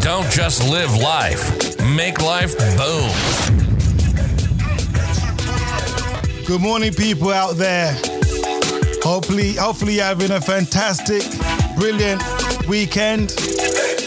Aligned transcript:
Don't 0.00 0.30
just 0.30 0.68
live 0.68 0.94
life, 0.96 1.78
make 1.94 2.20
life 2.20 2.56
boom. 2.76 3.10
Good 6.46 6.60
morning, 6.60 6.92
people 6.92 7.30
out 7.30 7.56
there. 7.56 7.92
Hopefully, 9.02 9.54
hopefully 9.54 9.94
you're 9.94 10.04
having 10.04 10.30
a 10.32 10.40
fantastic, 10.40 11.22
brilliant 11.76 12.22
weekend. 12.66 13.34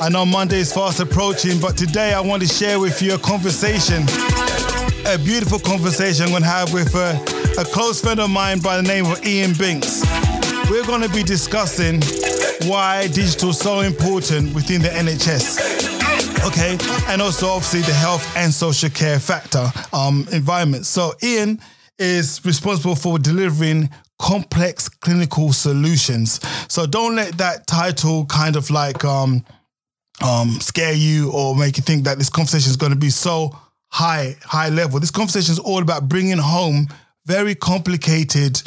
I 0.02 0.10
know 0.10 0.26
Monday 0.26 0.60
is 0.60 0.74
fast 0.74 1.00
approaching, 1.00 1.60
but 1.60 1.78
today 1.78 2.14
I 2.14 2.20
want 2.20 2.42
to 2.42 2.48
share 2.48 2.80
with 2.80 3.02
you 3.02 3.16
a 3.16 3.18
conversation, 3.18 4.04
a 5.06 5.18
beautiful 5.18 5.60
conversation 5.60 6.26
I'm 6.26 6.32
going 6.32 6.44
to 6.44 6.50
have 6.50 6.74
with 6.74 6.96
a, 6.96 7.16
a 7.60 7.64
close 7.64 8.02
friend 8.02 8.20
of 8.20 8.30
mine 8.30 8.60
by 8.60 8.78
the 8.78 8.84
name 8.84 9.06
of 9.06 9.26
Ian 9.26 9.54
Binks. 9.54 10.04
We're 10.70 10.86
going 10.86 11.02
to 11.02 11.10
be 11.10 11.24
discussing 11.24 12.02
why 12.66 13.08
digital 13.08 13.50
is 13.50 13.60
so 13.60 13.82
important 13.82 14.54
within 14.54 14.82
the 14.82 14.90
NHS. 14.90 15.84
Okay, 16.48 16.78
and 17.08 17.22
also 17.22 17.48
obviously 17.48 17.82
the 17.82 17.94
health 17.94 18.26
and 18.36 18.54
social 18.54 18.90
care 18.90 19.20
factor 19.20 19.72
um, 19.94 20.28
environment. 20.32 20.86
So 20.86 21.14
Ian 21.24 21.60
is 21.98 22.44
responsible 22.44 22.96
for 22.96 23.18
delivering 23.18 23.90
complex 24.20 24.90
clinical 24.90 25.54
solutions. 25.54 26.40
So 26.68 26.86
don't 26.86 27.16
let 27.16 27.38
that 27.38 27.68
title 27.68 28.26
kind 28.26 28.56
of 28.56 28.70
like 28.70 29.04
um, 29.06 29.46
um, 30.24 30.60
scare 30.60 30.94
you 30.94 31.32
or 31.32 31.56
make 31.56 31.78
you 31.78 31.84
think 31.84 32.04
that 32.06 32.18
this 32.18 32.30
conversation 32.30 32.70
is 32.70 32.78
going 32.78 32.92
to 32.92 33.00
be 33.00 33.10
so 33.10 33.58
high, 33.90 34.36
high 34.44 34.70
level. 34.70 35.00
This 35.00 35.12
conversation 35.12 35.54
is 35.54 35.60
all 35.60 35.82
about 35.82 36.10
bringing 36.10 36.38
home 36.38 36.88
very 37.26 37.56
complicated 37.56 38.62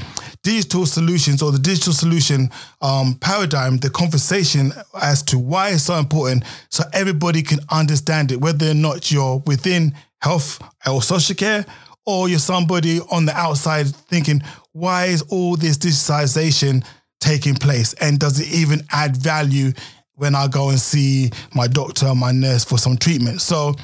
digital 0.46 0.86
solutions 0.86 1.42
or 1.42 1.50
the 1.50 1.58
digital 1.58 1.92
solution 1.92 2.48
um, 2.80 3.14
paradigm, 3.20 3.78
the 3.78 3.90
conversation 3.90 4.72
as 5.02 5.20
to 5.20 5.40
why 5.40 5.70
it's 5.70 5.82
so 5.82 5.98
important 5.98 6.44
so 6.70 6.84
everybody 6.92 7.42
can 7.42 7.58
understand 7.68 8.30
it, 8.30 8.40
whether 8.40 8.70
or 8.70 8.74
not 8.74 9.10
you're 9.10 9.42
within 9.44 9.92
health 10.20 10.62
or 10.88 11.02
social 11.02 11.34
care 11.34 11.66
or 12.06 12.28
you're 12.28 12.38
somebody 12.38 13.00
on 13.10 13.26
the 13.26 13.32
outside 13.36 13.88
thinking, 13.88 14.40
why 14.70 15.06
is 15.06 15.22
all 15.22 15.56
this 15.56 15.78
digitization 15.78 16.86
taking 17.18 17.56
place? 17.56 17.92
And 17.94 18.20
does 18.20 18.38
it 18.38 18.46
even 18.54 18.82
add 18.92 19.16
value 19.16 19.72
when 20.14 20.36
I 20.36 20.46
go 20.46 20.68
and 20.68 20.78
see 20.78 21.32
my 21.56 21.66
doctor, 21.66 22.14
my 22.14 22.30
nurse 22.30 22.64
for 22.64 22.78
some 22.78 22.96
treatment? 22.96 23.42
So, 23.42 23.74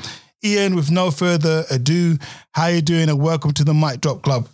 Ian, 0.44 0.76
with 0.76 0.92
no 0.92 1.10
further 1.10 1.64
ado, 1.72 2.18
how 2.52 2.64
are 2.64 2.70
you 2.70 2.82
doing 2.82 3.08
and 3.08 3.20
welcome 3.20 3.52
to 3.54 3.64
the 3.64 3.74
Mic 3.74 4.00
Drop 4.00 4.22
Club. 4.22 4.48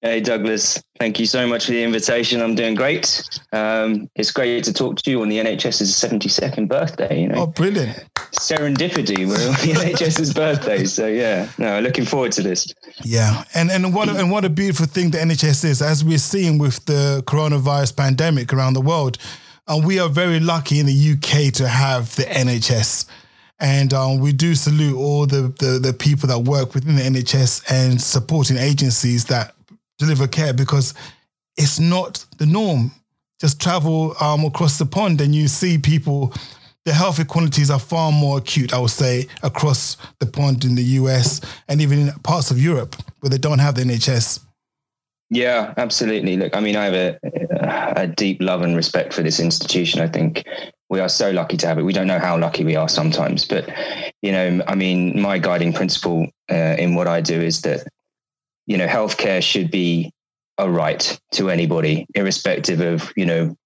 Hey, 0.00 0.20
Douglas. 0.20 0.80
Thank 1.00 1.18
you 1.18 1.26
so 1.26 1.44
much 1.44 1.66
for 1.66 1.72
the 1.72 1.82
invitation. 1.82 2.40
I'm 2.40 2.54
doing 2.54 2.76
great. 2.76 3.20
Um, 3.52 4.08
it's 4.14 4.30
great 4.30 4.62
to 4.64 4.72
talk 4.72 4.96
to 5.02 5.10
you 5.10 5.22
on 5.22 5.28
the 5.28 5.38
NHS's 5.38 5.90
72nd 5.90 6.68
birthday. 6.68 7.20
You 7.20 7.28
know, 7.28 7.42
oh, 7.42 7.46
brilliant! 7.48 8.04
Serendipity. 8.32 9.26
We're 9.26 9.48
on 9.48 9.54
the 9.54 9.94
NHS's 9.94 10.32
birthday, 10.32 10.84
so 10.84 11.08
yeah. 11.08 11.50
No, 11.58 11.80
looking 11.80 12.04
forward 12.04 12.30
to 12.32 12.42
this. 12.42 12.72
Yeah, 13.02 13.42
and 13.54 13.72
and 13.72 13.92
what 13.92 14.08
and 14.08 14.30
what 14.30 14.44
a 14.44 14.48
beautiful 14.48 14.86
thing 14.86 15.10
the 15.10 15.18
NHS 15.18 15.64
is, 15.64 15.82
as 15.82 16.04
we're 16.04 16.18
seeing 16.18 16.58
with 16.58 16.84
the 16.84 17.24
coronavirus 17.26 17.96
pandemic 17.96 18.52
around 18.52 18.74
the 18.74 18.80
world. 18.80 19.18
And 19.66 19.84
we 19.84 19.98
are 19.98 20.08
very 20.08 20.40
lucky 20.40 20.80
in 20.80 20.86
the 20.86 21.12
UK 21.12 21.52
to 21.54 21.68
have 21.68 22.16
the 22.16 22.22
NHS. 22.22 23.04
And 23.60 23.92
um, 23.92 24.18
we 24.18 24.32
do 24.32 24.54
salute 24.54 24.96
all 24.96 25.26
the, 25.26 25.52
the, 25.58 25.78
the 25.78 25.92
people 25.92 26.26
that 26.28 26.38
work 26.38 26.74
within 26.74 26.96
the 26.96 27.02
NHS 27.02 27.70
and 27.70 28.00
supporting 28.00 28.56
agencies 28.56 29.26
that 29.26 29.54
deliver 29.98 30.26
care 30.26 30.52
because 30.52 30.94
it's 31.56 31.78
not 31.78 32.24
the 32.38 32.46
norm. 32.46 32.92
Just 33.40 33.60
travel 33.60 34.14
um, 34.20 34.44
across 34.44 34.78
the 34.78 34.86
pond 34.86 35.20
and 35.20 35.34
you 35.34 35.48
see 35.48 35.78
people, 35.78 36.32
the 36.84 36.92
health 36.92 37.18
inequalities 37.18 37.70
are 37.70 37.78
far 37.78 38.10
more 38.10 38.38
acute, 38.38 38.72
I 38.72 38.78
would 38.78 38.90
say, 38.90 39.26
across 39.42 39.96
the 40.18 40.26
pond 40.26 40.64
in 40.64 40.74
the 40.74 40.82
US 40.82 41.40
and 41.68 41.80
even 41.80 41.98
in 42.00 42.10
parts 42.20 42.50
of 42.50 42.58
Europe 42.58 42.96
where 43.20 43.30
they 43.30 43.38
don't 43.38 43.58
have 43.58 43.74
the 43.74 43.82
NHS. 43.82 44.40
Yeah, 45.30 45.74
absolutely. 45.76 46.36
Look, 46.36 46.56
I 46.56 46.60
mean, 46.60 46.74
I 46.74 46.84
have 46.86 46.94
a, 46.94 47.18
a 48.00 48.06
deep 48.06 48.40
love 48.40 48.62
and 48.62 48.74
respect 48.74 49.12
for 49.12 49.22
this 49.22 49.40
institution. 49.40 50.00
I 50.00 50.08
think 50.08 50.44
we 50.88 51.00
are 51.00 51.08
so 51.08 51.30
lucky 51.30 51.56
to 51.58 51.66
have 51.66 51.78
it. 51.78 51.82
We 51.82 51.92
don't 51.92 52.06
know 52.06 52.18
how 52.18 52.38
lucky 52.38 52.64
we 52.64 52.76
are 52.76 52.88
sometimes, 52.88 53.44
but 53.44 53.68
you 54.22 54.32
know, 54.32 54.62
I 54.66 54.74
mean, 54.74 55.20
my 55.20 55.38
guiding 55.38 55.72
principle 55.72 56.28
uh, 56.50 56.76
in 56.78 56.94
what 56.94 57.06
I 57.06 57.20
do 57.20 57.38
is 57.40 57.60
that 57.62 57.86
you 58.68 58.76
know, 58.76 58.86
healthcare 58.86 59.42
should 59.42 59.70
be 59.70 60.12
a 60.58 60.70
right 60.70 61.18
to 61.32 61.50
anybody, 61.50 62.06
irrespective 62.14 62.80
of, 62.80 63.12
you 63.16 63.26
know, 63.26 63.56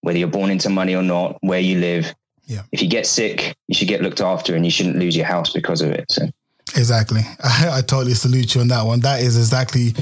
whether 0.00 0.18
you're 0.18 0.28
born 0.28 0.50
into 0.50 0.70
money 0.70 0.94
or 0.94 1.02
not, 1.02 1.36
where 1.40 1.60
you 1.60 1.80
live. 1.80 2.14
Yeah. 2.46 2.62
If 2.72 2.80
you 2.80 2.88
get 2.88 3.06
sick, 3.06 3.56
you 3.68 3.74
should 3.74 3.88
get 3.88 4.00
looked 4.00 4.20
after 4.20 4.54
and 4.54 4.64
you 4.64 4.70
shouldn't 4.70 4.96
lose 4.96 5.16
your 5.16 5.26
house 5.26 5.52
because 5.52 5.80
of 5.80 5.90
it. 5.90 6.10
So 6.10 6.28
Exactly. 6.76 7.22
I, 7.44 7.78
I 7.78 7.80
totally 7.80 8.14
salute 8.14 8.54
you 8.54 8.60
on 8.60 8.68
that 8.68 8.84
one. 8.84 9.00
That 9.00 9.20
is 9.20 9.36
exactly 9.36 9.94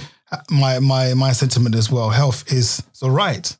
my 0.50 0.78
my 0.78 1.14
my 1.14 1.32
sentiment 1.32 1.74
as 1.74 1.90
well. 1.90 2.10
Health 2.10 2.50
is 2.52 2.82
a 3.02 3.10
right. 3.10 3.56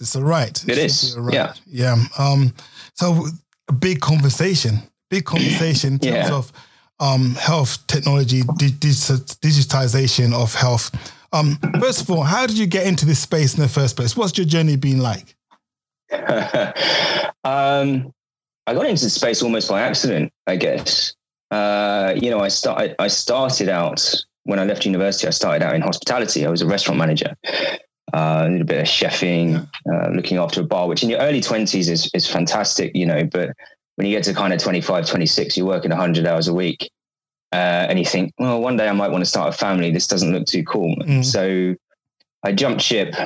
It's 0.00 0.14
a 0.14 0.22
right. 0.22 0.62
It, 0.64 0.70
it 0.70 0.78
is. 0.78 1.16
Right. 1.18 1.34
Yeah. 1.34 1.54
Yeah. 1.66 1.96
Um, 2.18 2.54
so 2.94 3.26
a 3.68 3.72
big 3.72 4.00
conversation, 4.00 4.78
big 5.10 5.24
conversation 5.24 5.94
in 5.94 5.98
terms 5.98 6.28
yeah. 6.28 6.34
of 6.34 6.52
um, 7.00 7.34
health 7.34 7.86
technology, 7.86 8.42
digitization 8.42 10.32
of 10.32 10.54
health. 10.54 10.90
Um, 11.32 11.58
first 11.80 12.00
of 12.00 12.10
all, 12.10 12.22
how 12.22 12.46
did 12.46 12.58
you 12.58 12.66
get 12.66 12.86
into 12.86 13.06
this 13.06 13.20
space 13.20 13.54
in 13.54 13.60
the 13.60 13.68
first 13.68 13.96
place? 13.96 14.16
What's 14.16 14.36
your 14.38 14.46
journey 14.46 14.76
been 14.76 14.98
like? 14.98 15.34
um, 17.44 18.12
I 18.66 18.74
got 18.74 18.86
into 18.86 19.04
the 19.04 19.10
space 19.10 19.42
almost 19.42 19.68
by 19.68 19.80
accident, 19.80 20.32
I 20.46 20.56
guess. 20.56 21.14
Uh, 21.50 22.14
you 22.16 22.30
know, 22.30 22.40
I 22.40 22.48
started. 22.48 22.94
I 22.98 23.08
started 23.08 23.68
out 23.68 24.14
when 24.44 24.58
I 24.58 24.64
left 24.64 24.84
university. 24.84 25.26
I 25.26 25.30
started 25.30 25.64
out 25.64 25.74
in 25.74 25.80
hospitality. 25.80 26.44
I 26.44 26.50
was 26.50 26.62
a 26.62 26.66
restaurant 26.66 26.98
manager. 26.98 27.36
Uh, 28.14 28.48
a 28.60 28.64
bit 28.64 28.80
of 28.80 28.86
chefing, 28.86 29.66
uh, 29.92 30.08
looking 30.10 30.38
after 30.38 30.62
a 30.62 30.64
bar, 30.64 30.88
which 30.88 31.02
in 31.02 31.10
your 31.10 31.20
early 31.20 31.40
twenties 31.40 31.88
is 31.88 32.10
is 32.14 32.26
fantastic, 32.26 32.94
you 32.94 33.06
know. 33.06 33.24
But 33.24 33.50
when 33.98 34.06
you 34.06 34.14
get 34.14 34.22
to 34.22 34.32
kind 34.32 34.52
of 34.52 34.60
25, 34.60 35.08
26, 35.08 35.56
you're 35.56 35.66
working 35.66 35.90
100 35.90 36.24
hours 36.24 36.46
a 36.46 36.54
week. 36.54 36.88
Uh, 37.52 37.86
and 37.88 37.98
you 37.98 38.04
think, 38.04 38.32
well, 38.38 38.60
one 38.60 38.76
day 38.76 38.88
I 38.88 38.92
might 38.92 39.10
want 39.10 39.22
to 39.22 39.28
start 39.28 39.52
a 39.52 39.58
family. 39.58 39.90
This 39.90 40.06
doesn't 40.06 40.32
look 40.32 40.46
too 40.46 40.62
cool. 40.62 40.94
Mm. 40.98 41.24
So 41.24 41.74
I 42.44 42.52
jumped 42.52 42.80
ship 42.80 43.16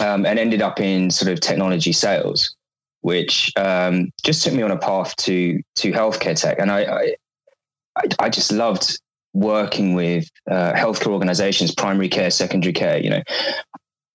um, 0.00 0.26
and 0.26 0.36
ended 0.36 0.62
up 0.62 0.80
in 0.80 1.12
sort 1.12 1.30
of 1.30 1.40
technology 1.40 1.92
sales, 1.92 2.56
which 3.02 3.52
um, 3.56 4.10
just 4.24 4.42
took 4.42 4.52
me 4.52 4.62
on 4.62 4.72
a 4.72 4.78
path 4.78 5.14
to 5.18 5.62
to 5.76 5.92
healthcare 5.92 6.36
tech. 6.36 6.58
And 6.58 6.72
I, 6.72 7.14
I, 7.96 8.06
I 8.18 8.28
just 8.30 8.50
loved 8.50 8.98
working 9.32 9.94
with 9.94 10.28
uh, 10.50 10.72
healthcare 10.72 11.12
organizations, 11.12 11.72
primary 11.72 12.08
care, 12.08 12.32
secondary 12.32 12.72
care, 12.72 12.98
you 12.98 13.10
know, 13.10 13.22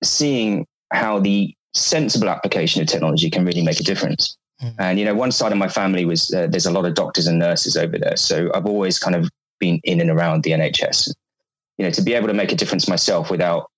seeing 0.03 0.67
how 0.91 1.19
the 1.19 1.55
sensible 1.73 2.27
application 2.27 2.81
of 2.81 2.89
technology 2.89 3.29
can 3.29 3.45
really 3.45 3.63
make 3.63 3.79
a 3.79 3.83
difference. 3.83 4.35
Mm. 4.61 4.75
And 4.79 4.99
you 4.99 5.05
know, 5.05 5.13
one 5.13 5.31
side 5.31 5.51
of 5.51 5.57
my 5.57 5.67
family 5.67 6.05
was 6.05 6.33
uh, 6.33 6.47
there's 6.47 6.65
a 6.65 6.71
lot 6.71 6.85
of 6.85 6.93
doctors 6.93 7.27
and 7.27 7.39
nurses 7.39 7.77
over 7.77 7.97
there, 7.97 8.17
so 8.17 8.51
I've 8.53 8.65
always 8.65 8.99
kind 8.99 9.15
of 9.15 9.29
been 9.59 9.79
in 9.83 10.01
and 10.01 10.09
around 10.09 10.43
the 10.43 10.51
NHS. 10.51 11.13
You 11.77 11.85
know, 11.85 11.91
to 11.91 12.01
be 12.01 12.13
able 12.13 12.27
to 12.27 12.33
make 12.33 12.51
a 12.51 12.55
difference 12.55 12.87
myself 12.87 13.31
without 13.31 13.69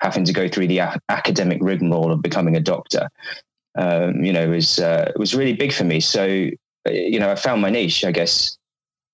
having 0.00 0.24
to 0.24 0.32
go 0.32 0.48
through 0.48 0.66
the 0.66 0.78
a- 0.78 0.98
academic 1.08 1.58
rigmarole 1.62 2.12
of 2.12 2.20
becoming 2.20 2.56
a 2.56 2.60
doctor, 2.60 3.08
um, 3.76 4.24
you 4.24 4.32
know, 4.32 4.48
was 4.48 4.78
uh, 4.78 5.12
was 5.16 5.34
really 5.34 5.54
big 5.54 5.72
for 5.72 5.84
me. 5.84 6.00
So, 6.00 6.48
uh, 6.86 6.90
you 6.90 7.20
know, 7.20 7.30
I 7.30 7.36
found 7.36 7.62
my 7.62 7.70
niche. 7.70 8.04
I 8.04 8.12
guess 8.12 8.56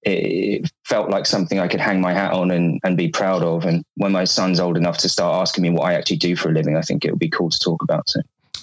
it, 0.03 0.71
felt 0.85 1.11
like 1.11 1.27
something 1.27 1.61
I 1.61 1.69
could 1.69 1.81
hang 1.81 2.01
my 2.01 2.13
hat 2.13 2.33
on 2.33 2.51
and, 2.51 2.81
and 2.83 2.97
be 2.97 3.09
proud 3.09 3.43
of. 3.43 3.65
And 3.65 3.85
when 3.95 4.11
my 4.11 4.25
son's 4.25 4.59
old 4.59 4.77
enough 4.77 4.99
to 4.99 5.09
start 5.09 5.41
asking 5.41 5.63
me 5.63 5.71
what 5.71 5.85
I 5.85 5.95
actually 5.95 6.17
do 6.17 6.35
for 6.35 6.49
a 6.49 6.53
living, 6.53 6.77
I 6.77 6.83
think 6.83 7.05
it 7.05 7.11
would 7.13 7.21
be 7.21 7.29
cool 7.29 7.51
to 7.51 7.59
talk 7.59 7.83
about. 7.83 8.09
So. 8.09 8.21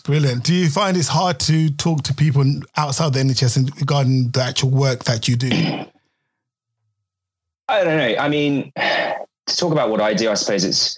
Brilliant. 0.08 0.46
Do 0.46 0.54
you 0.54 0.70
find 0.70 0.96
it's 0.96 1.10
hard 1.10 1.38
to 1.42 1.70
talk 1.70 2.02
to 2.04 2.14
people 2.14 2.46
outside 2.78 3.12
the 3.12 3.20
NHS 3.20 3.78
regarding 3.78 4.30
the 4.30 4.42
actual 4.42 4.70
work 4.70 5.04
that 5.04 5.28
you 5.28 5.36
do? 5.36 5.50
I 7.68 7.84
don't 7.84 7.98
know. 7.98 8.16
I 8.18 8.30
mean, 8.30 8.72
to 8.78 9.56
talk 9.58 9.74
about 9.74 9.90
what 9.90 10.00
I 10.00 10.14
do, 10.14 10.30
I 10.30 10.36
suppose 10.36 10.64
it's 10.64 10.98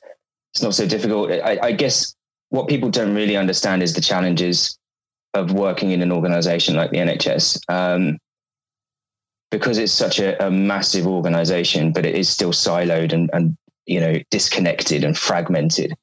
it's 0.53 0.61
not 0.61 0.75
so 0.75 0.85
difficult. 0.85 1.31
I, 1.31 1.57
I 1.59 1.71
guess 1.71 2.13
what 2.49 2.67
people 2.67 2.91
don't 2.91 3.15
really 3.15 3.35
understand 3.35 3.81
is 3.81 3.95
the 3.95 4.01
challenges 4.01 4.77
of 5.33 5.53
working 5.53 5.89
in 5.89 6.03
an 6.03 6.11
organization 6.11 6.75
like 6.75 6.91
the 6.91 6.97
NHS. 6.97 7.61
Um, 7.67 8.19
because 9.49 9.79
it's 9.79 9.91
such 9.91 10.19
a, 10.19 10.45
a, 10.45 10.51
massive 10.51 11.07
organization, 11.07 11.91
but 11.91 12.05
it 12.05 12.13
is 12.13 12.29
still 12.29 12.51
siloed 12.51 13.11
and, 13.11 13.31
and 13.33 13.57
you 13.87 13.99
know 13.99 14.19
disconnected 14.29 15.03
and 15.03 15.17
fragmented. 15.17 15.95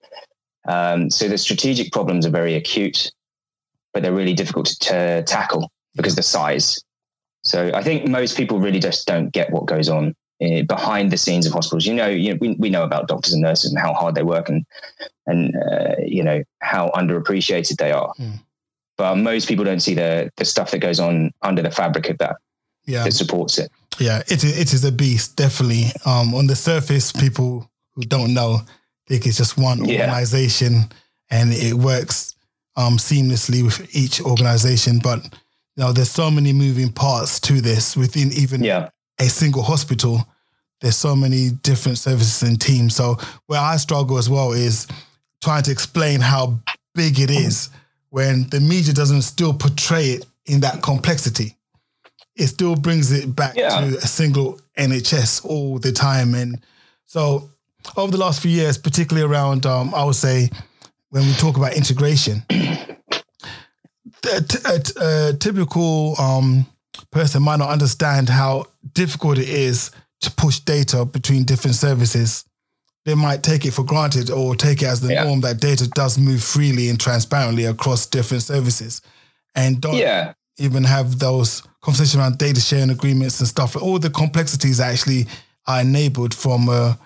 Um, 0.68 1.10
so 1.10 1.28
the 1.28 1.38
strategic 1.38 1.92
problems 1.92 2.26
are 2.26 2.30
very 2.30 2.54
acute, 2.54 3.10
but 3.92 4.02
they're 4.02 4.12
really 4.12 4.34
difficult 4.34 4.66
to, 4.66 4.78
to 4.78 5.22
tackle 5.24 5.70
because 5.94 6.12
of 6.12 6.16
the 6.16 6.22
size. 6.22 6.82
So 7.42 7.70
I 7.74 7.82
think 7.82 8.08
most 8.08 8.36
people 8.36 8.58
really 8.58 8.80
just 8.80 9.06
don't 9.06 9.32
get 9.32 9.50
what 9.50 9.66
goes 9.66 9.88
on 9.88 10.14
uh, 10.42 10.62
behind 10.62 11.12
the 11.12 11.16
scenes 11.16 11.46
of 11.46 11.52
hospitals. 11.52 11.86
You 11.86 11.94
know, 11.94 12.08
you 12.08 12.32
know, 12.32 12.38
we, 12.40 12.56
we 12.58 12.70
know 12.70 12.82
about 12.82 13.08
doctors 13.08 13.32
and 13.32 13.42
nurses 13.42 13.70
and 13.70 13.80
how 13.80 13.94
hard 13.94 14.14
they 14.14 14.24
work 14.24 14.48
and 14.48 14.66
and 15.26 15.54
uh, 15.56 15.94
you 16.04 16.22
know 16.22 16.42
how 16.60 16.90
underappreciated 16.90 17.76
they 17.76 17.92
are. 17.92 18.12
Mm. 18.18 18.40
But 18.96 19.16
most 19.16 19.48
people 19.48 19.64
don't 19.64 19.80
see 19.80 19.94
the 19.94 20.30
the 20.36 20.44
stuff 20.44 20.72
that 20.72 20.78
goes 20.78 20.98
on 20.98 21.32
under 21.42 21.62
the 21.62 21.70
fabric 21.70 22.08
of 22.08 22.18
that 22.18 22.36
yeah. 22.86 23.04
that 23.04 23.12
supports 23.12 23.58
it. 23.58 23.70
Yeah, 23.98 24.22
it 24.26 24.44
is, 24.44 24.58
it 24.58 24.72
is 24.74 24.84
a 24.84 24.92
beast, 24.92 25.36
definitely. 25.36 25.86
Um, 26.04 26.34
on 26.34 26.46
the 26.46 26.56
surface, 26.56 27.12
people 27.12 27.70
who 27.94 28.02
don't 28.02 28.34
know 28.34 28.60
think 29.06 29.26
it's 29.26 29.36
just 29.36 29.58
one 29.58 29.84
yeah. 29.84 30.02
organization 30.02 30.90
and 31.30 31.52
it 31.52 31.74
works 31.74 32.34
um, 32.76 32.98
seamlessly 32.98 33.64
with 33.64 33.94
each 33.94 34.20
organization. 34.20 35.00
But 35.02 35.24
you 35.24 35.84
know, 35.84 35.92
there's 35.92 36.10
so 36.10 36.30
many 36.30 36.52
moving 36.52 36.92
parts 36.92 37.40
to 37.40 37.60
this 37.60 37.96
within 37.96 38.32
even 38.32 38.62
yeah. 38.62 38.90
a 39.18 39.24
single 39.24 39.62
hospital. 39.62 40.26
There's 40.80 40.96
so 40.96 41.16
many 41.16 41.50
different 41.50 41.98
services 41.98 42.42
and 42.42 42.60
teams. 42.60 42.94
So 42.94 43.16
where 43.46 43.60
I 43.60 43.76
struggle 43.76 44.18
as 44.18 44.28
well 44.28 44.52
is 44.52 44.86
trying 45.42 45.62
to 45.64 45.72
explain 45.72 46.20
how 46.20 46.58
big 46.94 47.18
it 47.18 47.30
is 47.30 47.70
when 48.10 48.48
the 48.50 48.60
media 48.60 48.94
doesn't 48.94 49.22
still 49.22 49.52
portray 49.54 50.06
it 50.06 50.26
in 50.46 50.60
that 50.60 50.82
complexity 50.82 51.56
it 52.36 52.48
still 52.48 52.76
brings 52.76 53.12
it 53.12 53.34
back 53.34 53.56
yeah. 53.56 53.80
to 53.80 53.96
a 53.96 54.02
single 54.02 54.60
NHS 54.78 55.44
all 55.44 55.78
the 55.78 55.92
time. 55.92 56.34
And 56.34 56.60
so 57.06 57.50
over 57.96 58.12
the 58.12 58.18
last 58.18 58.40
few 58.40 58.50
years, 58.50 58.78
particularly 58.78 59.26
around, 59.28 59.66
um, 59.66 59.94
I 59.94 60.04
would 60.04 60.14
say, 60.14 60.50
when 61.10 61.24
we 61.26 61.32
talk 61.34 61.56
about 61.56 61.76
integration, 61.76 62.42
a, 62.50 62.96
a, 64.64 64.80
a 65.00 65.32
typical 65.34 66.14
um, 66.20 66.66
person 67.10 67.42
might 67.42 67.58
not 67.58 67.70
understand 67.70 68.28
how 68.28 68.66
difficult 68.92 69.38
it 69.38 69.48
is 69.48 69.90
to 70.20 70.30
push 70.32 70.58
data 70.60 71.04
between 71.04 71.44
different 71.44 71.76
services. 71.76 72.44
They 73.04 73.14
might 73.14 73.42
take 73.42 73.64
it 73.64 73.72
for 73.72 73.84
granted 73.84 74.30
or 74.30 74.56
take 74.56 74.82
it 74.82 74.86
as 74.86 75.00
the 75.00 75.12
yeah. 75.12 75.24
norm 75.24 75.40
that 75.42 75.60
data 75.60 75.88
does 75.88 76.18
move 76.18 76.42
freely 76.42 76.88
and 76.88 76.98
transparently 76.98 77.64
across 77.64 78.06
different 78.06 78.42
services 78.42 79.00
and 79.54 79.80
don't 79.80 79.96
yeah. 79.96 80.34
even 80.58 80.84
have 80.84 81.18
those 81.18 81.62
conversations 81.80 82.16
around 82.16 82.38
data 82.38 82.60
sharing 82.60 82.90
agreements 82.90 83.40
and 83.40 83.48
stuff. 83.48 83.76
All 83.76 83.98
the 83.98 84.10
complexities 84.10 84.80
actually 84.80 85.26
are 85.66 85.80
enabled 85.80 86.34
from 86.34 86.68
a, 86.68 86.98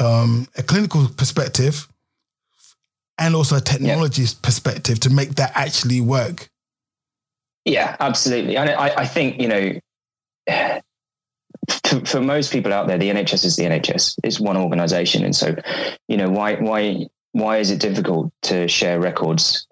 um, 0.00 0.48
a 0.56 0.62
clinical 0.62 1.08
perspective 1.08 1.88
and 3.18 3.34
also 3.34 3.56
a 3.56 3.60
technology 3.60 4.22
yeah. 4.22 4.28
perspective 4.42 5.00
to 5.00 5.10
make 5.10 5.36
that 5.36 5.52
actually 5.54 6.00
work. 6.00 6.48
Yeah, 7.64 7.96
absolutely. 8.00 8.56
And 8.56 8.70
I, 8.70 8.88
I 8.96 9.06
think, 9.06 9.40
you 9.40 9.48
know, 9.48 9.72
for, 11.84 12.04
for 12.04 12.20
most 12.20 12.52
people 12.52 12.72
out 12.72 12.86
there, 12.86 12.98
the 12.98 13.10
NHS 13.10 13.44
is 13.44 13.56
the 13.56 13.64
NHS. 13.64 14.18
It's 14.22 14.38
one 14.38 14.56
organization. 14.56 15.24
And 15.24 15.34
so, 15.34 15.54
you 16.08 16.16
know, 16.16 16.30
why, 16.30 16.54
why, 16.56 17.06
why 17.32 17.58
is 17.58 17.70
it 17.70 17.80
difficult 17.80 18.32
to 18.42 18.68
share 18.68 19.00
records 19.00 19.66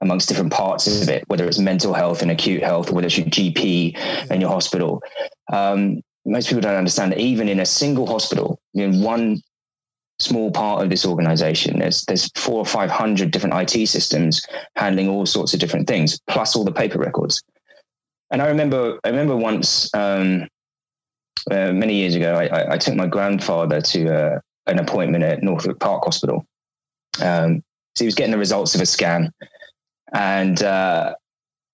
amongst 0.00 0.28
different 0.28 0.52
parts 0.52 0.86
of 1.02 1.08
it, 1.08 1.24
whether 1.28 1.44
it's 1.46 1.58
mental 1.58 1.92
health 1.92 2.22
and 2.22 2.30
acute 2.30 2.62
health, 2.62 2.90
or 2.90 2.94
whether 2.94 3.06
it's 3.06 3.18
your 3.18 3.26
GP 3.26 3.96
and 4.30 4.40
your 4.40 4.50
hospital. 4.50 5.02
Um, 5.52 6.02
most 6.24 6.48
people 6.48 6.62
don't 6.62 6.76
understand 6.76 7.12
that 7.12 7.18
even 7.18 7.48
in 7.48 7.60
a 7.60 7.66
single 7.66 8.06
hospital, 8.06 8.60
in 8.74 9.02
one 9.02 9.42
small 10.20 10.50
part 10.50 10.82
of 10.82 10.90
this 10.90 11.04
organization, 11.04 11.78
there's 11.78 12.04
there's 12.04 12.30
four 12.36 12.58
or 12.58 12.66
five 12.66 12.90
hundred 12.90 13.30
different 13.30 13.54
IT 13.54 13.86
systems 13.86 14.46
handling 14.76 15.08
all 15.08 15.26
sorts 15.26 15.54
of 15.54 15.60
different 15.60 15.88
things, 15.88 16.20
plus 16.28 16.54
all 16.54 16.64
the 16.64 16.72
paper 16.72 16.98
records. 16.98 17.42
And 18.30 18.40
I 18.40 18.46
remember, 18.46 19.00
I 19.02 19.08
remember 19.08 19.36
once 19.36 19.92
um, 19.94 20.46
uh, 21.50 21.72
many 21.72 21.94
years 21.94 22.14
ago, 22.14 22.34
I, 22.34 22.74
I, 22.74 22.78
took 22.78 22.94
my 22.94 23.06
grandfather 23.06 23.80
to 23.80 24.14
uh, 24.14 24.40
an 24.66 24.78
appointment 24.78 25.24
at 25.24 25.42
Northwick 25.42 25.80
Park 25.80 26.04
Hospital. 26.04 26.46
Um, 27.20 27.62
so 27.96 28.04
he 28.04 28.06
was 28.06 28.14
getting 28.14 28.30
the 28.30 28.38
results 28.38 28.74
of 28.74 28.80
a 28.80 28.86
scan, 28.86 29.32
and 30.12 30.62
uh, 30.62 31.14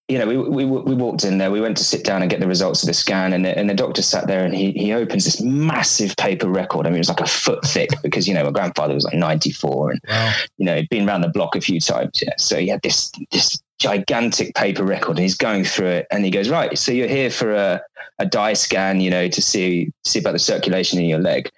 you 0.09 0.19
know, 0.19 0.27
we, 0.27 0.37
we 0.37 0.65
we 0.65 0.95
walked 0.95 1.25
in 1.25 1.39
there. 1.39 1.51
We 1.51 1.61
went 1.61 1.77
to 1.79 1.85
sit 1.85 2.05
down 2.05 2.23
and 2.23 2.31
get 2.31 2.39
the 2.39 2.47
results 2.47 2.83
of 2.83 2.87
the 2.87 2.95
scan, 2.95 3.33
and 3.33 3.45
the, 3.45 3.59
and 3.59 3.69
the 3.69 3.75
doctor 3.75 4.03
sat 4.03 4.29
there 4.29 4.45
and 4.45 4.55
he 4.55 4.71
he 4.73 4.93
opens 4.93 5.25
this 5.25 5.41
massive 5.41 6.17
paper 6.17 6.49
record. 6.49 6.87
I 6.87 6.91
mean, 6.91 6.97
it 6.97 7.01
was 7.01 7.09
like 7.09 7.21
a 7.21 7.27
foot 7.27 7.65
thick 7.65 7.91
because 8.03 8.29
you 8.29 8.35
know 8.35 8.45
my 8.45 8.53
grandfather 8.53 8.95
was 8.95 9.05
like 9.05 9.15
ninety 9.15 9.51
four, 9.51 9.91
and 9.91 10.01
wow. 10.09 10.33
you 10.59 10.67
know 10.67 10.77
he'd 10.77 10.89
been 10.91 11.09
around 11.09 11.23
the 11.23 11.29
block 11.29 11.57
a 11.57 11.61
few 11.61 11.81
times. 11.81 12.23
Yeah, 12.23 12.35
so 12.39 12.57
he 12.57 12.69
had 12.69 12.83
this 12.83 13.11
this 13.33 13.61
gigantic 13.79 14.55
paper 14.55 14.85
record, 14.85 15.17
and 15.17 15.25
he's 15.25 15.37
going 15.37 15.65
through 15.65 15.89
it, 15.89 16.07
and 16.13 16.25
he 16.25 16.31
goes, 16.31 16.49
right, 16.49 16.79
so 16.79 16.93
you're 16.93 17.09
here 17.09 17.31
for 17.31 17.53
a 17.53 17.83
a 18.21 18.27
dye 18.27 18.55
scan, 18.55 19.01
you 19.01 19.11
know, 19.11 19.27
to 19.27 19.43
see 19.43 19.93
see 20.05 20.21
about 20.21 20.33
the 20.33 20.39
circulation 20.39 21.01
in 21.01 21.07
your 21.07 21.19
leg. 21.19 21.51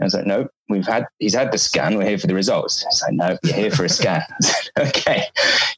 I 0.00 0.04
was 0.04 0.14
like, 0.14 0.26
no, 0.26 0.46
we've 0.68 0.86
had, 0.86 1.06
he's 1.18 1.34
had 1.34 1.52
the 1.52 1.58
scan. 1.58 1.96
We're 1.96 2.06
here 2.06 2.18
for 2.18 2.26
the 2.26 2.34
results. 2.34 2.84
I 2.84 2.90
said, 2.90 3.14
no, 3.14 3.38
you're 3.42 3.54
here 3.54 3.70
for 3.70 3.84
a 3.84 3.88
scan. 3.88 4.22
okay. 4.78 5.24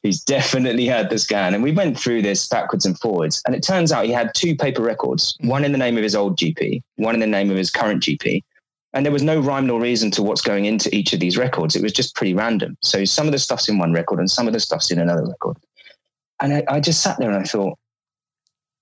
He's 0.09 0.23
definitely 0.23 0.87
had 0.87 1.11
the 1.11 1.19
scan. 1.19 1.53
And 1.53 1.61
we 1.61 1.71
went 1.71 1.99
through 1.99 2.23
this 2.23 2.47
backwards 2.47 2.83
and 2.87 2.97
forwards. 2.97 3.43
And 3.45 3.53
it 3.53 3.61
turns 3.61 3.91
out 3.91 4.05
he 4.05 4.11
had 4.11 4.33
two 4.33 4.55
paper 4.55 4.81
records, 4.81 5.37
one 5.41 5.63
in 5.63 5.71
the 5.71 5.77
name 5.77 5.97
of 5.97 6.03
his 6.03 6.15
old 6.15 6.35
GP, 6.35 6.81
one 6.95 7.13
in 7.13 7.19
the 7.19 7.27
name 7.27 7.51
of 7.51 7.57
his 7.57 7.69
current 7.69 8.01
GP. 8.01 8.43
And 8.93 9.05
there 9.05 9.13
was 9.13 9.21
no 9.21 9.39
rhyme 9.39 9.67
nor 9.67 9.79
reason 9.79 10.09
to 10.11 10.23
what's 10.23 10.41
going 10.41 10.65
into 10.65 10.89
each 10.95 11.13
of 11.13 11.19
these 11.19 11.37
records. 11.37 11.75
It 11.75 11.83
was 11.83 11.93
just 11.93 12.15
pretty 12.15 12.33
random. 12.33 12.75
So 12.81 13.05
some 13.05 13.27
of 13.27 13.33
the 13.33 13.37
stuff's 13.37 13.69
in 13.69 13.77
one 13.77 13.93
record 13.93 14.17
and 14.17 14.31
some 14.31 14.47
of 14.47 14.53
the 14.53 14.59
stuff's 14.59 14.89
in 14.89 14.97
another 14.97 15.27
record. 15.27 15.57
And 16.39 16.55
I, 16.55 16.63
I 16.67 16.79
just 16.79 17.03
sat 17.03 17.19
there 17.19 17.29
and 17.29 17.37
I 17.37 17.43
thought, 17.43 17.77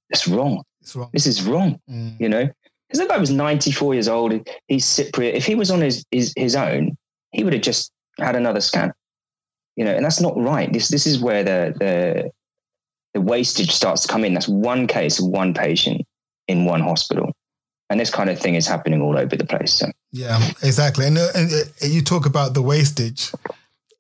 it's 0.10 0.30
wrong. 0.30 0.64
It's 0.80 0.96
wrong. 0.96 1.10
This 1.12 1.28
is 1.28 1.44
wrong. 1.44 1.78
Mm. 1.90 2.18
You 2.22 2.30
know, 2.30 2.50
because 2.88 3.00
that 3.00 3.10
guy 3.10 3.18
was 3.18 3.32
94 3.32 3.96
years 3.96 4.08
old. 4.08 4.32
He's 4.70 4.86
Cypriot. 4.86 5.34
If 5.34 5.46
he 5.46 5.56
was 5.56 5.72
on 5.72 5.82
his, 5.82 6.06
his, 6.10 6.34
his 6.38 6.56
own, 6.56 6.98
he 7.34 7.44
would 7.44 7.52
have 7.52 7.64
just 7.64 7.92
had 8.18 8.38
another 8.38 8.62
scan. 8.62 8.94
You 9.78 9.86
know, 9.86 9.96
and 9.96 10.04
that's 10.04 10.20
not 10.20 10.36
right. 10.36 10.72
This 10.74 10.90
this 10.90 11.08
is 11.08 11.20
where 11.20 11.44
the 11.44 11.74
the 11.80 12.32
the 13.14 13.22
wastage 13.22 13.72
starts 13.72 14.02
to 14.02 14.08
come 14.08 14.26
in. 14.26 14.34
That's 14.34 14.48
one 14.48 14.88
case 14.88 15.20
of 15.20 15.28
one 15.28 15.54
patient 15.54 16.06
in 16.48 16.66
one 16.66 16.82
hospital. 16.82 17.32
And 17.90 18.00
this 18.00 18.10
kind 18.10 18.30
of 18.30 18.38
thing 18.38 18.56
is 18.56 18.68
happening 18.68 19.02
all 19.02 19.18
over 19.18 19.36
the 19.36 19.46
place. 19.46 19.74
So. 19.74 19.88
Yeah, 20.12 20.40
exactly. 20.62 21.06
And, 21.08 21.18
uh, 21.18 21.28
and 21.34 21.52
uh, 21.52 21.86
you 21.88 22.02
talk 22.02 22.26
about 22.26 22.54
the 22.54 22.62
wastage. 22.62 23.32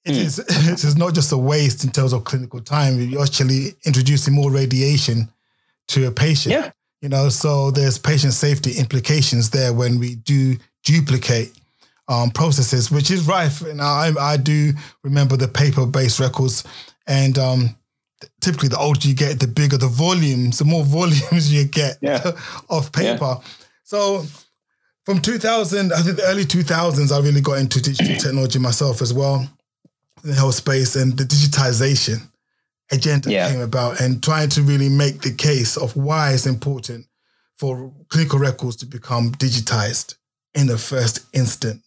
It 0.03 0.11
mm. 0.11 0.17
is, 0.17 0.39
it 0.39 0.83
is 0.83 0.97
not 0.97 1.13
just 1.13 1.31
a 1.31 1.37
waste 1.37 1.83
in 1.83 1.91
terms 1.91 2.11
of 2.11 2.25
clinical 2.25 2.59
time. 2.59 2.99
You're 2.99 3.23
actually 3.23 3.75
introducing 3.85 4.33
more 4.33 4.51
radiation 4.51 5.29
to 5.89 6.07
a 6.07 6.11
patient. 6.11 6.53
Yeah. 6.53 6.71
You 7.01 7.09
know, 7.09 7.29
so 7.29 7.71
there's 7.71 7.97
patient 7.97 8.33
safety 8.33 8.73
implications 8.77 9.51
there 9.51 9.71
when 9.71 9.99
we 9.99 10.15
do 10.15 10.57
duplicate 10.83 11.53
um, 12.07 12.31
processes, 12.31 12.91
which 12.91 13.11
is 13.11 13.27
rife. 13.27 13.61
And 13.61 13.81
I, 13.81 14.11
I 14.19 14.37
do 14.37 14.73
remember 15.03 15.37
the 15.37 15.47
paper-based 15.47 16.19
records, 16.19 16.63
and 17.07 17.37
um, 17.37 17.75
typically 18.41 18.69
the 18.69 18.77
older 18.77 19.07
you 19.07 19.15
get, 19.15 19.39
the 19.39 19.47
bigger 19.47 19.77
the 19.77 19.87
volumes, 19.87 20.59
the 20.59 20.65
more 20.65 20.83
volumes 20.85 21.51
you 21.51 21.65
get 21.65 21.97
yeah. 22.01 22.31
of 22.69 22.91
paper. 22.91 23.37
Yeah. 23.39 23.47
So 23.83 24.25
from 25.05 25.21
2000, 25.21 25.93
I 25.93 26.01
think 26.01 26.17
the 26.17 26.23
early 26.23 26.43
2000s, 26.43 27.11
I 27.11 27.23
really 27.23 27.41
got 27.41 27.59
into 27.59 27.81
digital 27.81 28.15
technology 28.19 28.59
myself 28.59 29.01
as 29.01 29.13
well, 29.13 29.47
in 30.23 30.29
the 30.29 30.35
health 30.35 30.55
space 30.55 30.95
and 30.95 31.17
the 31.17 31.23
digitization 31.23 32.27
agenda 32.91 33.31
yeah. 33.31 33.51
came 33.51 33.61
about 33.61 33.99
and 33.99 34.23
trying 34.23 34.49
to 34.49 34.61
really 34.61 34.89
make 34.89 35.21
the 35.21 35.33
case 35.33 35.77
of 35.77 35.95
why 35.95 36.31
it's 36.31 36.45
important 36.45 37.05
for 37.57 37.91
clinical 38.09 38.39
records 38.39 38.75
to 38.77 38.85
become 38.85 39.31
digitized 39.33 40.15
in 40.53 40.67
the 40.67 40.77
first 40.77 41.25
instant. 41.33 41.81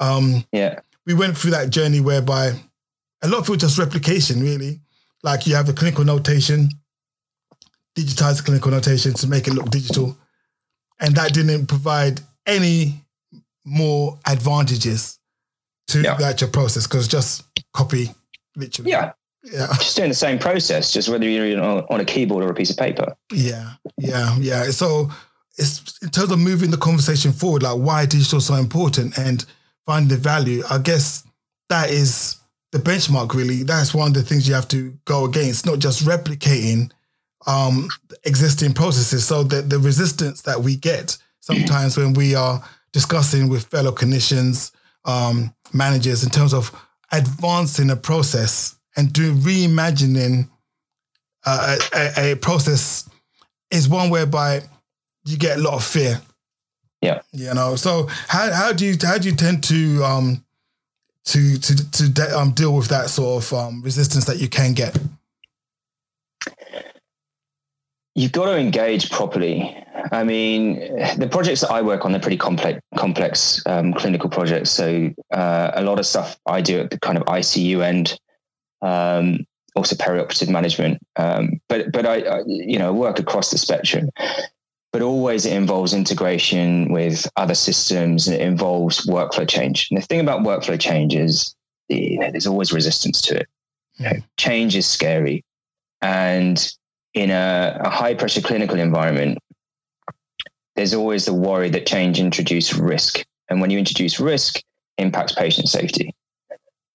Um, 0.00 0.44
yeah. 0.52 0.80
We 1.06 1.14
went 1.14 1.36
through 1.36 1.52
that 1.52 1.70
journey 1.70 2.00
whereby 2.00 2.52
a 3.22 3.28
lot 3.28 3.38
of 3.38 3.44
it 3.44 3.50
was 3.50 3.58
just 3.58 3.78
replication, 3.78 4.40
really. 4.40 4.80
Like 5.22 5.46
you 5.46 5.54
have 5.54 5.68
a 5.68 5.72
clinical 5.72 6.04
notation, 6.04 6.70
digitize 7.94 8.38
the 8.38 8.42
clinical 8.42 8.70
notation 8.70 9.12
to 9.14 9.26
make 9.26 9.46
it 9.46 9.54
look 9.54 9.70
digital. 9.70 10.16
And 10.98 11.14
that 11.16 11.32
didn't 11.32 11.66
provide 11.66 12.20
any 12.46 13.04
more 13.64 14.18
advantages 14.26 15.18
to 15.88 16.00
yeah. 16.02 16.14
the 16.14 16.24
actual 16.24 16.48
process 16.48 16.86
because 16.86 17.08
just 17.08 17.44
copy 17.72 18.10
literally. 18.56 18.90
Yeah 18.90 19.12
Yeah. 19.42 19.68
Just 19.78 19.96
doing 19.96 20.10
the 20.10 20.14
same 20.14 20.38
process, 20.38 20.92
just 20.92 21.08
whether 21.08 21.28
you're 21.28 21.60
on 21.62 22.00
a 22.00 22.04
keyboard 22.04 22.44
or 22.44 22.50
a 22.50 22.54
piece 22.54 22.70
of 22.70 22.76
paper. 22.76 23.16
Yeah, 23.32 23.72
yeah, 23.96 24.36
yeah. 24.38 24.64
So 24.70 25.10
it's 25.56 25.98
in 26.02 26.10
terms 26.10 26.30
of 26.30 26.38
moving 26.38 26.70
the 26.70 26.76
conversation 26.76 27.32
forward, 27.32 27.62
like 27.62 27.78
why 27.78 28.06
digital 28.06 28.40
so 28.40 28.54
important 28.54 29.16
and 29.18 29.44
the 29.98 30.16
value. 30.16 30.62
I 30.70 30.78
guess 30.78 31.24
that 31.68 31.90
is 31.90 32.36
the 32.72 32.78
benchmark. 32.78 33.34
Really, 33.34 33.62
that's 33.62 33.94
one 33.94 34.08
of 34.08 34.14
the 34.14 34.22
things 34.22 34.48
you 34.48 34.54
have 34.54 34.68
to 34.68 34.94
go 35.04 35.24
against. 35.24 35.66
Not 35.66 35.78
just 35.78 36.04
replicating 36.04 36.90
um, 37.46 37.88
existing 38.24 38.74
processes. 38.74 39.26
So 39.26 39.42
the 39.42 39.62
the 39.62 39.78
resistance 39.78 40.42
that 40.42 40.60
we 40.60 40.76
get 40.76 41.16
sometimes 41.40 41.96
when 41.96 42.12
we 42.12 42.34
are 42.34 42.62
discussing 42.92 43.48
with 43.48 43.64
fellow 43.66 43.92
clinicians, 43.92 44.72
um, 45.04 45.54
managers, 45.72 46.22
in 46.22 46.30
terms 46.30 46.54
of 46.54 46.70
advancing 47.12 47.90
a 47.90 47.96
process 47.96 48.76
and 48.96 49.12
do 49.12 49.34
reimagining 49.34 50.48
uh, 51.46 51.78
a, 51.94 52.32
a, 52.32 52.36
process 52.36 53.08
is 53.70 53.88
one 53.88 54.10
whereby 54.10 54.60
you 55.24 55.38
get 55.38 55.58
a 55.58 55.60
lot 55.60 55.74
of 55.74 55.84
fear. 55.84 56.20
Yeah, 57.00 57.20
you 57.32 57.52
know. 57.54 57.76
So 57.76 58.08
how 58.28 58.52
how 58.52 58.72
do 58.72 58.84
you 58.84 58.96
how 59.02 59.18
do 59.18 59.28
you 59.28 59.34
tend 59.34 59.64
to 59.64 60.04
um 60.04 60.44
to 61.24 61.58
to 61.58 61.90
to 61.92 62.08
de- 62.08 62.38
um, 62.38 62.52
deal 62.52 62.74
with 62.74 62.88
that 62.88 63.10
sort 63.10 63.44
of 63.44 63.52
um, 63.52 63.82
resistance 63.82 64.24
that 64.26 64.38
you 64.38 64.48
can 64.48 64.74
get? 64.74 64.98
You've 68.14 68.32
got 68.32 68.46
to 68.46 68.58
engage 68.58 69.10
properly. 69.10 69.76
I 70.12 70.24
mean, 70.24 70.80
the 71.16 71.28
projects 71.30 71.60
that 71.60 71.70
I 71.70 71.80
work 71.80 72.04
on, 72.04 72.12
they're 72.12 72.20
pretty 72.20 72.36
complex, 72.36 72.80
complex 72.96 73.62
um, 73.66 73.94
clinical 73.94 74.28
projects. 74.28 74.70
So 74.70 75.10
uh, 75.32 75.70
a 75.74 75.82
lot 75.82 75.98
of 75.98 76.06
stuff 76.06 76.38
I 76.46 76.60
do 76.60 76.80
at 76.80 76.90
the 76.90 76.98
kind 76.98 77.16
of 77.16 77.24
ICU 77.24 77.82
end, 77.82 78.18
um, 78.82 79.46
also 79.76 79.94
perioperative 79.94 80.48
management. 80.48 80.98
Um, 81.16 81.60
but 81.68 81.92
but 81.92 82.04
I, 82.04 82.20
I, 82.20 82.42
you 82.46 82.78
know 82.78 82.92
work 82.92 83.18
across 83.20 83.50
the 83.50 83.58
spectrum. 83.58 84.10
But 84.92 85.02
always 85.02 85.46
it 85.46 85.52
involves 85.52 85.94
integration 85.94 86.92
with 86.92 87.30
other 87.36 87.54
systems 87.54 88.26
and 88.26 88.36
it 88.36 88.42
involves 88.42 89.06
workflow 89.06 89.48
change. 89.48 89.88
And 89.90 90.02
the 90.02 90.06
thing 90.06 90.20
about 90.20 90.40
workflow 90.40 90.80
change 90.80 91.14
is 91.14 91.54
you 91.88 92.18
know, 92.18 92.30
there's 92.30 92.46
always 92.46 92.72
resistance 92.72 93.20
to 93.22 93.36
it. 93.36 93.48
You 93.98 94.04
know, 94.06 94.16
change 94.36 94.76
is 94.76 94.86
scary, 94.86 95.44
and 96.00 96.72
in 97.14 97.30
a, 97.30 97.78
a 97.80 97.90
high 97.90 98.14
pressure 98.14 98.40
clinical 98.40 98.78
environment, 98.78 99.38
there's 100.76 100.94
always 100.94 101.24
the 101.26 101.34
worry 101.34 101.68
that 101.70 101.86
change 101.86 102.18
introduces 102.18 102.78
risk. 102.78 103.24
And 103.48 103.60
when 103.60 103.70
you 103.70 103.78
introduce 103.78 104.20
risk, 104.20 104.62
impacts 104.98 105.32
patient 105.32 105.68
safety. 105.68 106.14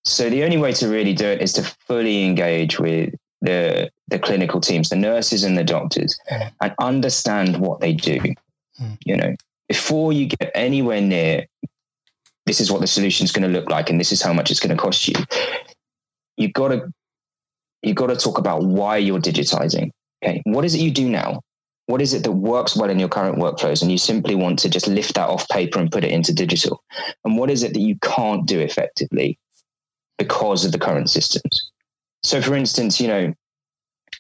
So 0.04 0.30
the 0.30 0.44
only 0.44 0.58
way 0.58 0.72
to 0.74 0.88
really 0.88 1.14
do 1.14 1.26
it 1.26 1.42
is 1.42 1.52
to 1.54 1.64
fully 1.64 2.24
engage 2.26 2.80
with 2.80 3.14
the 3.42 3.90
the 4.08 4.20
clinical 4.20 4.62
teams, 4.62 4.90
the 4.90 4.96
nurses 4.96 5.44
and 5.44 5.58
the 5.58 5.64
doctors, 5.64 6.18
and 6.62 6.74
understand 6.80 7.58
what 7.58 7.80
they 7.80 7.94
do. 7.94 8.20
Mm. 8.80 8.98
You 9.06 9.18
know, 9.18 9.36
before 9.68 10.14
you 10.14 10.28
get 10.28 10.52
anywhere 10.54 11.02
near 11.02 11.46
this 12.46 12.60
is 12.60 12.72
what 12.72 12.82
the 12.82 12.88
solution 12.88 13.24
is 13.24 13.32
going 13.32 13.42
to 13.42 13.60
look 13.60 13.72
like 13.72 13.90
and 13.90 14.00
this 14.00 14.12
is 14.12 14.22
how 14.22 14.32
much 14.32 14.52
it's 14.52 14.60
going 14.60 14.76
to 14.76 14.82
cost 14.82 15.08
you. 15.08 15.16
You've 16.38 16.54
got 16.54 16.68
to 16.68 16.94
you've 17.82 17.96
got 17.96 18.08
to 18.08 18.16
talk 18.16 18.38
about 18.38 18.64
why 18.64 18.98
you're 18.98 19.20
digitizing. 19.20 19.92
Okay. 20.24 20.42
What 20.46 20.66
is 20.66 20.76
it 20.76 20.82
you 20.82 20.92
do 20.92 21.10
now? 21.10 21.42
what 21.88 22.02
is 22.02 22.14
it 22.14 22.24
that 22.24 22.32
works 22.32 22.76
well 22.76 22.90
in 22.90 23.00
your 23.00 23.10
current 23.10 23.38
workflows 23.38 23.82
and 23.82 23.92
you 23.92 23.98
simply 23.98 24.36
want 24.36 24.60
to 24.60 24.70
just 24.70 24.88
lift 24.88 25.14
that 25.16 25.30
off 25.30 25.48
paper 25.50 25.80
and 25.80 25.92
put 25.92 26.04
it 26.04 26.12
into 26.12 26.34
digital 26.34 26.84
and 27.24 27.38
what 27.38 27.50
is 27.50 27.64
it 27.64 27.74
that 27.74 27.80
you 27.80 27.96
can't 28.02 28.46
do 28.46 28.60
effectively 28.60 29.38
because 30.18 30.66
of 30.66 30.72
the 30.72 30.80
current 30.80 31.10
systems 31.10 31.72
so 32.24 32.42
for 32.42 32.56
instance 32.56 33.00
you 33.00 33.08
know 33.08 33.34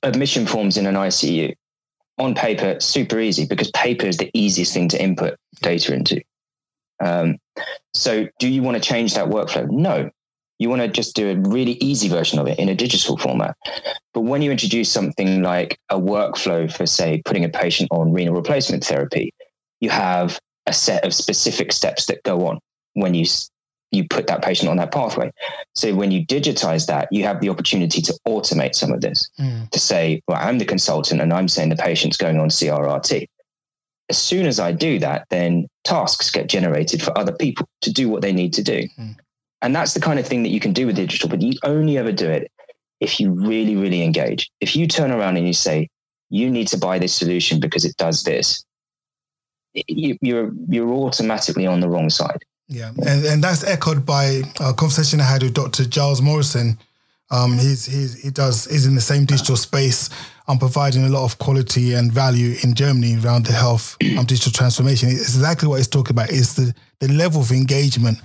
admission 0.03 0.45
forms 0.45 0.77
in 0.77 0.85
an 0.85 0.95
icu 0.95 1.55
on 2.17 2.33
paper 2.33 2.79
super 2.79 3.19
easy 3.19 3.45
because 3.45 3.69
paper 3.71 4.05
is 4.05 4.17
the 4.17 4.31
easiest 4.33 4.73
thing 4.73 4.87
to 4.89 5.01
input 5.01 5.37
data 5.61 5.93
into. 5.93 6.21
Um, 6.99 7.37
so 7.93 8.27
do 8.39 8.47
you 8.47 8.61
want 8.61 8.81
to 8.81 8.81
change 8.81 9.13
that 9.15 9.27
workflow? 9.27 9.69
No. 9.69 10.09
You 10.57 10.69
want 10.69 10.81
to 10.81 10.87
just 10.87 11.15
do 11.15 11.29
a 11.29 11.49
really 11.49 11.73
easy 11.73 12.07
version 12.07 12.39
of 12.39 12.47
it 12.47 12.57
in 12.57 12.69
a 12.69 12.75
digital 12.75 13.17
format. 13.17 13.57
But 14.13 14.21
when 14.21 14.41
you 14.41 14.51
introduce 14.51 14.89
something 14.89 15.41
like 15.41 15.77
a 15.89 15.99
workflow 15.99 16.71
for, 16.71 16.85
say, 16.85 17.21
putting 17.25 17.43
a 17.43 17.49
patient 17.49 17.89
on 17.91 18.13
renal 18.13 18.33
replacement 18.33 18.85
therapy, 18.85 19.33
you 19.81 19.89
have 19.89 20.39
a 20.65 20.73
set 20.73 21.03
of 21.03 21.13
specific 21.13 21.73
steps 21.73 22.05
that 22.05 22.23
go 22.23 22.47
on 22.47 22.59
when 22.93 23.13
you 23.13 23.25
you 23.95 24.07
put 24.07 24.27
that 24.27 24.43
patient 24.43 24.69
on 24.69 24.77
that 24.77 24.91
pathway. 24.91 25.31
So 25.73 25.95
when 25.95 26.11
you 26.11 26.25
digitize 26.25 26.85
that, 26.87 27.07
you 27.11 27.23
have 27.23 27.41
the 27.41 27.49
opportunity 27.49 28.01
to 28.01 28.13
automate 28.27 28.75
some 28.75 28.91
of 28.91 29.01
this. 29.01 29.29
Mm. 29.39 29.69
To 29.71 29.79
say, 29.79 30.21
well, 30.27 30.37
I'm 30.39 30.57
the 30.57 30.65
consultant 30.65 31.21
and 31.21 31.33
I'm 31.33 31.47
saying 31.47 31.69
the 31.69 31.75
patient's 31.75 32.17
going 32.17 32.39
on 32.39 32.49
CRRT. 32.49 33.27
As 34.09 34.17
soon 34.17 34.45
as 34.45 34.59
I 34.59 34.71
do 34.71 34.99
that, 34.99 35.25
then 35.29 35.67
tasks 35.83 36.29
get 36.29 36.47
generated 36.47 37.01
for 37.01 37.17
other 37.17 37.31
people 37.31 37.67
to 37.81 37.91
do 37.91 38.09
what 38.09 38.21
they 38.21 38.33
need 38.33 38.53
to 38.53 38.63
do. 38.63 38.87
Mm. 38.99 39.15
And 39.61 39.75
that's 39.75 39.93
the 39.93 40.01
kind 40.01 40.19
of 40.19 40.27
thing 40.27 40.43
that 40.43 40.49
you 40.49 40.59
can 40.59 40.73
do 40.73 40.85
with 40.85 40.95
digital, 40.95 41.29
but 41.29 41.41
you 41.41 41.53
only 41.63 41.97
ever 41.97 42.11
do 42.11 42.29
it 42.29 42.51
if 42.99 43.19
you 43.19 43.31
really, 43.31 43.75
really 43.75 44.03
engage. 44.03 44.51
If 44.61 44.75
you 44.75 44.87
turn 44.87 45.11
around 45.11 45.37
and 45.37 45.47
you 45.47 45.53
say, 45.53 45.89
you 46.29 46.49
need 46.49 46.67
to 46.67 46.77
buy 46.77 46.99
this 46.99 47.13
solution 47.13 47.59
because 47.59 47.85
it 47.85 47.95
does 47.97 48.23
this, 48.23 48.63
you, 49.87 50.17
you're 50.21 50.51
you're 50.69 50.91
automatically 50.91 51.67
on 51.67 51.79
the 51.79 51.89
wrong 51.89 52.09
side. 52.09 52.43
Yeah, 52.67 52.89
and, 53.05 53.25
and 53.25 53.43
that's 53.43 53.63
echoed 53.63 54.05
by 54.05 54.41
a 54.59 54.73
conversation 54.73 55.21
I 55.21 55.25
had 55.25 55.43
with 55.43 55.53
Dr. 55.53 55.85
Giles 55.85 56.21
Morrison. 56.21 56.79
Um, 57.31 57.53
he's, 57.53 57.85
he's 57.85 58.21
he 58.21 58.29
does 58.29 58.65
he's 58.65 58.85
in 58.85 58.95
the 58.95 59.01
same 59.01 59.25
digital 59.25 59.55
space. 59.55 60.09
I'm 60.47 60.59
providing 60.59 61.05
a 61.05 61.09
lot 61.09 61.25
of 61.25 61.37
quality 61.39 61.93
and 61.93 62.11
value 62.11 62.55
in 62.63 62.75
Germany 62.75 63.17
around 63.17 63.45
the 63.45 63.53
health 63.53 63.97
um, 64.17 64.25
digital 64.25 64.51
transformation. 64.51 65.09
It's 65.09 65.35
exactly 65.35 65.67
what 65.67 65.77
he's 65.77 65.87
talking 65.87 66.11
about. 66.15 66.29
Is 66.29 66.55
the 66.55 66.73
the 66.99 67.07
level 67.07 67.41
of 67.41 67.51
engagement 67.51 68.19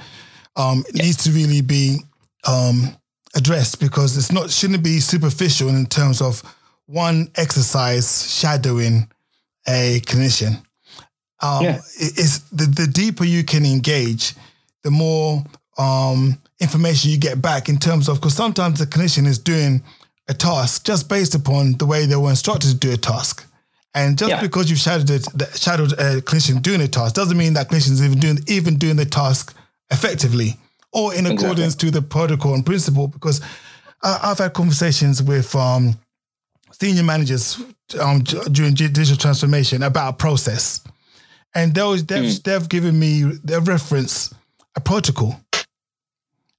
um, 0.56 0.84
it 0.88 0.94
needs 0.96 1.24
to 1.24 1.30
really 1.30 1.60
be 1.60 1.98
um, 2.46 2.96
addressed 3.34 3.80
because 3.80 4.16
it's 4.16 4.32
not 4.32 4.50
shouldn't 4.50 4.82
be 4.82 5.00
superficial 5.00 5.68
in 5.68 5.86
terms 5.86 6.20
of 6.20 6.42
one 6.86 7.30
exercise 7.36 8.30
shadowing 8.30 9.10
a 9.68 10.00
clinician. 10.06 10.62
Um, 11.42 11.64
yeah. 11.64 11.80
It's 11.98 12.40
the, 12.50 12.66
the 12.66 12.86
deeper 12.86 13.24
you 13.24 13.44
can 13.44 13.64
engage, 13.64 14.34
the 14.82 14.90
more 14.90 15.44
um, 15.78 16.38
information 16.60 17.10
you 17.10 17.18
get 17.18 17.40
back 17.40 17.68
in 17.68 17.78
terms 17.78 18.08
of 18.08 18.16
because 18.16 18.34
sometimes 18.34 18.78
the 18.78 18.86
clinician 18.86 19.26
is 19.26 19.38
doing 19.38 19.82
a 20.28 20.34
task 20.34 20.84
just 20.84 21.08
based 21.08 21.34
upon 21.34 21.72
the 21.78 21.86
way 21.86 22.06
they 22.06 22.16
were 22.16 22.30
instructed 22.30 22.70
to 22.70 22.76
do 22.76 22.92
a 22.92 22.96
task. 22.96 23.46
And 23.94 24.16
just 24.16 24.30
yeah. 24.30 24.40
because 24.40 24.70
you've 24.70 24.78
shadowed, 24.78 25.10
it, 25.10 25.26
shadowed 25.56 25.92
a 25.92 26.20
clinician 26.20 26.62
doing 26.62 26.80
a 26.80 26.88
task 26.88 27.14
doesn't 27.14 27.36
mean 27.36 27.54
that 27.54 27.68
clinician 27.68 27.92
is 27.92 28.04
even 28.04 28.20
doing 28.20 28.38
even 28.46 28.76
doing 28.76 28.96
the 28.96 29.04
task 29.04 29.56
effectively 29.90 30.56
or 30.92 31.14
in 31.14 31.26
accordance 31.26 31.74
to 31.76 31.90
the 31.90 32.02
protocol 32.02 32.54
and 32.54 32.64
principle. 32.64 33.08
Because 33.08 33.40
I've 34.02 34.38
had 34.38 34.52
conversations 34.52 35.22
with 35.22 35.54
um, 35.56 35.96
senior 36.72 37.02
managers 37.02 37.60
um, 38.00 38.20
during 38.20 38.74
digital 38.74 39.16
transformation 39.16 39.82
about 39.82 40.18
process, 40.18 40.82
and 41.54 41.74
they've, 41.74 41.84
mm. 41.84 42.42
they've 42.42 42.68
given 42.68 42.98
me 42.98 43.22
their 43.44 43.60
reference 43.60 44.32
a 44.76 44.80
protocol, 44.80 45.40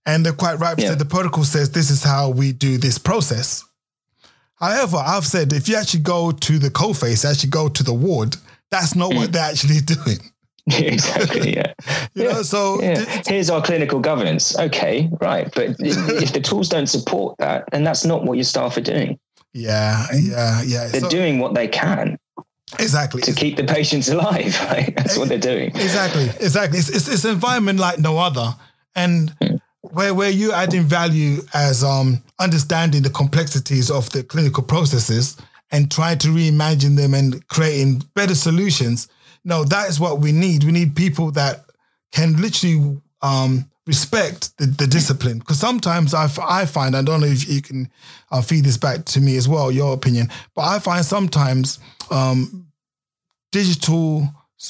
and 0.06 0.26
they're 0.26 0.34
quite 0.34 0.56
right. 0.56 0.78
Yeah. 0.78 0.96
the 0.96 1.06
protocol 1.06 1.44
says 1.44 1.72
this 1.72 1.90
is 1.90 2.04
how 2.04 2.30
we 2.30 2.52
do 2.52 2.78
this 2.78 2.98
process. 2.98 3.64
However, 4.56 4.98
I've 4.98 5.26
said 5.26 5.54
if 5.54 5.68
you 5.68 5.76
actually 5.76 6.02
go 6.04 6.32
to 6.32 6.60
the 6.60 6.70
coalface, 6.70 7.30
actually 7.30 7.50
go 7.50 7.68
to 7.68 7.84
the 7.84 7.94
ward, 7.94 8.36
that's 8.70 8.96
not 8.96 9.12
mm. 9.12 9.18
what 9.18 9.32
they're 9.32 9.50
actually 9.50 9.80
doing. 9.86 10.20
exactly. 10.68 11.56
Yeah. 11.56 11.74
you 12.14 12.24
yeah. 12.24 12.34
know, 12.34 12.42
so 12.44 12.82
yeah. 12.82 13.24
here's 13.26 13.50
our 13.50 13.62
clinical 13.62 14.00
governance. 14.00 14.58
Okay, 14.58 15.10
right. 15.20 15.52
But 15.54 15.76
if 15.80 16.34
the 16.34 16.42
tools 16.42 16.70
don't 16.70 16.88
support 16.88 17.38
that, 17.40 17.66
then 17.72 17.84
that's 17.84 18.06
not 18.06 18.24
what 18.26 18.38
your 18.38 18.44
staff 18.44 18.78
are 18.78 18.82
doing. 18.82 19.20
Yeah, 19.54 20.06
yeah, 20.14 20.62
yeah. 20.62 20.88
They're 20.88 21.02
so, 21.02 21.10
doing 21.10 21.40
what 21.40 21.56
they 21.56 21.68
can. 21.68 22.18
Exactly. 22.80 23.22
To 23.24 23.34
keep 23.34 23.58
the 23.58 23.64
patients 23.64 24.10
alive. 24.10 24.58
Right? 24.72 24.94
That's 24.96 25.18
what 25.18 25.30
they're 25.30 25.38
doing. 25.38 25.70
Exactly. 25.70 26.30
Exactly. 26.40 26.80
It's, 26.80 26.90
it's, 26.90 27.08
it's 27.08 27.26
an 27.26 27.32
environment 27.32 27.80
like 27.80 28.00
no 28.00 28.18
other. 28.18 28.56
And 28.96 29.32
mm. 29.40 29.60
where, 29.82 30.14
where 30.14 30.30
you're 30.30 30.54
adding 30.54 30.84
value 30.84 31.42
as 31.54 31.84
um, 31.84 32.24
understanding 32.40 33.02
the 33.02 33.10
complexities 33.10 33.92
of 33.92 34.10
the 34.12 34.24
clinical 34.24 34.64
processes 34.64 35.38
and 35.72 35.92
trying 35.92 36.18
to 36.20 36.28
reimagine 36.30 36.96
them 36.96 37.14
and 37.14 37.46
creating 37.48 38.04
better 38.16 38.36
solutions– 38.36 39.08
no, 39.44 39.64
that 39.66 39.90
is 39.90 40.00
what 40.00 40.20
we 40.20 40.32
need. 40.32 40.64
We 40.64 40.72
need 40.72 40.96
people 40.96 41.32
that 41.32 41.66
can 42.12 42.40
literally 42.42 43.02
um, 43.22 43.66
respect 43.88 44.56
the, 44.58 44.68
the 44.68 44.88
discipline. 44.88 45.40
Because 45.40 45.60
sometimes 45.60 46.14
I, 46.14 46.30
I 46.44 46.66
find, 46.66 46.96
I 46.96 47.02
don't 47.02 47.22
know 47.22 47.28
if 47.28 47.48
you 47.50 47.62
can 47.62 47.90
uh, 48.32 48.42
feed 48.42 48.66
this 48.66 48.78
back 48.78 49.06
to 49.06 49.22
me 49.22 49.38
as 49.38 49.48
well, 49.48 49.72
your 49.72 49.94
opinion, 49.94 50.30
but 50.56 50.64
I 50.64 50.80
find 50.80 51.04
sometimes 51.04 51.80
um, 52.12 52.68
digital 53.52 54.28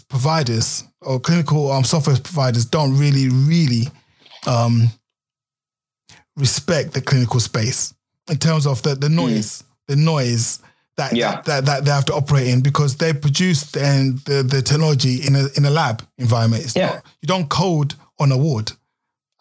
providers 0.07 0.83
or 1.01 1.19
clinical 1.19 1.71
um, 1.71 1.83
software 1.83 2.15
providers 2.15 2.65
don't 2.65 2.97
really, 2.97 3.29
really 3.29 3.87
um, 4.47 4.87
respect 6.37 6.93
the 6.93 7.01
clinical 7.01 7.39
space. 7.39 7.93
in 8.29 8.37
terms 8.37 8.65
of 8.65 8.81
the, 8.83 8.95
the 8.95 9.09
noise, 9.09 9.61
mm. 9.61 9.65
the 9.87 9.95
noise 9.95 10.59
that, 10.97 11.13
yeah. 11.13 11.41
that, 11.45 11.65
that 11.65 11.85
they 11.85 11.91
have 11.91 12.05
to 12.05 12.13
operate 12.13 12.47
in 12.47 12.61
because 12.61 12.95
they 12.97 13.13
produce 13.13 13.75
and 13.75 14.19
the, 14.19 14.43
the 14.43 14.61
technology 14.61 15.25
in 15.25 15.35
a 15.35 15.47
in 15.57 15.65
a 15.65 15.69
lab 15.69 16.05
environment. 16.17 16.63
It's 16.63 16.75
yeah. 16.75 16.87
Not, 16.87 17.05
you 17.21 17.27
don't 17.27 17.49
code 17.49 17.95
on 18.19 18.31
a 18.31 18.37
ward. 18.37 18.71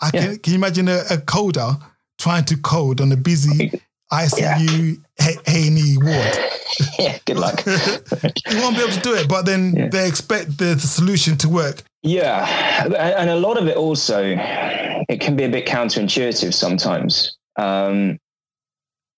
I 0.00 0.10
yeah. 0.12 0.26
can, 0.26 0.38
can 0.38 0.52
you 0.52 0.58
imagine 0.58 0.88
a, 0.88 1.00
a, 1.10 1.18
coder 1.18 1.80
trying 2.18 2.44
to 2.46 2.56
code 2.56 3.00
on 3.00 3.12
a 3.12 3.16
busy 3.16 3.72
ICU 4.12 5.00
yeah. 5.18 5.36
A&E 5.46 5.98
ward? 5.98 6.38
yeah, 6.98 7.18
good 7.24 7.38
luck. 7.38 7.64
you 7.66 8.58
won't 8.60 8.76
be 8.76 8.82
able 8.82 8.92
to 8.92 9.00
do 9.02 9.14
it, 9.14 9.28
but 9.28 9.46
then 9.46 9.74
yeah. 9.74 9.88
they 9.88 10.08
expect 10.08 10.58
the, 10.58 10.74
the, 10.74 10.80
solution 10.80 11.36
to 11.38 11.48
work. 11.48 11.82
Yeah, 12.02 12.84
and 12.96 13.30
a 13.30 13.36
lot 13.36 13.58
of 13.58 13.66
it 13.68 13.76
also, 13.76 14.22
it 15.08 15.20
can 15.20 15.36
be 15.36 15.44
a 15.44 15.48
bit 15.48 15.66
counterintuitive 15.66 16.54
sometimes. 16.54 17.36
Um, 17.56 18.18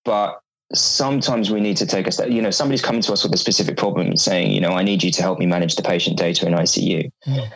but 0.05 0.41
sometimes 0.75 1.51
we 1.51 1.61
need 1.61 1.77
to 1.77 1.87
take 1.87 2.07
a 2.07 2.13
step. 2.13 2.29
You 2.29 2.43
know, 2.43 2.51
somebody's 2.51 2.83
coming 2.83 3.03
to 3.03 3.13
us 3.13 3.23
with 3.23 3.33
a 3.35 3.39
specific 3.39 3.77
problem 3.77 4.09
and 4.09 4.21
saying, 4.21 4.53
you 4.53 4.61
know, 4.61 4.73
I 4.73 4.83
need 4.83 5.03
you 5.03 5.11
to 5.13 5.23
help 5.23 5.39
me 5.39 5.47
manage 5.47 5.77
the 5.77 5.83
patient 5.83 6.19
data 6.19 6.47
in 6.47 6.55
ICU. 6.55 7.11
Yeah. 7.27 7.49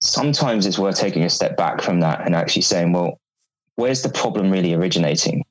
Sometimes 0.00 0.66
it's 0.66 0.78
worth 0.78 0.98
taking 0.98 1.22
a 1.22 1.30
step 1.30 1.56
back 1.56 1.80
from 1.80 2.00
that 2.00 2.24
and 2.24 2.34
actually 2.34 2.62
saying, 2.62 2.92
well, 2.92 3.20
where's 3.76 4.02
the 4.02 4.08
problem 4.08 4.50
really 4.50 4.74
originating? 4.74 5.41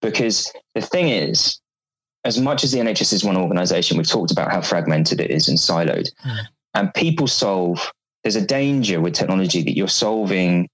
Because 0.00 0.52
the 0.74 0.80
thing 0.80 1.08
is, 1.08 1.58
as 2.24 2.40
much 2.40 2.64
as 2.64 2.72
the 2.72 2.78
NHS 2.78 3.12
is 3.12 3.24
one 3.24 3.36
organization, 3.36 3.96
we've 3.96 4.06
talked 4.06 4.30
about 4.30 4.50
how 4.50 4.60
fragmented 4.60 5.20
it 5.20 5.30
is 5.30 5.48
and 5.48 5.58
siloed. 5.58 6.10
Yeah. 6.24 6.42
And 6.74 6.92
people 6.94 7.26
solve, 7.26 7.92
there's 8.22 8.36
a 8.36 8.44
danger 8.44 9.00
with 9.00 9.14
technology 9.14 9.62
that 9.62 9.76
you're 9.76 9.88
solving 9.88 10.68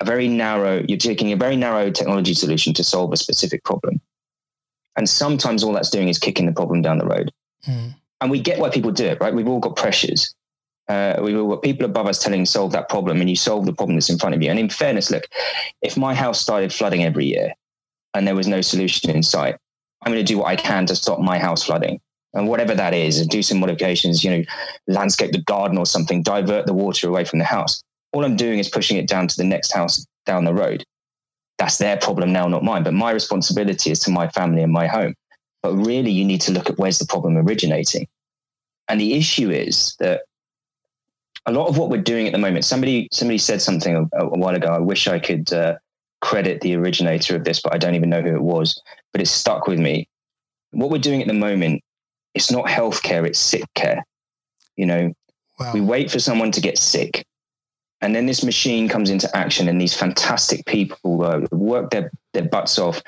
a 0.00 0.04
very 0.04 0.28
narrow, 0.28 0.82
you're 0.88 0.98
taking 0.98 1.32
a 1.32 1.36
very 1.36 1.56
narrow 1.56 1.90
technology 1.90 2.34
solution 2.34 2.72
to 2.74 2.84
solve 2.84 3.12
a 3.12 3.16
specific 3.16 3.64
problem. 3.64 4.00
And 4.96 5.08
sometimes 5.08 5.62
all 5.62 5.72
that's 5.72 5.90
doing 5.90 6.08
is 6.08 6.18
kicking 6.18 6.46
the 6.46 6.52
problem 6.52 6.82
down 6.82 6.98
the 6.98 7.06
road. 7.06 7.32
Mm. 7.66 7.94
And 8.20 8.30
we 8.30 8.40
get 8.40 8.58
why 8.58 8.70
people 8.70 8.90
do 8.90 9.06
it, 9.06 9.20
right? 9.20 9.34
We've 9.34 9.48
all 9.48 9.60
got 9.60 9.76
pressures. 9.76 10.34
Uh, 10.88 11.20
we've 11.22 11.38
all 11.38 11.48
got 11.48 11.62
people 11.62 11.86
above 11.86 12.06
us 12.06 12.18
telling 12.22 12.44
solve 12.44 12.72
that 12.72 12.88
problem, 12.88 13.20
and 13.20 13.30
you 13.30 13.36
solve 13.36 13.64
the 13.64 13.72
problem 13.72 13.96
that's 13.96 14.10
in 14.10 14.18
front 14.18 14.34
of 14.34 14.42
you. 14.42 14.50
And 14.50 14.58
in 14.58 14.68
fairness, 14.68 15.10
look, 15.10 15.24
if 15.82 15.96
my 15.96 16.14
house 16.14 16.40
started 16.40 16.72
flooding 16.72 17.04
every 17.04 17.26
year 17.26 17.54
and 18.14 18.26
there 18.26 18.34
was 18.34 18.46
no 18.46 18.60
solution 18.60 19.10
in 19.10 19.22
sight, 19.22 19.56
I'm 20.02 20.12
going 20.12 20.24
to 20.24 20.32
do 20.32 20.38
what 20.38 20.48
I 20.48 20.56
can 20.56 20.86
to 20.86 20.96
stop 20.96 21.20
my 21.20 21.38
house 21.38 21.64
flooding. 21.64 22.00
And 22.32 22.48
whatever 22.48 22.76
that 22.76 22.94
is, 22.94 23.18
and 23.18 23.28
do 23.28 23.42
some 23.42 23.58
modifications, 23.58 24.22
you 24.22 24.30
know, 24.30 24.44
landscape 24.86 25.32
the 25.32 25.42
garden 25.42 25.76
or 25.76 25.84
something, 25.84 26.22
divert 26.22 26.66
the 26.66 26.74
water 26.74 27.08
away 27.08 27.24
from 27.24 27.40
the 27.40 27.44
house. 27.44 27.82
All 28.12 28.24
I'm 28.24 28.36
doing 28.36 28.60
is 28.60 28.68
pushing 28.68 28.98
it 28.98 29.08
down 29.08 29.26
to 29.26 29.36
the 29.36 29.44
next 29.44 29.72
house 29.72 30.06
down 30.26 30.44
the 30.44 30.54
road 30.54 30.84
that's 31.60 31.76
their 31.76 31.98
problem 31.98 32.32
now, 32.32 32.48
not 32.48 32.64
mine. 32.64 32.82
But 32.82 32.94
my 32.94 33.10
responsibility 33.10 33.90
is 33.90 33.98
to 34.00 34.10
my 34.10 34.28
family 34.28 34.62
and 34.62 34.72
my 34.72 34.86
home. 34.86 35.14
But 35.62 35.74
really, 35.74 36.10
you 36.10 36.24
need 36.24 36.40
to 36.42 36.52
look 36.52 36.70
at 36.70 36.78
where's 36.78 36.98
the 36.98 37.04
problem 37.04 37.36
originating. 37.36 38.08
And 38.88 38.98
the 38.98 39.12
issue 39.12 39.50
is 39.50 39.94
that 40.00 40.22
a 41.44 41.52
lot 41.52 41.68
of 41.68 41.76
what 41.76 41.90
we're 41.90 42.00
doing 42.00 42.26
at 42.26 42.32
the 42.32 42.38
moment, 42.38 42.64
somebody 42.64 43.08
somebody 43.12 43.36
said 43.36 43.60
something 43.60 43.94
a, 43.94 44.24
a 44.24 44.38
while 44.38 44.54
ago. 44.54 44.68
I 44.68 44.78
wish 44.78 45.06
I 45.06 45.18
could 45.18 45.52
uh, 45.52 45.76
credit 46.20 46.60
the 46.60 46.74
originator 46.76 47.36
of 47.36 47.44
this, 47.44 47.60
but 47.60 47.74
I 47.74 47.78
don't 47.78 47.94
even 47.94 48.10
know 48.10 48.22
who 48.22 48.34
it 48.34 48.42
was. 48.42 48.80
But 49.12 49.20
it's 49.20 49.30
stuck 49.30 49.66
with 49.66 49.78
me. 49.78 50.08
What 50.70 50.90
we're 50.90 50.98
doing 50.98 51.20
at 51.20 51.26
the 51.26 51.34
moment, 51.34 51.82
it's 52.34 52.50
not 52.50 52.66
healthcare; 52.66 53.26
it's 53.26 53.38
sick 53.38 53.64
care. 53.74 54.04
You 54.76 54.86
know, 54.86 55.12
wow. 55.58 55.72
we 55.74 55.80
wait 55.80 56.10
for 56.10 56.20
someone 56.20 56.52
to 56.52 56.60
get 56.60 56.78
sick, 56.78 57.26
and 58.00 58.14
then 58.14 58.26
this 58.26 58.42
machine 58.44 58.88
comes 58.88 59.10
into 59.10 59.34
action, 59.36 59.68
and 59.68 59.80
these 59.80 59.94
fantastic 59.94 60.64
people 60.66 61.24
uh, 61.24 61.46
work 61.50 61.90
their, 61.90 62.10
their 62.32 62.44
butts 62.44 62.78
off 62.78 63.02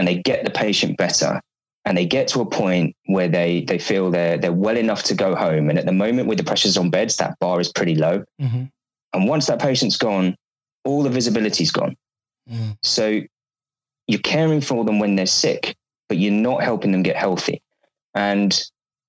and 0.00 0.08
they 0.08 0.16
get 0.16 0.44
the 0.44 0.50
patient 0.50 0.96
better. 0.96 1.42
And 1.84 1.96
they 1.96 2.06
get 2.06 2.28
to 2.28 2.40
a 2.40 2.46
point 2.46 2.96
where 3.06 3.28
they, 3.28 3.62
they 3.62 3.78
feel 3.78 4.10
they're, 4.10 4.38
they're 4.38 4.52
well 4.52 4.76
enough 4.76 5.02
to 5.04 5.14
go 5.14 5.34
home. 5.34 5.68
And 5.68 5.78
at 5.78 5.84
the 5.84 5.92
moment, 5.92 6.28
with 6.28 6.38
the 6.38 6.44
pressures 6.44 6.76
on 6.76 6.88
beds, 6.88 7.16
that 7.16 7.38
bar 7.38 7.60
is 7.60 7.70
pretty 7.72 7.94
low. 7.94 8.24
Mm-hmm. 8.40 8.64
And 9.12 9.28
once 9.28 9.46
that 9.46 9.60
patient's 9.60 9.96
gone, 9.96 10.36
all 10.84 11.02
the 11.02 11.10
visibility's 11.10 11.70
gone. 11.70 11.96
Mm. 12.48 12.76
So 12.82 13.20
you're 14.06 14.20
caring 14.20 14.60
for 14.60 14.84
them 14.84 14.98
when 14.98 15.16
they're 15.16 15.26
sick, 15.26 15.76
but 16.08 16.18
you're 16.18 16.32
not 16.32 16.62
helping 16.62 16.92
them 16.92 17.02
get 17.02 17.16
healthy. 17.16 17.62
And 18.14 18.60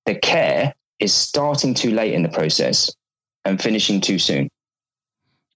the 0.06 0.14
care 0.14 0.74
is 1.00 1.12
starting 1.12 1.74
too 1.74 1.90
late 1.90 2.14
in 2.14 2.22
the 2.22 2.28
process 2.28 2.90
and 3.44 3.60
finishing 3.60 4.00
too 4.00 4.18
soon. 4.18 4.48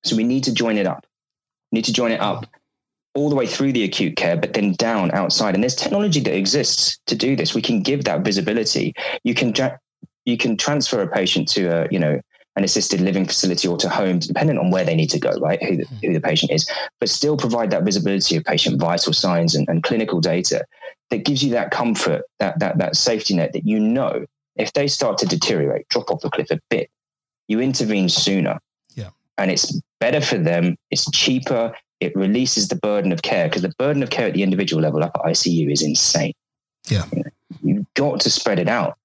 So 0.05 0.17
we 0.17 0.25
need 0.25 0.45
to 0.45 0.53
join 0.53 0.79
it 0.79 0.87
up. 0.87 1.07
We 1.71 1.79
need 1.79 1.85
to 1.87 1.93
join 1.93 2.13
it 2.13 2.21
up 2.21 2.47
all 3.15 3.31
the 3.31 3.35
way 3.35 3.47
through 3.47 3.73
the 3.73 3.85
acute 3.85 4.17
care, 4.17 4.37
but 4.37 4.53
then 4.53 4.73
down 4.75 5.11
outside. 5.13 5.55
And 5.55 5.63
there's 5.63 5.75
technology 5.75 6.21
that 6.21 6.37
exists 6.37 6.99
to 7.07 7.17
do 7.17 7.35
this. 7.35 7.55
We 7.55 7.63
can 7.63 7.83
give 7.83 8.05
that 8.05 8.21
visibility. 8.21 8.95
You 9.25 9.35
can 9.35 9.55
you 10.25 10.37
can 10.37 10.57
transfer 10.57 11.01
a 11.03 11.09
patient 11.09 11.49
to 11.51 11.67
a 11.67 11.89
you 11.91 11.99
know 11.99 12.21
an 12.57 12.65
assisted 12.65 13.01
living 13.01 13.27
facility 13.27 13.69
or 13.69 13.77
to 13.77 13.89
home, 13.89 14.19
depending 14.19 14.59
on 14.59 14.71
where 14.71 14.85
they 14.85 14.95
need 14.95 15.11
to 15.11 15.21
go, 15.21 15.33
right? 15.39 15.63
Who 15.63 15.77
the, 15.77 15.85
hmm. 15.85 15.97
who 16.03 16.13
the 16.15 16.21
patient 16.21 16.53
is, 16.53 16.69
but 17.01 17.09
still 17.09 17.37
provide 17.37 17.71
that 17.71 17.85
visibility 17.85 18.37
of 18.37 18.45
patient 18.45 18.81
vital 18.81 19.13
signs 19.13 19.55
and, 19.55 19.69
and 19.69 19.83
clinical 19.83 20.21
data 20.21 20.65
that 21.11 21.25
gives 21.25 21.45
you 21.45 21.51
that 21.53 21.71
comfort, 21.71 22.23
that 22.39 22.59
that 22.59 22.79
that 22.79 22.97
safety 22.97 23.35
net 23.35 23.53
that 23.53 23.67
you 23.67 23.79
know 23.79 24.25
if 24.57 24.73
they 24.73 24.89
start 24.89 25.19
to 25.19 25.27
deteriorate, 25.27 25.89
drop 25.89 26.11
off 26.11 26.23
the 26.23 26.31
cliff 26.31 26.51
a 26.51 26.59
bit, 26.71 26.91
you 27.49 27.61
intervene 27.61 28.09
sooner 28.09 28.59
Yeah. 28.95 29.11
and 29.39 29.51
it's 29.51 29.79
better 30.01 30.21
for 30.21 30.39
them. 30.39 30.77
It's 30.91 31.09
cheaper. 31.11 31.75
It 32.01 32.17
releases 32.17 32.69
the 32.69 32.77
burden 32.77 33.13
of 33.13 33.23
care 33.23 33.49
because 33.49 33.63
the 33.63 33.75
burden 33.79 34.03
of 34.03 34.11
care 34.11 34.27
at 34.27 34.35
the 34.35 34.43
individual 34.43 34.83
level 34.83 35.03
up 35.03 35.13
at 35.15 35.23
ICU 35.23 35.71
is 35.71 35.83
insane. 35.83 36.35
Yeah. 36.89 37.05
You 37.63 37.77
have 37.77 37.95
got 37.95 38.21
to 38.21 38.31
spread 38.31 38.59
it 38.59 38.69
out. 38.69 38.97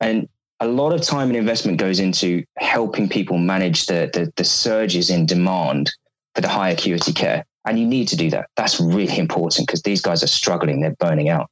And 0.00 0.28
a 0.60 0.66
lot 0.66 0.92
of 0.92 1.02
time 1.02 1.28
and 1.28 1.36
investment 1.36 1.78
goes 1.78 2.00
into 2.00 2.44
helping 2.56 3.08
people 3.08 3.38
manage 3.38 3.86
the, 3.86 4.10
the, 4.12 4.32
the 4.36 4.44
surges 4.44 5.10
in 5.10 5.26
demand 5.26 5.92
for 6.34 6.40
the 6.40 6.48
high 6.48 6.70
acuity 6.70 7.12
care. 7.12 7.44
And 7.66 7.78
you 7.78 7.86
need 7.86 8.08
to 8.08 8.16
do 8.16 8.30
that. 8.30 8.48
That's 8.56 8.80
really 8.80 9.18
important 9.18 9.66
because 9.66 9.82
these 9.82 10.00
guys 10.00 10.22
are 10.22 10.28
struggling, 10.28 10.80
they're 10.80 10.96
burning 10.98 11.28
out. 11.28 11.50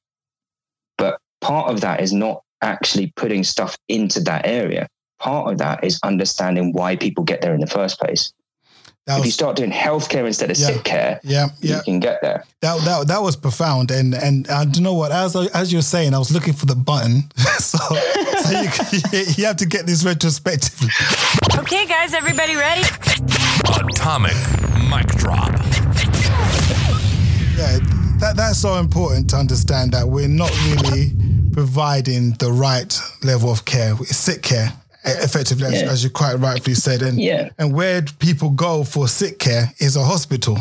But 0.97 1.21
part 1.41 1.71
of 1.71 1.81
that 1.81 2.01
is 2.01 2.13
not 2.13 2.43
actually 2.63 3.13
putting 3.17 3.45
stuff 3.45 3.77
into 3.89 4.21
that 4.21 4.47
area 4.47 4.89
part 5.25 5.51
of 5.51 5.59
that 5.59 5.83
is 5.83 5.99
understanding 6.03 6.73
why 6.73 6.97
people 6.97 7.25
get 7.25 7.41
there 7.41 7.55
in 7.55 7.61
the 7.61 7.67
first 7.67 7.99
place. 7.99 8.33
Was, 9.07 9.19
if 9.19 9.25
you 9.27 9.33
start 9.33 9.57
doing 9.57 9.71
healthcare 9.71 10.27
instead 10.27 10.51
of 10.51 10.57
yeah, 10.57 10.67
sick 10.69 10.85
care, 10.85 11.21
yeah, 11.23 11.49
yeah, 11.61 11.77
you 11.77 11.83
can 11.83 12.01
get 12.01 12.23
there. 12.23 12.43
That 12.61 12.83
that 12.87 13.09
that 13.09 13.21
was 13.21 13.37
profound, 13.37 13.91
and 13.91 14.15
and 14.15 14.49
I 14.49 14.65
don't 14.65 14.83
know 14.83 14.95
what? 14.95 15.13
As 15.13 15.37
as 15.37 15.71
you're 15.71 15.83
saying, 15.83 16.15
I 16.15 16.19
was 16.19 16.33
looking 16.33 16.55
for 16.55 16.65
the 16.65 16.75
button, 16.75 17.25
so, 17.59 17.77
so 17.77 18.61
you, 19.13 19.25
you 19.37 19.45
have 19.45 19.57
to 19.57 19.67
get 19.67 19.85
this 19.85 20.07
retrospectively. 20.07 20.89
Okay, 21.59 21.87
guys, 21.87 22.15
everybody 22.15 22.57
ready? 22.57 22.81
Atomic 23.93 24.33
mic 24.89 25.07
drop. 25.19 25.51
Yeah, 27.57 27.79
that 28.21 28.33
that's 28.37 28.59
so 28.59 28.77
important 28.77 29.29
to 29.31 29.37
understand 29.37 29.93
that 29.93 30.09
we're 30.09 30.29
not 30.29 30.51
really 30.65 31.13
providing 31.53 32.33
the 32.39 32.51
right 32.51 32.99
level 33.23 33.53
of 33.53 33.67
care. 33.67 33.93
It's 34.01 34.17
sick 34.17 34.41
care 34.41 34.73
effectively, 35.05 35.65
yeah. 35.65 35.83
as, 35.83 35.83
as, 35.83 36.05
you 36.05 36.11
quite 36.11 36.35
rightly 36.35 36.75
said. 36.75 37.03
And 37.03 37.21
yeah. 37.21 37.51
and 37.59 37.75
where 37.75 38.03
people 38.19 38.51
go 38.51 38.85
for 38.85 39.09
sick 39.09 39.39
care 39.39 39.73
is 39.79 39.97
a 39.97 40.03
hospital, 40.03 40.59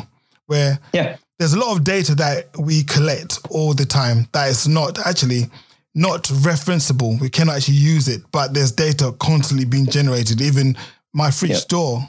where 0.48 0.80
yeah. 0.94 1.18
there's 1.40 1.54
a 1.54 1.60
lot 1.60 1.76
of 1.76 1.84
data 1.84 2.16
that 2.16 2.58
we 2.58 2.84
collect 2.84 3.40
all 3.50 3.74
the 3.74 3.86
time 3.86 4.28
that 4.34 4.50
is 4.50 4.68
not 4.68 5.00
actually 5.06 5.50
not 5.96 6.24
referenceable. 6.24 7.20
We 7.22 7.30
cannot 7.30 7.58
actually 7.58 7.76
use 7.76 8.08
it, 8.08 8.24
but 8.32 8.54
there's 8.54 8.72
data 8.72 9.14
constantly 9.20 9.66
being 9.66 9.86
generated. 9.86 10.42
Even 10.42 10.76
my 11.14 11.32
fridge 11.32 11.66
door 11.68 12.02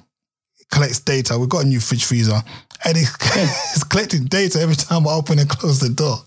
collects 0.71 1.01
data. 1.01 1.39
We've 1.39 1.49
got 1.49 1.65
a 1.65 1.69
new 1.69 1.81
fridge 1.81 2.05
freezer, 2.05 2.41
and 2.85 2.97
it's 2.97 3.85
collecting 3.89 4.25
data 4.25 4.61
every 4.61 4.77
time 4.77 5.07
I 5.07 5.13
open 5.13 5.39
and 5.39 5.49
close 5.49 5.81
the 5.81 5.91
door. 5.91 6.19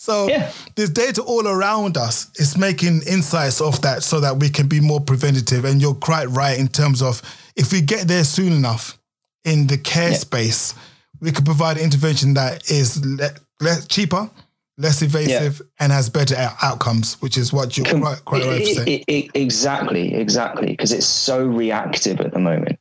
So 0.00 0.28
yeah. 0.28 0.50
there's 0.76 0.88
data 0.88 1.20
all 1.20 1.46
around 1.46 1.98
us. 1.98 2.30
It's 2.36 2.56
making 2.56 3.02
insights 3.06 3.60
of 3.60 3.82
that 3.82 4.02
so 4.02 4.18
that 4.20 4.38
we 4.38 4.48
can 4.48 4.66
be 4.66 4.80
more 4.80 4.98
preventative. 4.98 5.66
And 5.66 5.78
you're 5.78 5.92
quite 5.92 6.24
right 6.30 6.58
in 6.58 6.68
terms 6.68 7.02
of 7.02 7.20
if 7.54 7.70
we 7.70 7.82
get 7.82 8.08
there 8.08 8.24
soon 8.24 8.54
enough 8.54 8.96
in 9.44 9.66
the 9.66 9.76
care 9.76 10.12
yeah. 10.12 10.16
space, 10.16 10.74
we 11.20 11.32
could 11.32 11.44
provide 11.44 11.76
intervention 11.76 12.32
that 12.32 12.70
is 12.70 13.04
le- 13.04 13.34
le- 13.60 13.82
cheaper, 13.88 14.30
less 14.78 15.02
invasive, 15.02 15.60
yeah. 15.60 15.84
and 15.84 15.92
has 15.92 16.08
better 16.08 16.34
outcomes, 16.62 17.20
which 17.20 17.36
is 17.36 17.52
what 17.52 17.76
you're 17.76 17.84
Com- 17.84 18.00
quite, 18.00 18.24
quite 18.24 18.46
right 18.46 18.64
to 18.64 18.74
say. 18.74 19.04
exactly, 19.34 20.14
exactly, 20.14 20.68
because 20.68 20.92
it's 20.92 21.04
so 21.04 21.44
reactive 21.44 22.20
at 22.20 22.32
the 22.32 22.40
moment. 22.40 22.78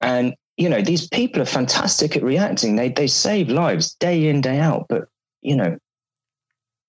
And 0.00 0.34
you 0.56 0.68
know, 0.68 0.82
these 0.82 1.06
people 1.06 1.40
are 1.42 1.46
fantastic 1.46 2.16
at 2.16 2.24
reacting. 2.24 2.74
They 2.74 2.88
they 2.88 3.06
save 3.06 3.50
lives 3.50 3.94
day 3.94 4.26
in, 4.26 4.40
day 4.40 4.58
out. 4.58 4.86
But 4.88 5.06
you 5.40 5.54
know, 5.54 5.78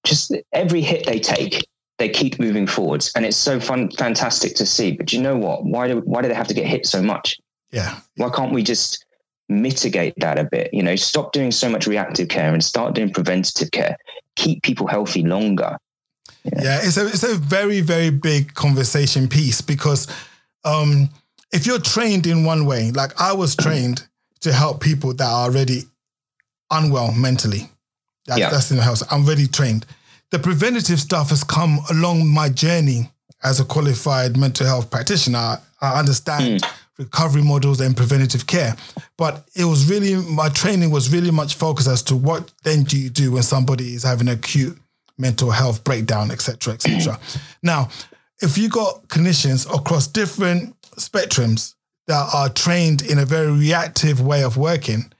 just 0.06 0.36
every 0.54 0.82
hit 0.82 1.06
they 1.06 1.20
take, 1.20 1.68
they 1.98 2.10
keep 2.10 2.40
moving 2.40 2.68
forwards, 2.68 3.12
and 3.16 3.26
it's 3.26 3.38
so 3.38 3.60
fun, 3.60 3.90
fantastic 3.92 4.56
to 4.56 4.66
see. 4.66 4.92
But 4.92 5.12
you 5.12 5.22
know 5.22 5.36
what? 5.36 5.66
Why 5.66 5.88
do 5.88 6.00
why 6.06 6.22
do 6.22 6.28
they 6.28 6.34
have 6.34 6.48
to 6.48 6.54
get 6.54 6.68
hit 6.68 6.86
so 6.86 7.02
much? 7.02 7.38
Yeah. 7.72 8.00
Why 8.18 8.30
can't 8.30 8.54
we 8.54 8.64
just 8.64 9.06
mitigate 9.50 10.14
that 10.18 10.38
a 10.38 10.46
bit? 10.46 10.74
You 10.74 10.84
know, 10.84 10.96
stop 10.96 11.34
doing 11.34 11.52
so 11.52 11.70
much 11.70 11.88
reactive 11.88 12.30
care 12.30 12.54
and 12.54 12.64
start 12.64 12.96
doing 12.96 13.12
preventative 13.12 13.72
care. 13.72 13.98
keep 14.36 14.64
people 14.64 14.88
healthy 14.88 15.24
longer. 15.24 15.78
Yeah, 16.44 16.64
yeah 16.64 16.80
it's 16.84 16.98
a 16.98 17.08
it's 17.08 17.24
a 17.24 17.36
very 17.36 17.82
very 17.82 18.10
big 18.10 18.54
conversation 18.54 19.28
piece 19.28 19.62
because 19.62 20.08
um, 20.64 21.10
if 21.52 21.66
you're 21.66 21.80
trained 21.80 22.28
in 22.28 22.44
one 22.44 22.66
way, 22.66 22.92
like 22.92 23.20
I 23.20 23.34
was 23.34 23.56
trained 23.66 24.06
to 24.42 24.54
help 24.54 24.82
people 24.82 25.14
that 25.14 25.26
are 25.26 25.46
already 25.46 25.84
unwell 26.70 27.12
mentally. 27.12 27.70
That's, 28.26 28.40
yeah. 28.40 28.50
that's 28.50 28.72
in 28.72 28.78
the 28.78 28.84
house. 28.84 29.04
I'm 29.12 29.24
already 29.26 29.48
trained. 29.48 29.86
The 30.32 30.40
preventative 30.40 31.00
stuff 31.00 31.30
has 31.30 31.44
come 31.44 31.80
along 31.90 32.28
my 32.28 32.50
journey 32.50 33.10
as 33.44 33.60
a 33.60 33.66
qualified 33.66 34.38
mental 34.38 34.66
health 34.66 34.90
practitioner. 34.90 35.58
I 35.82 36.00
understand 36.00 36.62
mm. 36.62 36.74
recovery 36.98 37.44
models 37.44 37.80
and 37.80 37.96
preventative 37.96 38.48
care, 38.48 38.76
but 39.18 39.48
it 39.56 39.66
was 39.66 39.90
really 39.90 40.16
my 40.16 40.50
training 40.50 40.92
was 40.92 41.14
really 41.14 41.32
much 41.32 41.56
focused 41.56 41.88
as 41.88 42.02
to 42.04 42.16
what 42.16 42.52
then 42.64 42.84
do 42.84 43.00
you 43.00 43.10
do 43.10 43.34
when 43.34 43.44
somebody 43.44 43.94
is 43.94 44.04
having 44.04 44.28
acute 44.28 44.78
mental 45.18 45.52
health 45.52 45.84
breakdown, 45.84 46.32
etc., 46.32 46.74
etc. 46.74 47.20
now, 47.64 47.90
if 48.42 48.58
you 48.58 48.68
got 48.68 49.08
clinicians 49.08 49.66
across 49.74 50.08
different 50.08 50.76
spectrums 50.98 51.76
that 52.08 52.30
are 52.34 52.50
trained 52.50 53.02
in 53.02 53.20
a 53.20 53.26
very 53.26 53.52
reactive 53.52 54.22
way 54.22 54.44
of 54.44 54.58
working, 54.58 55.12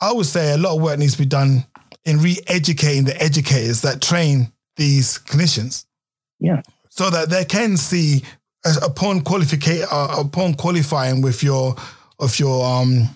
I 0.00 0.12
would 0.12 0.26
say 0.26 0.52
a 0.52 0.58
lot 0.58 0.76
of 0.76 0.82
work 0.82 0.98
needs 0.98 1.12
to 1.12 1.18
be 1.18 1.26
done 1.26 1.64
in 2.04 2.20
re-educating 2.20 3.04
the 3.04 3.20
educators 3.22 3.82
that 3.82 4.02
train 4.02 4.52
these 4.76 5.18
clinicians. 5.18 5.84
Yeah. 6.38 6.62
So 6.90 7.10
that 7.10 7.30
they 7.30 7.44
can 7.44 7.76
see 7.76 8.22
upon 8.82 9.20
qualification 9.22 9.86
uh, 9.90 10.16
upon 10.18 10.54
qualifying 10.54 11.22
with 11.22 11.42
your 11.42 11.74
of 12.18 12.38
your 12.38 12.64
um, 12.64 13.08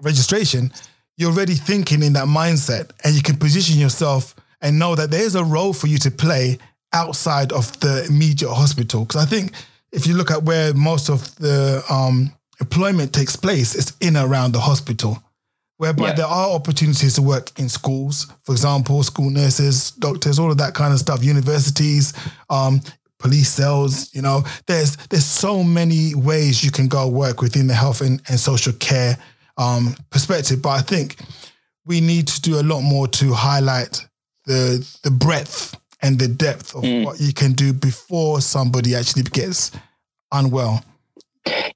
registration, 0.00 0.72
you're 1.16 1.30
already 1.30 1.54
thinking 1.54 2.02
in 2.02 2.12
that 2.12 2.26
mindset 2.26 2.90
and 3.04 3.14
you 3.14 3.22
can 3.22 3.36
position 3.36 3.78
yourself 3.78 4.34
and 4.60 4.78
know 4.78 4.94
that 4.94 5.10
there 5.10 5.22
is 5.22 5.34
a 5.34 5.44
role 5.44 5.72
for 5.72 5.86
you 5.86 5.98
to 5.98 6.10
play 6.10 6.58
outside 6.92 7.52
of 7.52 7.78
the 7.80 8.04
immediate 8.08 8.52
hospital. 8.52 9.04
Because 9.04 9.22
I 9.22 9.26
think 9.26 9.52
if 9.92 10.06
you 10.06 10.14
look 10.14 10.30
at 10.30 10.42
where 10.42 10.74
most 10.74 11.08
of 11.08 11.34
the 11.36 11.82
um, 11.90 12.32
employment 12.60 13.12
takes 13.12 13.34
place, 13.34 13.74
it's 13.74 13.96
in 14.00 14.16
and 14.16 14.30
around 14.30 14.52
the 14.52 14.60
hospital, 14.60 15.22
whereby 15.82 16.10
yeah. 16.10 16.14
there 16.14 16.26
are 16.26 16.50
opportunities 16.50 17.14
to 17.14 17.22
work 17.22 17.58
in 17.58 17.68
schools, 17.68 18.32
for 18.44 18.52
example, 18.52 19.02
school 19.02 19.30
nurses, 19.30 19.90
doctors, 19.90 20.38
all 20.38 20.48
of 20.48 20.56
that 20.56 20.74
kind 20.74 20.92
of 20.92 21.00
stuff, 21.00 21.24
universities, 21.24 22.12
um, 22.50 22.80
police 23.18 23.48
cells. 23.48 24.14
You 24.14 24.22
know, 24.22 24.44
there's 24.68 24.96
there's 25.08 25.24
so 25.24 25.64
many 25.64 26.14
ways 26.14 26.62
you 26.62 26.70
can 26.70 26.86
go 26.86 27.08
work 27.08 27.42
within 27.42 27.66
the 27.66 27.74
health 27.74 28.00
and, 28.00 28.22
and 28.28 28.38
social 28.38 28.72
care 28.74 29.18
um, 29.58 29.96
perspective. 30.10 30.62
But 30.62 30.68
I 30.70 30.82
think 30.82 31.16
we 31.84 32.00
need 32.00 32.28
to 32.28 32.40
do 32.40 32.60
a 32.60 32.62
lot 32.62 32.82
more 32.82 33.08
to 33.08 33.32
highlight 33.32 34.06
the 34.46 34.88
the 35.02 35.10
breadth 35.10 35.76
and 36.00 36.16
the 36.16 36.28
depth 36.28 36.76
of 36.76 36.84
mm. 36.84 37.04
what 37.04 37.18
you 37.18 37.32
can 37.32 37.54
do 37.54 37.72
before 37.72 38.40
somebody 38.40 38.94
actually 38.94 39.24
gets 39.24 39.72
unwell. 40.30 40.84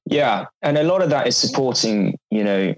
Yeah, 0.04 0.44
and 0.62 0.78
a 0.78 0.84
lot 0.84 1.02
of 1.02 1.10
that 1.10 1.26
is 1.26 1.36
supporting, 1.36 2.16
you 2.30 2.44
know, 2.44 2.72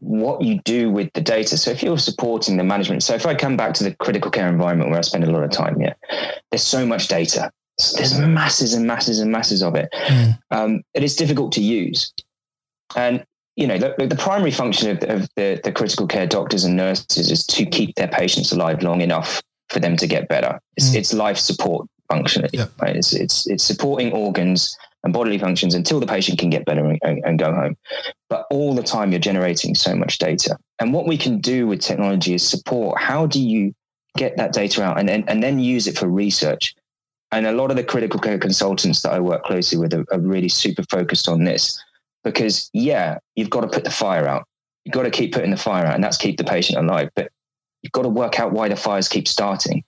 what 0.00 0.42
you 0.42 0.60
do 0.64 0.90
with 0.90 1.12
the 1.14 1.20
data. 1.20 1.56
So 1.56 1.70
if 1.70 1.82
you're 1.82 1.98
supporting 1.98 2.56
the 2.56 2.64
management, 2.64 3.02
so 3.02 3.14
if 3.14 3.26
I 3.26 3.34
come 3.34 3.56
back 3.56 3.74
to 3.74 3.84
the 3.84 3.94
critical 3.96 4.30
care 4.30 4.48
environment 4.48 4.90
where 4.90 4.98
I 4.98 5.02
spend 5.02 5.24
a 5.24 5.30
lot 5.30 5.42
of 5.42 5.50
time, 5.50 5.80
yeah, 5.80 5.94
there's 6.50 6.62
so 6.62 6.86
much 6.86 7.08
data. 7.08 7.50
There's 7.96 8.18
masses 8.18 8.72
and 8.72 8.86
masses 8.86 9.20
and 9.20 9.30
masses 9.30 9.62
of 9.62 9.74
it. 9.74 9.90
Mm. 9.92 10.38
Um, 10.50 10.82
it 10.94 11.02
is 11.02 11.14
difficult 11.14 11.52
to 11.52 11.62
use, 11.62 12.12
and 12.94 13.24
you 13.56 13.66
know 13.66 13.76
the, 13.76 14.06
the 14.06 14.16
primary 14.16 14.50
function 14.50 14.96
of, 14.96 15.02
of 15.10 15.28
the, 15.36 15.60
the 15.62 15.72
critical 15.72 16.06
care 16.06 16.26
doctors 16.26 16.64
and 16.64 16.74
nurses 16.74 17.30
is 17.30 17.44
to 17.48 17.66
keep 17.66 17.94
their 17.96 18.08
patients 18.08 18.52
alive 18.52 18.82
long 18.82 19.02
enough 19.02 19.42
for 19.68 19.80
them 19.80 19.96
to 19.96 20.06
get 20.06 20.28
better. 20.28 20.58
It's, 20.76 20.90
mm. 20.90 20.96
it's 20.96 21.12
life 21.12 21.36
support 21.36 21.86
functionally. 22.08 22.50
Yeah. 22.52 22.66
Right? 22.80 22.96
It's, 22.96 23.12
it's, 23.12 23.46
it's 23.48 23.64
supporting 23.64 24.12
organs 24.12 24.76
and 25.06 25.12
bodily 25.12 25.38
functions 25.38 25.76
until 25.76 26.00
the 26.00 26.06
patient 26.06 26.36
can 26.36 26.50
get 26.50 26.64
better 26.64 26.84
and, 26.84 26.98
and, 27.04 27.22
and, 27.24 27.38
go 27.38 27.54
home. 27.54 27.76
But 28.28 28.44
all 28.50 28.74
the 28.74 28.82
time 28.82 29.12
you're 29.12 29.20
generating 29.20 29.76
so 29.76 29.94
much 29.94 30.18
data. 30.18 30.58
And 30.80 30.92
what 30.92 31.06
we 31.06 31.16
can 31.16 31.38
do 31.38 31.68
with 31.68 31.80
technology 31.80 32.34
is 32.34 32.46
support. 32.46 33.00
How 33.00 33.24
do 33.24 33.40
you 33.40 33.72
get 34.16 34.36
that 34.36 34.52
data 34.52 34.82
out 34.82 34.98
and, 34.98 35.08
and, 35.08 35.22
and 35.30 35.44
then 35.44 35.60
use 35.60 35.86
it 35.86 35.96
for 35.96 36.08
research? 36.08 36.74
And 37.30 37.46
a 37.46 37.52
lot 37.52 37.70
of 37.70 37.76
the 37.76 37.84
critical 37.84 38.18
care 38.18 38.36
consultants 38.36 39.02
that 39.02 39.12
I 39.12 39.20
work 39.20 39.44
closely 39.44 39.78
with 39.78 39.94
are, 39.94 40.04
are 40.10 40.18
really 40.18 40.48
super 40.48 40.82
focused 40.90 41.28
on 41.28 41.44
this 41.44 41.80
because 42.24 42.68
yeah, 42.72 43.18
you've 43.36 43.50
got 43.50 43.60
to 43.60 43.68
put 43.68 43.84
the 43.84 43.92
fire 43.92 44.26
out. 44.26 44.48
You've 44.84 44.94
got 44.94 45.04
to 45.04 45.10
keep 45.10 45.32
putting 45.32 45.52
the 45.52 45.56
fire 45.56 45.86
out 45.86 45.94
and 45.94 46.02
that's 46.02 46.16
keep 46.16 46.36
the 46.36 46.42
patient 46.42 46.80
alive. 46.80 47.10
But 47.14 47.30
you've 47.82 47.92
got 47.92 48.02
to 48.02 48.08
work 48.08 48.40
out 48.40 48.50
why 48.50 48.68
the 48.68 48.74
fires 48.74 49.06
keep 49.06 49.28
starting 49.28 49.84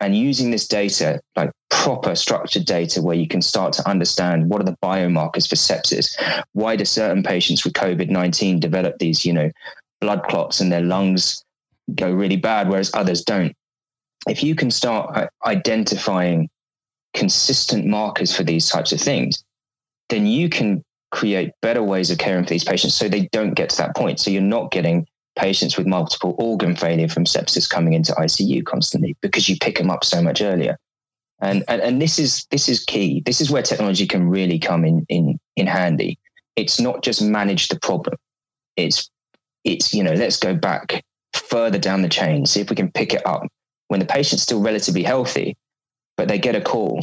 and 0.00 0.16
using 0.16 0.52
this 0.52 0.68
data, 0.68 1.20
like 1.34 1.50
proper 1.84 2.14
structured 2.14 2.64
data, 2.64 3.02
where 3.02 3.14
you 3.14 3.28
can 3.28 3.42
start 3.42 3.74
to 3.74 3.86
understand 3.86 4.48
what 4.48 4.58
are 4.58 4.64
the 4.64 4.78
biomarkers 4.82 5.46
for 5.46 5.54
sepsis, 5.54 6.16
why 6.54 6.74
do 6.76 6.84
certain 6.86 7.22
patients 7.22 7.62
with 7.62 7.74
COVID 7.74 8.08
nineteen 8.08 8.58
develop 8.58 8.98
these, 8.98 9.22
you 9.26 9.34
know, 9.34 9.50
blood 10.00 10.22
clots 10.24 10.60
and 10.60 10.72
their 10.72 10.80
lungs 10.80 11.44
go 11.94 12.10
really 12.10 12.38
bad, 12.38 12.70
whereas 12.70 12.90
others 12.94 13.22
don't. 13.22 13.54
If 14.26 14.42
you 14.42 14.54
can 14.54 14.70
start 14.70 15.14
uh, 15.14 15.26
identifying 15.44 16.48
consistent 17.12 17.84
markers 17.84 18.34
for 18.34 18.44
these 18.44 18.70
types 18.70 18.90
of 18.90 18.98
things, 18.98 19.44
then 20.08 20.26
you 20.26 20.48
can 20.48 20.82
create 21.10 21.52
better 21.60 21.82
ways 21.82 22.10
of 22.10 22.16
caring 22.16 22.44
for 22.44 22.50
these 22.50 22.64
patients 22.64 22.94
so 22.94 23.10
they 23.10 23.28
don't 23.30 23.52
get 23.52 23.68
to 23.68 23.76
that 23.76 23.94
point. 23.94 24.18
So 24.20 24.30
you're 24.30 24.40
not 24.40 24.70
getting 24.70 25.06
patients 25.36 25.76
with 25.76 25.86
multiple 25.86 26.34
organ 26.38 26.76
failure 26.76 27.08
from 27.08 27.26
sepsis 27.26 27.68
coming 27.68 27.92
into 27.92 28.12
ICU 28.12 28.64
constantly 28.64 29.14
because 29.20 29.50
you 29.50 29.58
pick 29.60 29.76
them 29.76 29.90
up 29.90 30.02
so 30.02 30.22
much 30.22 30.40
earlier. 30.40 30.78
And, 31.44 31.64
and, 31.68 31.82
and 31.82 32.02
this 32.02 32.18
is 32.18 32.46
this 32.50 32.68
is 32.68 32.84
key. 32.84 33.22
This 33.26 33.40
is 33.40 33.50
where 33.50 33.62
technology 33.62 34.06
can 34.06 34.28
really 34.28 34.58
come 34.58 34.84
in 34.84 35.04
in 35.08 35.38
in 35.56 35.66
handy. 35.66 36.18
It's 36.56 36.80
not 36.80 37.02
just 37.02 37.22
manage 37.22 37.68
the 37.68 37.78
problem. 37.80 38.16
It's 38.76 39.10
it's 39.64 39.92
you 39.92 40.02
know 40.02 40.14
let's 40.14 40.36
go 40.36 40.54
back 40.54 41.04
further 41.32 41.78
down 41.78 42.02
the 42.02 42.08
chain, 42.08 42.46
see 42.46 42.60
if 42.60 42.70
we 42.70 42.76
can 42.76 42.90
pick 42.90 43.12
it 43.12 43.26
up 43.26 43.42
when 43.88 44.00
the 44.00 44.06
patient's 44.06 44.42
still 44.42 44.60
relatively 44.60 45.02
healthy, 45.02 45.56
but 46.16 46.28
they 46.28 46.38
get 46.38 46.54
a 46.54 46.60
call 46.60 47.00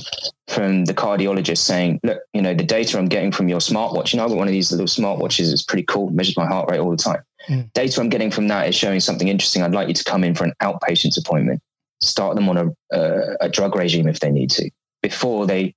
from 0.48 0.86
the 0.86 0.94
cardiologist 0.94 1.60
saying, 1.60 2.00
look, 2.04 2.20
you 2.34 2.42
know, 2.42 2.54
the 2.54 2.64
data 2.64 2.98
I'm 2.98 3.08
getting 3.08 3.32
from 3.32 3.50
your 3.50 3.60
smartwatch, 3.60 4.14
you 4.14 4.18
know, 4.18 4.24
I've 4.24 4.30
got 4.30 4.38
one 4.38 4.48
of 4.48 4.54
these 4.54 4.72
little 4.72 4.88
smartwatches, 4.88 5.52
it's 5.52 5.64
pretty 5.64 5.84
cool, 5.84 6.10
measures 6.10 6.38
my 6.38 6.46
heart 6.46 6.70
rate 6.70 6.80
all 6.80 6.92
the 6.92 6.98
time. 6.98 7.22
Mm. 7.48 7.72
Data 7.74 8.02
I'm 8.02 8.10
getting 8.10 8.32
from 8.32 8.48
that 8.48 8.68
is 8.68 8.76
showing 8.76 9.00
something 9.00 9.28
interesting. 9.28 9.64
I'd 9.64 9.74
like 9.74 9.88
you 9.88 9.94
to 9.94 10.04
come 10.04 10.24
in 10.24 10.36
for 10.36 10.46
an 10.46 10.54
outpatient 10.62 11.18
appointment, 11.18 11.62
start 12.02 12.36
them 12.36 12.50
on 12.50 12.58
a, 12.58 12.96
uh, 12.96 13.36
a 13.42 13.50
drug 13.50 13.76
regime 13.76 14.08
if 14.08 14.20
they 14.20 14.32
need 14.32 14.50
to, 14.52 14.70
before 15.02 15.46
they, 15.46 15.74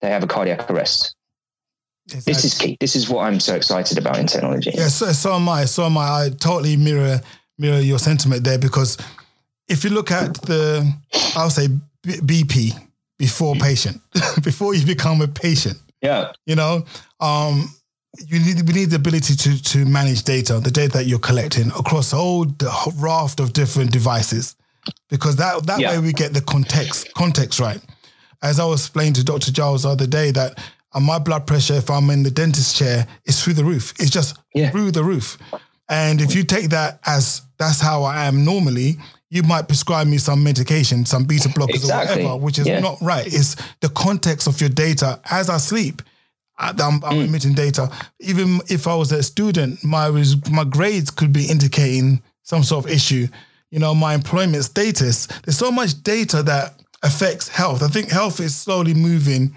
they 0.00 0.10
have 0.10 0.22
a 0.22 0.26
cardiac 0.26 0.70
arrest. 0.70 1.14
Exactly. 2.06 2.32
This 2.32 2.44
is 2.44 2.54
key. 2.54 2.76
This 2.78 2.94
is 2.94 3.08
what 3.08 3.24
I'm 3.24 3.40
so 3.40 3.56
excited 3.56 3.98
about 3.98 4.18
in 4.18 4.26
technology. 4.26 4.70
Yeah, 4.72 4.88
so, 4.88 5.06
so 5.12 5.34
am 5.34 5.48
I. 5.48 5.64
So 5.64 5.84
am 5.84 5.98
I. 5.98 6.26
I 6.26 6.30
totally 6.30 6.76
mirror 6.76 7.20
mirror 7.58 7.80
your 7.80 7.98
sentiment 7.98 8.44
there 8.44 8.58
because 8.58 8.96
if 9.68 9.82
you 9.82 9.90
look 9.90 10.10
at 10.10 10.34
the, 10.42 10.88
I'll 11.34 11.50
say 11.50 11.68
BP 12.04 12.78
before 13.18 13.54
patient, 13.56 14.00
before 14.42 14.74
you 14.74 14.86
become 14.86 15.20
a 15.20 15.28
patient. 15.28 15.78
Yeah. 16.02 16.32
You 16.44 16.54
know, 16.54 16.84
um, 17.20 17.74
you 18.26 18.38
need 18.38 18.66
we 18.66 18.74
need 18.74 18.90
the 18.90 18.96
ability 18.96 19.34
to 19.34 19.62
to 19.62 19.84
manage 19.84 20.22
data, 20.22 20.60
the 20.60 20.70
data 20.70 20.98
that 20.98 21.06
you're 21.06 21.18
collecting 21.18 21.68
across 21.70 22.12
all 22.14 22.44
the 22.44 22.92
raft 22.96 23.40
of 23.40 23.52
different 23.52 23.90
devices, 23.90 24.56
because 25.08 25.36
that 25.36 25.66
that 25.66 25.80
yeah. 25.80 25.92
way 25.92 25.98
we 25.98 26.12
get 26.12 26.32
the 26.32 26.40
context 26.40 27.12
context 27.14 27.60
right. 27.60 27.80
As 28.42 28.60
I 28.60 28.64
was 28.64 28.80
explaining 28.80 29.14
to 29.14 29.24
Dr. 29.24 29.50
Giles 29.50 29.84
the 29.84 29.90
other 29.90 30.06
day, 30.06 30.30
that 30.32 30.58
uh, 30.92 31.00
my 31.00 31.18
blood 31.18 31.46
pressure, 31.46 31.74
if 31.74 31.90
I'm 31.90 32.10
in 32.10 32.22
the 32.22 32.30
dentist 32.30 32.76
chair, 32.76 33.06
is 33.24 33.42
through 33.42 33.54
the 33.54 33.64
roof. 33.64 33.92
It's 33.98 34.10
just 34.10 34.36
yeah. 34.54 34.70
through 34.70 34.92
the 34.92 35.02
roof. 35.02 35.38
And 35.88 36.20
if 36.20 36.34
you 36.34 36.42
take 36.42 36.70
that 36.70 37.00
as 37.06 37.42
that's 37.58 37.80
how 37.80 38.02
I 38.02 38.26
am 38.26 38.44
normally, 38.44 38.96
you 39.30 39.42
might 39.42 39.68
prescribe 39.68 40.06
me 40.06 40.18
some 40.18 40.42
medication, 40.42 41.04
some 41.06 41.24
beta 41.24 41.48
blockers 41.48 41.76
exactly. 41.76 42.22
or 42.22 42.26
whatever, 42.26 42.44
which 42.44 42.58
is 42.58 42.66
yeah. 42.66 42.80
not 42.80 42.98
right. 43.00 43.26
It's 43.26 43.56
the 43.80 43.88
context 43.88 44.46
of 44.46 44.60
your 44.60 44.70
data 44.70 45.20
as 45.30 45.48
I 45.48 45.58
sleep. 45.58 46.02
I'm, 46.58 46.80
I'm 46.80 47.00
mm. 47.00 47.28
emitting 47.28 47.52
data. 47.52 47.90
Even 48.20 48.60
if 48.68 48.86
I 48.86 48.94
was 48.94 49.12
a 49.12 49.22
student, 49.22 49.84
my 49.84 50.08
my 50.50 50.64
grades 50.64 51.10
could 51.10 51.32
be 51.32 51.46
indicating 51.46 52.22
some 52.42 52.62
sort 52.62 52.86
of 52.86 52.90
issue. 52.90 53.26
You 53.70 53.78
know, 53.78 53.94
my 53.94 54.14
employment 54.14 54.64
status. 54.64 55.26
There's 55.44 55.58
so 55.58 55.70
much 55.70 56.02
data 56.02 56.42
that 56.44 56.80
affects 57.02 57.48
health. 57.48 57.82
I 57.82 57.88
think 57.88 58.10
health 58.10 58.40
is 58.40 58.56
slowly 58.56 58.94
moving 58.94 59.56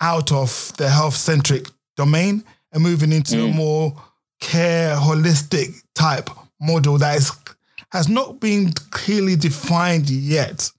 out 0.00 0.32
of 0.32 0.72
the 0.76 0.88
health 0.88 1.14
centric 1.14 1.68
domain 1.96 2.44
and 2.72 2.82
moving 2.82 3.12
into 3.12 3.36
mm. 3.36 3.50
a 3.50 3.54
more 3.54 4.02
care 4.40 4.94
holistic 4.96 5.74
type 5.94 6.28
model 6.60 6.98
that 6.98 7.16
is 7.16 7.32
has 7.92 8.08
not 8.08 8.40
been 8.40 8.72
clearly 8.90 9.36
defined 9.36 10.10
yet. 10.10 10.70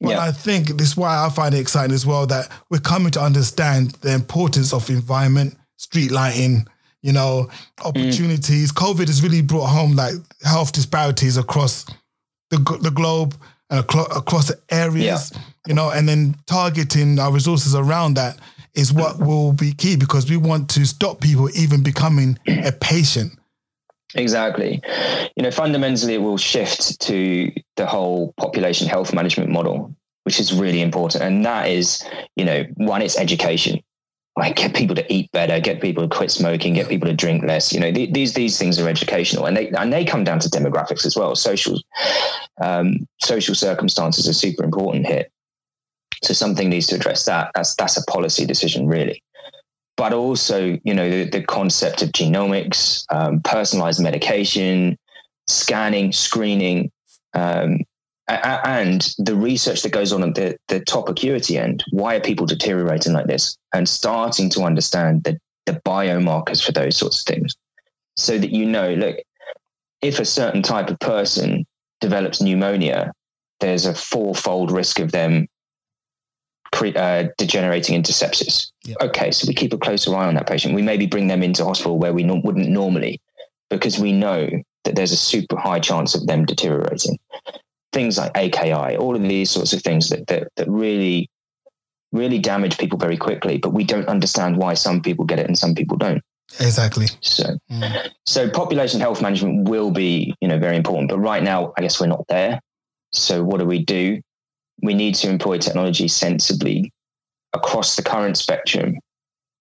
But 0.00 0.10
yeah. 0.10 0.20
I 0.20 0.32
think 0.32 0.68
this 0.68 0.88
is 0.88 0.96
why 0.96 1.24
I 1.24 1.30
find 1.30 1.54
it 1.54 1.58
exciting 1.58 1.94
as 1.94 2.04
well 2.04 2.26
that 2.26 2.50
we're 2.70 2.78
coming 2.78 3.10
to 3.12 3.20
understand 3.20 3.92
the 4.02 4.12
importance 4.12 4.72
of 4.72 4.90
environment, 4.90 5.56
street 5.76 6.10
lighting, 6.12 6.66
you 7.06 7.12
know, 7.12 7.48
opportunities. 7.84 8.72
Mm. 8.72 8.76
COVID 8.84 9.06
has 9.06 9.22
really 9.22 9.40
brought 9.40 9.66
home 9.66 9.94
like 9.94 10.14
health 10.42 10.72
disparities 10.72 11.36
across 11.36 11.84
the, 12.50 12.58
the 12.82 12.90
globe. 12.90 13.34
and 13.70 13.80
across, 13.80 14.16
across 14.16 14.48
the 14.48 14.58
areas, 14.70 15.32
yeah. 15.32 15.40
you 15.66 15.74
know, 15.74 15.90
and 15.90 16.08
then 16.08 16.36
targeting 16.46 17.18
our 17.18 17.32
resources 17.32 17.74
around 17.74 18.14
that 18.14 18.38
is 18.74 18.92
what 18.92 19.18
will 19.18 19.52
be 19.52 19.72
key 19.72 19.96
because 19.96 20.28
we 20.30 20.36
want 20.36 20.68
to 20.70 20.84
stop 20.84 21.20
people 21.20 21.48
even 21.56 21.82
becoming 21.82 22.38
a 22.46 22.72
patient. 22.72 23.32
Exactly. 24.14 24.80
You 25.36 25.42
know, 25.42 25.50
fundamentally, 25.50 26.14
it 26.14 26.22
will 26.22 26.38
shift 26.38 27.00
to 27.02 27.52
the 27.76 27.86
whole 27.86 28.32
population 28.36 28.86
health 28.88 29.12
management 29.12 29.50
model, 29.50 29.94
which 30.24 30.38
is 30.38 30.52
really 30.52 30.80
important. 30.80 31.24
And 31.24 31.44
that 31.44 31.68
is, 31.68 32.04
you 32.36 32.44
know, 32.44 32.64
one, 32.76 33.02
it's 33.02 33.18
education. 33.18 33.80
Like 34.36 34.56
get 34.56 34.74
people 34.74 34.94
to 34.96 35.12
eat 35.12 35.32
better, 35.32 35.58
get 35.60 35.80
people 35.80 36.06
to 36.06 36.14
quit 36.14 36.30
smoking, 36.30 36.74
get 36.74 36.88
people 36.88 37.08
to 37.08 37.14
drink 37.14 37.42
less. 37.42 37.72
You 37.72 37.80
know, 37.80 37.90
th- 37.90 38.12
these 38.12 38.34
these 38.34 38.58
things 38.58 38.78
are 38.78 38.88
educational, 38.88 39.46
and 39.46 39.56
they 39.56 39.70
and 39.70 39.92
they 39.92 40.04
come 40.04 40.24
down 40.24 40.40
to 40.40 40.48
demographics 40.48 41.06
as 41.06 41.16
well. 41.16 41.34
Social 41.34 41.80
um, 42.60 43.06
social 43.22 43.54
circumstances 43.54 44.28
are 44.28 44.34
super 44.34 44.62
important 44.62 45.06
here. 45.06 45.24
So 46.22 46.34
something 46.34 46.68
needs 46.68 46.86
to 46.88 46.96
address 46.96 47.24
that. 47.24 47.50
That's 47.54 47.74
that's 47.76 47.96
a 47.96 48.04
policy 48.04 48.44
decision, 48.44 48.86
really 48.86 49.22
but 49.96 50.12
also, 50.12 50.78
you 50.84 50.94
know, 50.94 51.08
the, 51.08 51.24
the 51.24 51.42
concept 51.42 52.02
of 52.02 52.10
genomics, 52.10 53.04
um, 53.10 53.40
personalized 53.40 54.00
medication, 54.00 54.98
scanning, 55.46 56.12
screening, 56.12 56.90
um, 57.34 57.80
and 58.28 59.14
the 59.18 59.36
research 59.36 59.82
that 59.82 59.92
goes 59.92 60.12
on 60.12 60.22
at 60.22 60.34
the, 60.34 60.56
the 60.68 60.80
top 60.80 61.08
acuity 61.08 61.58
end. 61.58 61.84
Why 61.90 62.16
are 62.16 62.20
people 62.20 62.46
deteriorating 62.46 63.12
like 63.12 63.26
this? 63.26 63.56
And 63.72 63.88
starting 63.88 64.50
to 64.50 64.62
understand 64.62 65.24
the, 65.24 65.38
the 65.66 65.80
biomarkers 65.84 66.64
for 66.64 66.72
those 66.72 66.96
sorts 66.96 67.20
of 67.20 67.26
things 67.26 67.54
so 68.16 68.38
that 68.38 68.50
you 68.50 68.66
know, 68.66 68.94
look, 68.94 69.16
if 70.02 70.18
a 70.18 70.24
certain 70.24 70.62
type 70.62 70.90
of 70.90 70.98
person 70.98 71.66
develops 72.00 72.40
pneumonia, 72.40 73.12
there's 73.60 73.86
a 73.86 73.94
fourfold 73.94 74.70
risk 74.70 74.98
of 74.98 75.12
them 75.12 75.46
pre, 76.72 76.94
uh, 76.94 77.28
degenerating 77.38 77.94
into 77.94 78.12
sepsis. 78.12 78.70
Yep. 78.84 78.96
Okay, 79.02 79.30
so 79.30 79.46
we 79.46 79.54
keep 79.54 79.72
a 79.72 79.78
closer 79.78 80.14
eye 80.14 80.26
on 80.26 80.34
that 80.34 80.46
patient. 80.46 80.74
We 80.74 80.82
maybe 80.82 81.06
bring 81.06 81.28
them 81.28 81.42
into 81.42 81.64
hospital 81.64 81.98
where 81.98 82.12
we 82.12 82.22
no- 82.22 82.40
wouldn't 82.42 82.68
normally 82.68 83.20
because 83.70 83.98
we 83.98 84.12
know 84.12 84.48
that 84.84 84.94
there's 84.94 85.12
a 85.12 85.16
super 85.16 85.56
high 85.56 85.80
chance 85.80 86.14
of 86.14 86.26
them 86.26 86.44
deteriorating. 86.44 87.18
Things 87.96 88.18
like 88.18 88.36
AKI, 88.36 88.96
all 88.96 89.16
of 89.16 89.22
these 89.22 89.50
sorts 89.50 89.72
of 89.72 89.80
things 89.80 90.10
that, 90.10 90.26
that, 90.26 90.48
that 90.56 90.68
really, 90.68 91.30
really 92.12 92.38
damage 92.38 92.76
people 92.76 92.98
very 92.98 93.16
quickly, 93.16 93.56
but 93.56 93.72
we 93.72 93.84
don't 93.84 94.06
understand 94.06 94.58
why 94.58 94.74
some 94.74 95.00
people 95.00 95.24
get 95.24 95.38
it 95.38 95.46
and 95.46 95.56
some 95.56 95.74
people 95.74 95.96
don't. 95.96 96.22
Exactly. 96.60 97.06
So, 97.22 97.58
mm. 97.70 98.08
so 98.26 98.50
population 98.50 99.00
health 99.00 99.22
management 99.22 99.68
will 99.68 99.90
be, 99.90 100.34
you 100.40 100.48
know, 100.48 100.58
very 100.58 100.76
important. 100.76 101.08
But 101.10 101.18
right 101.18 101.42
now, 101.42 101.72
I 101.76 101.80
guess 101.80 101.98
we're 101.98 102.06
not 102.06 102.26
there. 102.28 102.60
So, 103.12 103.42
what 103.42 103.58
do 103.60 103.64
we 103.64 103.82
do? 103.82 104.20
we 104.82 104.94
need 104.94 105.14
to 105.16 105.28
employ 105.28 105.58
technology 105.58 106.08
sensibly 106.08 106.92
across 107.52 107.96
the 107.96 108.02
current 108.02 108.36
spectrum 108.36 108.96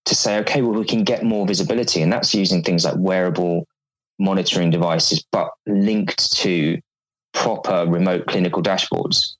to 0.06 0.15
say, 0.15 0.38
okay, 0.39 0.62
well, 0.62 0.80
we 0.80 0.86
can 0.86 1.04
get 1.04 1.24
more 1.24 1.48
visibility. 1.48 2.02
And 2.02 2.12
that's 2.12 2.36
using 2.36 2.62
things 2.62 2.86
like 2.86 2.95
wearable 2.98 3.65
monitoring 4.19 4.69
devices, 4.69 5.24
but 5.32 5.50
linked 5.65 6.34
to 6.38 6.80
proper 7.36 7.86
remote 7.88 8.26
clinical 8.26 8.63
dashboards 8.63 9.36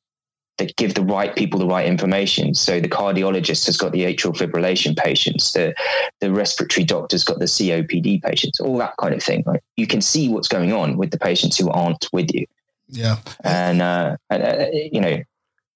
that 0.58 0.76
give 0.78 0.94
the 0.94 1.02
right 1.02 1.36
people 1.36 1.60
the 1.60 1.68
right 1.68 1.86
information. 1.86 2.54
So 2.54 2.80
the 2.80 2.88
cardiologist 2.88 3.66
has 3.66 3.78
got 3.78 3.92
the 3.92 4.04
atrial 4.04 4.36
fibrillation 4.36 4.96
patients, 4.96 5.52
the, 5.52 5.74
the 6.22 6.32
respiratory 6.32 6.86
doctor's 6.86 7.24
got 7.24 7.40
the 7.40 7.46
COPD 7.46 8.22
patients, 8.22 8.60
all 8.60 8.78
that 8.78 8.94
kind 8.98 9.14
of 9.14 9.22
thing. 9.22 9.44
Right? 9.46 9.62
You 9.76 9.88
can 9.88 10.02
see 10.02 10.30
what's 10.30 10.48
going 10.48 10.72
on 10.72 10.98
with 10.98 11.12
the 11.12 11.20
patients 11.20 11.58
who 11.58 11.70
aren't 11.70 12.08
with 12.14 12.34
you. 12.34 12.46
Yeah. 12.88 13.18
And, 13.44 13.82
uh, 13.82 14.16
and 14.30 14.44
uh, 14.44 14.68
you 14.72 15.02
know, 15.02 15.22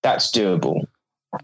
that's 0.01 0.31
doable. 0.31 0.85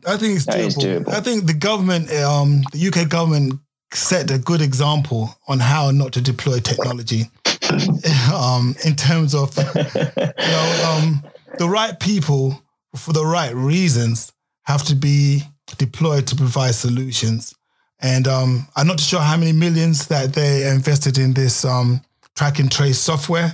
I 0.07 0.17
think 0.17 0.37
it's 0.37 0.45
doable. 0.45 1.05
doable. 1.05 1.09
I 1.09 1.19
think 1.19 1.45
the 1.45 1.53
government, 1.53 2.11
um, 2.13 2.63
the 2.71 2.87
UK 2.87 3.09
government, 3.09 3.55
set 3.93 4.31
a 4.31 4.37
good 4.37 4.61
example 4.61 5.37
on 5.47 5.59
how 5.59 5.91
not 5.91 6.13
to 6.13 6.21
deploy 6.21 6.59
technology. 6.59 7.29
um, 8.33 8.75
in 8.85 8.95
terms 8.95 9.33
of 9.33 9.55
you 9.57 9.63
know, 9.73 10.83
um, 10.87 11.23
the 11.57 11.67
right 11.67 11.99
people 11.99 12.61
for 12.95 13.13
the 13.13 13.25
right 13.25 13.53
reasons 13.55 14.31
have 14.63 14.83
to 14.83 14.95
be 14.95 15.41
deployed 15.77 16.27
to 16.27 16.35
provide 16.35 16.75
solutions. 16.75 17.55
And 17.99 18.27
um, 18.27 18.67
I'm 18.75 18.87
not 18.87 18.99
sure 18.99 19.21
how 19.21 19.37
many 19.37 19.51
millions 19.51 20.07
that 20.07 20.33
they 20.33 20.69
invested 20.69 21.17
in 21.17 21.33
this 21.33 21.65
um, 21.65 22.01
track 22.35 22.59
and 22.59 22.71
trace 22.71 22.99
software. 22.99 23.53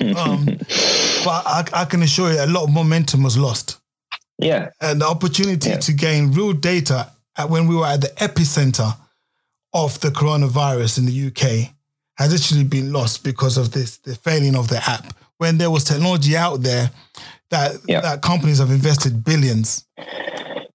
Um, 0.00 0.44
but 1.24 1.42
I, 1.46 1.64
I, 1.72 1.84
can 1.84 2.02
assure 2.02 2.32
you 2.32 2.40
a 2.40 2.46
lot 2.46 2.64
of 2.64 2.70
momentum 2.72 3.22
was 3.22 3.36
lost. 3.36 3.78
Yeah. 4.38 4.70
And 4.80 5.00
the 5.00 5.06
opportunity 5.06 5.70
yeah. 5.70 5.78
to 5.78 5.92
gain 5.92 6.32
real 6.32 6.52
data 6.52 7.10
at 7.36 7.48
when 7.48 7.66
we 7.66 7.76
were 7.76 7.86
at 7.86 8.00
the 8.00 8.08
epicenter 8.18 8.96
of 9.72 9.98
the 10.00 10.08
coronavirus 10.08 10.98
in 10.98 11.06
the 11.06 11.26
UK 11.28 11.73
has 12.16 12.32
actually 12.32 12.64
been 12.64 12.92
lost 12.92 13.24
because 13.24 13.56
of 13.56 13.72
this 13.72 13.98
the 13.98 14.14
failing 14.14 14.56
of 14.56 14.68
the 14.68 14.78
app. 14.78 15.16
When 15.38 15.58
there 15.58 15.70
was 15.70 15.84
technology 15.84 16.36
out 16.36 16.62
there 16.62 16.90
that 17.50 17.76
yeah. 17.88 18.00
that 18.00 18.22
companies 18.22 18.58
have 18.58 18.70
invested 18.70 19.24
billions. 19.24 19.84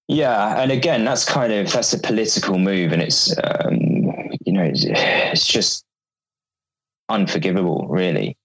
Yeah, 0.07 0.59
and 0.61 0.71
again, 0.71 1.05
that's 1.05 1.23
kind 1.23 1.53
of 1.53 1.71
that's 1.71 1.93
a 1.93 1.99
political 1.99 2.57
move, 2.57 2.91
and 2.91 3.01
it's 3.01 3.35
um, 3.43 3.79
you 4.45 4.53
know 4.53 4.63
it's, 4.63 4.85
it's 4.87 5.47
just 5.47 5.85
unforgivable, 7.09 7.87
really. 7.89 8.37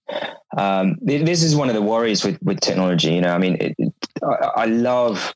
Um, 0.57 0.97
this 1.01 1.43
is 1.43 1.55
one 1.55 1.69
of 1.69 1.75
the 1.75 1.81
worries 1.81 2.23
with 2.23 2.41
with 2.43 2.59
technology. 2.59 3.13
You 3.13 3.21
know, 3.21 3.33
I 3.33 3.37
mean, 3.37 3.57
it, 3.59 3.75
I, 4.23 4.63
I 4.63 4.65
love 4.65 5.33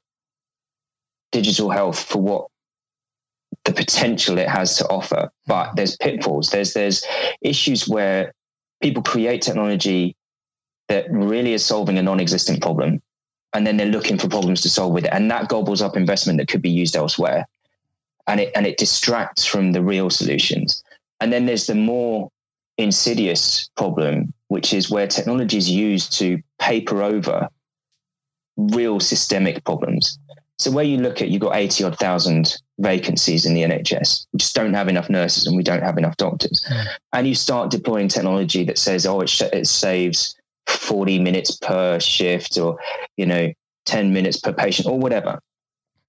digital 1.31 1.69
health 1.69 2.03
for 2.03 2.21
what 2.21 2.47
the 3.65 3.73
potential 3.73 4.37
it 4.37 4.47
has 4.47 4.77
to 4.77 4.87
offer, 4.87 5.29
but 5.47 5.65
mm-hmm. 5.65 5.75
there's 5.75 5.97
pitfalls. 5.97 6.49
There's 6.49 6.73
there's 6.73 7.03
issues 7.41 7.87
where 7.87 8.33
people 8.81 9.03
create 9.03 9.41
technology 9.41 10.15
that 10.87 11.05
really 11.11 11.53
is 11.53 11.63
solving 11.63 11.97
a 11.97 12.01
non-existent 12.01 12.61
problem, 12.61 13.01
and 13.53 13.67
then 13.67 13.77
they're 13.77 13.87
looking 13.87 14.17
for 14.17 14.27
problems 14.27 14.61
to 14.61 14.69
solve 14.69 14.93
with 14.93 15.05
it, 15.05 15.13
and 15.13 15.29
that 15.31 15.49
gobbles 15.49 15.81
up 15.81 15.95
investment 15.95 16.39
that 16.39 16.47
could 16.47 16.61
be 16.61 16.69
used 16.69 16.95
elsewhere, 16.95 17.45
and 18.27 18.39
it 18.39 18.51
and 18.55 18.65
it 18.65 18.77
distracts 18.77 19.45
from 19.45 19.71
the 19.71 19.83
real 19.83 20.09
solutions. 20.09 20.83
And 21.21 21.33
then 21.33 21.45
there's 21.45 21.67
the 21.67 21.75
more 21.75 22.31
insidious 22.77 23.69
problem, 23.75 24.33
which 24.47 24.73
is 24.73 24.89
where 24.89 25.05
technology 25.05 25.57
is 25.57 25.69
used 25.69 26.13
to 26.13 26.41
paper 26.59 27.03
over 27.03 27.49
real 28.57 28.99
systemic 28.99 29.63
problems. 29.65 30.17
So 30.57 30.71
where 30.71 30.85
you 30.85 30.97
look 30.97 31.21
at, 31.21 31.29
you've 31.29 31.41
got 31.41 31.55
80 31.55 31.83
odd 31.85 31.99
thousand 31.99 32.57
vacancies 32.79 33.45
in 33.45 33.53
the 33.53 33.63
NHS. 33.63 34.25
We 34.33 34.37
just 34.37 34.55
don't 34.55 34.73
have 34.73 34.87
enough 34.87 35.09
nurses 35.09 35.45
and 35.45 35.55
we 35.55 35.63
don't 35.63 35.83
have 35.83 35.97
enough 35.97 36.17
doctors. 36.17 36.63
Mm. 36.69 36.87
And 37.13 37.27
you 37.27 37.35
start 37.35 37.71
deploying 37.71 38.07
technology 38.07 38.63
that 38.65 38.77
says, 38.77 39.05
oh, 39.05 39.21
it, 39.21 39.29
sh- 39.29 39.41
it 39.53 39.67
saves 39.67 40.35
40 40.67 41.19
minutes 41.19 41.57
per 41.57 41.99
shift 41.99 42.57
or, 42.57 42.77
you 43.17 43.25
know, 43.25 43.51
10 43.85 44.13
minutes 44.13 44.39
per 44.39 44.53
patient 44.53 44.87
or 44.87 44.97
whatever. 44.97 45.39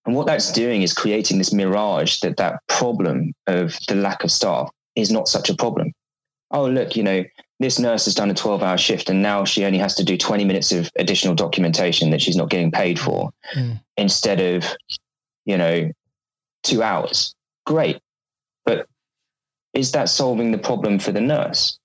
And 0.07 0.15
what 0.15 0.27
that's 0.27 0.53
doing 0.53 0.83
is 0.83 0.95
creating 0.95 1.39
this 1.39 1.53
mirage 1.53 2.21
that 2.21 2.37
that 2.39 2.61
problem 2.69 3.33
of 3.47 3.79
the 3.89 3.95
lack 3.95 4.25
of 4.25 4.31
staff 4.31 4.71
is 4.97 5.11
not 5.11 5.29
such 5.29 5.51
a 5.51 5.57
problem. 5.57 5.93
Oh, 6.51 6.67
look, 6.67 6.97
you 6.97 7.03
know, 7.03 7.25
this 7.59 7.79
nurse 7.79 8.07
has 8.07 8.15
done 8.15 8.31
a 8.31 8.35
12 8.35 8.63
hour 8.63 8.79
shift 8.79 9.11
and 9.11 9.23
now 9.23 9.45
she 9.45 9.65
only 9.65 9.79
has 9.79 9.95
to 9.97 10.05
do 10.05 10.17
20 10.17 10.45
minutes 10.45 10.73
of 10.73 10.91
additional 10.97 11.35
documentation 11.35 12.11
that 12.11 12.23
she's 12.23 12.37
not 12.37 12.49
getting 12.49 12.71
paid 12.71 12.99
for 12.99 13.31
mm. 13.55 13.79
instead 13.97 14.41
of, 14.41 14.65
you 15.45 15.59
know, 15.59 15.91
two 16.63 16.83
hours. 16.83 17.35
Great. 17.67 18.01
But 18.65 18.87
is 19.75 19.93
that 19.93 20.09
solving 20.09 20.53
the 20.53 20.59
problem 20.59 20.99
for 20.99 21.13
the 21.13 21.21
nurse? 21.21 21.79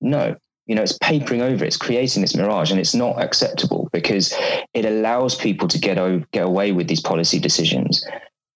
No. 0.00 0.36
You 0.66 0.74
know, 0.74 0.82
it's 0.82 0.96
papering 0.98 1.42
over, 1.42 1.64
it's 1.64 1.76
creating 1.76 2.22
this 2.22 2.34
mirage, 2.34 2.70
and 2.70 2.80
it's 2.80 2.94
not 2.94 3.20
acceptable 3.22 3.90
because 3.92 4.34
it 4.72 4.86
allows 4.86 5.34
people 5.34 5.68
to 5.68 5.78
get, 5.78 5.96
get 6.30 6.46
away 6.46 6.72
with 6.72 6.88
these 6.88 7.00
policy 7.02 7.38
decisions 7.38 8.04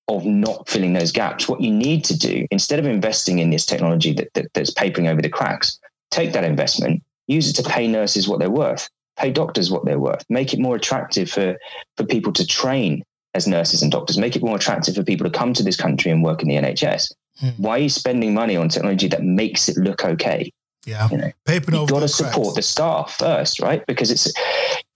of 0.09 0.25
not 0.25 0.66
filling 0.68 0.94
those 0.94 1.12
gaps. 1.12 1.49
What 1.49 1.61
you 1.61 1.71
need 1.71 2.05
to 2.05 2.16
do, 2.16 2.47
instead 2.51 2.79
of 2.79 2.87
investing 2.87 3.40
in 3.40 3.51
this 3.51 3.66
technology 3.66 4.14
that, 4.14 4.33
that, 4.35 4.47
that's 4.55 4.71
papering 4.71 5.07
over 5.07 5.21
the 5.21 5.29
cracks, 5.29 5.79
take 6.11 6.33
that 6.33 6.44
investment, 6.44 7.03
use 7.27 7.51
it 7.51 7.62
to 7.62 7.68
pay 7.68 7.87
nurses 7.87 8.27
what 8.27 8.38
they're 8.38 8.49
worth, 8.49 8.88
pay 9.18 9.31
doctors 9.31 9.71
what 9.71 9.85
they're 9.85 9.99
worth, 9.99 10.25
make 10.31 10.55
it 10.55 10.61
more 10.61 10.77
attractive 10.77 11.31
for, 11.31 11.59
for 11.97 12.05
people 12.05 12.33
to 12.33 12.47
train 12.47 13.05
as 13.38 13.46
nurses 13.46 13.83
and 13.83 13.90
doctors, 13.90 14.18
make 14.18 14.37
it 14.37 14.42
more 14.42 14.57
attractive 14.57 14.94
for 14.94 15.03
people 15.03 15.29
to 15.29 15.38
come 15.38 15.55
to 15.55 15.62
this 15.62 15.77
country 15.77 16.11
and 16.11 16.22
work 16.22 16.42
in 16.42 16.48
the 16.48 16.57
NHS. 16.57 17.12
Hmm. 17.40 17.48
Why 17.57 17.77
are 17.77 17.83
you 17.83 17.88
spending 17.88 18.35
money 18.35 18.57
on 18.57 18.68
technology 18.68 19.09
that 19.09 19.22
makes 19.22 19.68
it 19.68 19.79
look 19.79 20.05
okay? 20.05 20.53
Yeah, 20.85 21.09
you 21.11 21.18
know, 21.18 21.31
you've 21.46 21.88
got 21.90 22.01
to 22.01 22.09
support 22.09 22.55
the 22.55 22.62
staff 22.62 23.16
first, 23.18 23.61
right? 23.61 23.85
Because 23.87 24.11
it's 24.11 24.33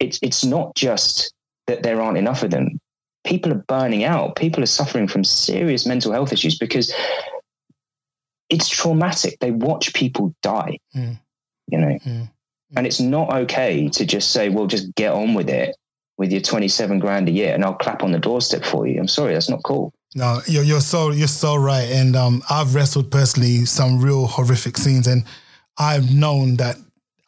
it's 0.00 0.18
it's 0.22 0.44
not 0.44 0.74
just 0.74 1.32
that 1.66 1.82
there 1.82 2.00
aren't 2.00 2.18
enough 2.18 2.42
of 2.42 2.50
them. 2.50 2.80
People 3.24 3.52
are 3.52 3.62
burning 3.68 4.04
out. 4.04 4.36
People 4.36 4.62
are 4.62 4.66
suffering 4.66 5.06
from 5.06 5.22
serious 5.22 5.86
mental 5.86 6.12
health 6.12 6.32
issues 6.32 6.58
because 6.58 6.92
it's 8.48 8.68
traumatic. 8.68 9.38
They 9.40 9.50
watch 9.50 9.94
people 9.94 10.34
die, 10.42 10.78
mm. 10.96 11.18
you 11.68 11.78
know, 11.78 11.98
mm. 12.04 12.28
and 12.74 12.86
it's 12.86 13.00
not 13.00 13.32
okay 13.42 13.88
to 13.90 14.04
just 14.04 14.32
say, 14.32 14.48
well, 14.48 14.66
just 14.66 14.94
get 14.94 15.12
on 15.12 15.34
with 15.34 15.48
it 15.48 15.76
with 16.22 16.30
your 16.30 16.40
27 16.40 17.00
grand 17.00 17.28
a 17.28 17.32
year 17.32 17.52
and 17.52 17.64
I'll 17.64 17.74
clap 17.74 18.04
on 18.04 18.12
the 18.12 18.18
doorstep 18.20 18.64
for 18.64 18.86
you. 18.86 19.00
I'm 19.00 19.08
sorry, 19.08 19.34
that's 19.34 19.48
not 19.50 19.64
cool. 19.64 19.92
No, 20.14 20.40
you're, 20.46 20.62
you're 20.62 20.80
so 20.80 21.10
you're 21.10 21.26
so 21.26 21.56
right. 21.56 21.90
And 21.90 22.14
um, 22.14 22.42
I've 22.48 22.76
wrestled 22.76 23.10
personally 23.10 23.64
some 23.64 24.00
real 24.00 24.26
horrific 24.26 24.76
scenes, 24.76 25.08
and 25.08 25.24
I've 25.78 26.14
known 26.14 26.56
that 26.58 26.76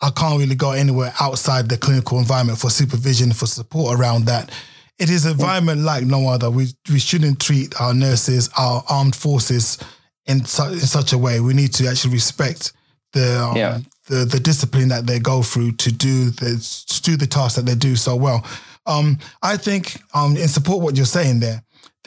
I 0.00 0.10
can't 0.10 0.38
really 0.38 0.54
go 0.54 0.70
anywhere 0.72 1.12
outside 1.18 1.68
the 1.68 1.76
clinical 1.78 2.18
environment 2.20 2.58
for 2.58 2.70
supervision, 2.70 3.32
for 3.32 3.46
support 3.46 3.98
around 3.98 4.26
that. 4.26 4.50
It 4.98 5.10
is 5.10 5.24
an 5.24 5.32
environment 5.32 5.80
like 5.80 6.04
no 6.04 6.28
other. 6.28 6.50
We 6.50 6.68
we 6.92 6.98
shouldn't 7.00 7.40
treat 7.40 7.74
our 7.80 7.94
nurses, 7.94 8.48
our 8.56 8.84
armed 8.88 9.16
forces, 9.16 9.78
in, 10.26 10.44
su- 10.44 10.72
in 10.74 10.78
such 10.80 11.12
a 11.12 11.18
way. 11.18 11.40
We 11.40 11.52
need 11.54 11.72
to 11.74 11.88
actually 11.88 12.12
respect 12.14 12.72
the 13.12 13.42
um, 13.42 13.56
Yeah. 13.56 13.78
the 14.08 14.26
the 14.26 14.38
discipline 14.40 14.88
that 14.88 15.06
they 15.06 15.18
go 15.20 15.42
through 15.42 15.72
to 15.84 15.90
do 15.90 16.30
the 16.30 16.50
to 16.92 17.02
do 17.02 17.16
the 17.16 17.26
task 17.26 17.56
that 17.56 17.64
they 17.66 17.74
do 17.74 17.96
so 17.96 18.14
well. 18.14 18.44
Um, 18.86 19.18
I 19.42 19.56
think 19.56 20.00
um, 20.14 20.36
in 20.36 20.48
support 20.48 20.82
what 20.82 20.96
you're 20.96 21.06
saying 21.06 21.40
there, 21.40 21.62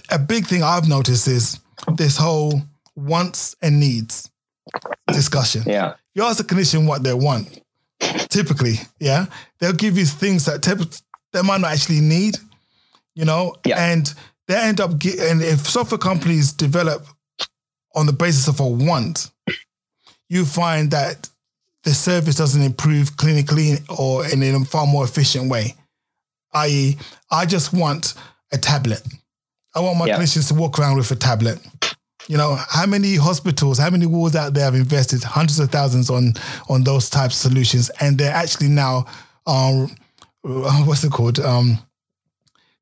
a 0.10 0.20
big 0.20 0.46
thing 0.46 0.64
I've 0.64 0.88
noticed 0.88 1.28
is 1.28 1.60
this 1.96 2.18
whole 2.18 2.62
wants 2.96 3.56
and 3.62 3.80
needs 3.80 4.30
discussion. 5.08 5.64
Yeah. 5.66 5.96
You 6.14 6.24
ask 6.24 6.40
a 6.40 6.44
clinician 6.44 6.88
what 6.88 7.04
they 7.04 7.14
want, 7.14 7.62
typically, 8.30 8.76
yeah, 9.00 9.28
they'll 9.60 9.74
give 9.74 9.98
you 9.98 10.06
things 10.06 10.46
that 10.46 10.62
typ- 10.62 11.02
they 11.32 11.42
might 11.42 11.62
not 11.62 11.72
actually 11.74 12.02
need, 12.02 12.38
you 13.14 13.26
know, 13.26 13.56
Yeah. 13.66 13.92
and 13.92 14.14
they 14.48 14.56
end 14.56 14.80
up 14.80 14.92
and 14.92 15.42
if 15.42 15.68
software 15.70 15.98
companies 16.00 16.54
develop 16.54 17.06
on 17.96 18.06
the 18.06 18.14
basis 18.14 18.48
of 18.48 18.60
a 18.60 18.68
want, 18.68 19.30
you 20.30 20.46
find 20.46 20.92
that 20.92 21.30
the 21.84 21.94
service 21.94 22.36
doesn't 22.36 22.62
improve 22.62 23.16
clinically 23.16 23.84
or 23.90 24.26
in 24.26 24.44
a 24.44 24.66
far 24.66 24.86
more 24.88 25.04
efficient 25.06 25.50
way. 25.50 25.76
I.e., 26.54 26.98
I 27.32 27.46
just 27.46 27.74
want 27.74 28.14
a 28.52 28.58
tablet. 28.58 29.02
I 29.76 29.80
want 29.82 29.98
my 30.00 30.06
Yeah. 30.08 30.18
clinicians 30.20 30.48
to 30.50 30.54
walk 30.56 30.80
around 30.80 30.98
with 30.98 31.12
a 31.12 31.16
tablet. 31.16 31.60
You 32.28 32.36
know, 32.38 32.56
how 32.56 32.86
many 32.86 33.16
hospitals, 33.16 33.78
how 33.78 33.90
many 33.90 34.06
wards 34.06 34.36
out 34.36 34.54
there 34.54 34.66
have 34.66 34.76
invested 34.76 35.24
hundreds 35.24 35.60
of 35.60 35.70
thousands 35.72 36.10
on 36.10 36.34
on 36.70 36.84
those 36.84 37.10
types 37.10 37.36
of 37.36 37.52
solutions, 37.52 37.90
and 38.02 38.18
they're 38.18 38.34
actually 38.34 38.68
now, 38.70 39.06
um, 39.46 39.96
what's 40.42 41.04
it 41.04 41.12
called? 41.12 41.40
Um, 41.40 41.78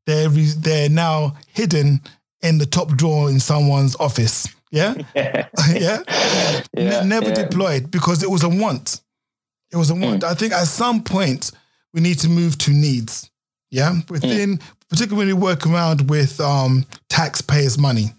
they're 0.05 0.29
they're 0.29 0.89
now 0.89 1.35
hidden 1.53 2.01
in 2.41 2.57
the 2.57 2.65
top 2.65 2.89
drawer 2.89 3.29
in 3.29 3.39
someone's 3.39 3.95
office. 3.97 4.47
Yeah, 4.71 4.95
yeah. 5.15 6.01
Yeah, 6.73 7.01
Ne- 7.01 7.05
never 7.07 7.27
yeah. 7.29 7.33
deployed 7.35 7.91
because 7.91 8.23
it 8.23 8.29
was 8.31 8.43
a 8.43 8.49
want. 8.49 9.01
It 9.71 9.77
was 9.77 9.89
a 9.89 9.95
want. 9.95 10.23
I 10.23 10.33
think 10.33 10.53
at 10.53 10.67
some 10.67 11.03
point 11.03 11.51
we 11.93 12.01
need 12.01 12.19
to 12.19 12.29
move 12.29 12.57
to 12.59 12.71
needs. 12.71 13.29
Yeah, 13.75 13.91
mm. 13.91 14.09
within 14.09 14.59
particularly 14.89 15.17
when 15.17 15.27
you 15.27 15.35
work 15.35 15.67
around 15.67 16.09
with 16.09 16.39
um, 16.39 16.85
taxpayers' 17.09 17.77
money. 17.77 18.13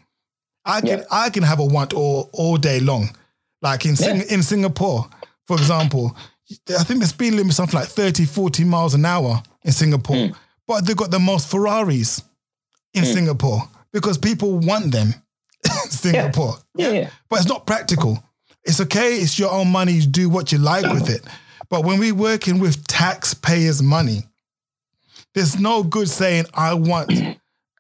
I 0.66 0.81
can 0.81 0.99
Yeah. 0.99 1.05
I 1.11 1.31
can 1.31 1.42
have 1.45 1.61
a 1.61 1.64
want 1.64 1.95
all 1.95 2.29
all 2.33 2.59
day 2.59 2.79
long. 2.81 3.16
Like 3.62 3.87
in 3.87 3.97
Sing- 3.97 4.29
in 4.29 4.42
Singapore, 4.42 5.09
for 5.47 5.57
example, 5.57 6.14
I 6.69 6.85
think 6.85 7.01
the 7.01 7.07
speed 7.07 7.33
limit 7.33 7.51
is 7.51 7.57
something 7.57 7.81
like 7.81 7.88
30, 7.88 8.27
40 8.27 8.64
miles 8.64 8.92
an 8.95 9.07
hour 9.07 9.42
in 9.64 9.73
Singapore. 9.73 10.16
Mm. 10.16 10.37
But 10.66 10.85
they've 10.85 10.97
got 10.97 11.11
the 11.11 11.19
most 11.19 11.51
Ferraris 11.51 12.23
in 12.92 13.05
mm. 13.05 13.12
Singapore 13.14 13.62
because 13.92 14.19
people 14.19 14.59
want 14.59 14.92
them 14.92 15.14
in 15.64 15.90
Singapore. 15.90 16.57
Yeah, 16.75 16.90
yeah. 16.90 17.11
But 17.31 17.40
it's 17.40 17.49
not 17.49 17.66
practical. 17.66 18.23
It's 18.62 18.81
okay, 18.81 19.14
it's 19.14 19.38
your 19.38 19.53
own 19.53 19.73
money, 19.73 19.92
you 19.92 20.07
do 20.07 20.29
what 20.29 20.53
you 20.53 20.59
like 20.59 20.92
with 20.92 21.09
it. 21.09 21.23
But 21.71 21.85
when 21.85 21.99
we're 21.99 22.14
working 22.14 22.59
with 22.59 22.87
taxpayers' 22.87 23.81
money, 23.81 24.25
there's 25.37 25.61
no 25.61 25.83
good 25.83 26.09
saying, 26.09 26.46
I 26.55 26.72
want 26.75 27.12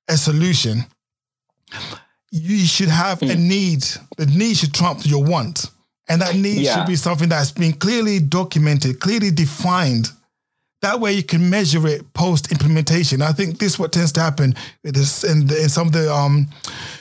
a 0.08 0.16
solution. 0.18 0.84
You 2.30 2.58
should 2.58 2.90
have 2.90 3.22
a 3.22 3.34
need. 3.34 3.82
The 4.18 4.26
need 4.26 4.58
should 4.58 4.74
trump 4.74 5.06
your 5.06 5.24
want. 5.24 5.70
And 6.08 6.20
that 6.20 6.36
need 6.36 6.58
Yeah. 6.58 6.76
should 6.76 6.86
be 6.86 6.96
something 6.96 7.30
that's 7.30 7.50
been 7.50 7.72
clearly 7.72 8.20
documented, 8.20 9.00
clearly 9.00 9.30
defined. 9.30 10.10
That 10.82 11.00
way 11.00 11.14
you 11.14 11.22
can 11.22 11.48
measure 11.48 11.84
it 11.88 12.12
post 12.12 12.52
implementation. 12.52 13.22
I 13.22 13.32
think 13.32 13.58
this 13.58 13.72
is 13.72 13.78
what 13.78 13.90
tends 13.92 14.12
to 14.12 14.20
happen 14.20 14.54
with 14.84 14.94
this 14.94 15.24
in, 15.24 15.46
the, 15.46 15.62
in 15.62 15.68
some 15.70 15.86
of 15.86 15.92
the 15.94 16.12
um, 16.12 16.48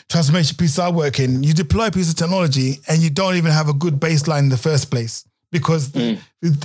transformation 0.10 0.56
pieces 0.58 0.80
I 0.80 0.90
work 0.90 1.20
in. 1.20 1.44
You 1.44 1.54
deploy 1.54 1.88
a 1.88 1.92
piece 1.92 2.10
of 2.10 2.16
technology 2.16 2.80
and 2.88 3.02
you 3.02 3.10
don't 3.10 3.36
even 3.36 3.52
have 3.52 3.68
a 3.68 3.74
good 3.74 3.96
baseline 4.00 4.40
in 4.40 4.50
the 4.50 4.58
first 4.58 4.90
place 4.90 5.26
because 5.52 5.92
the- 5.92 6.18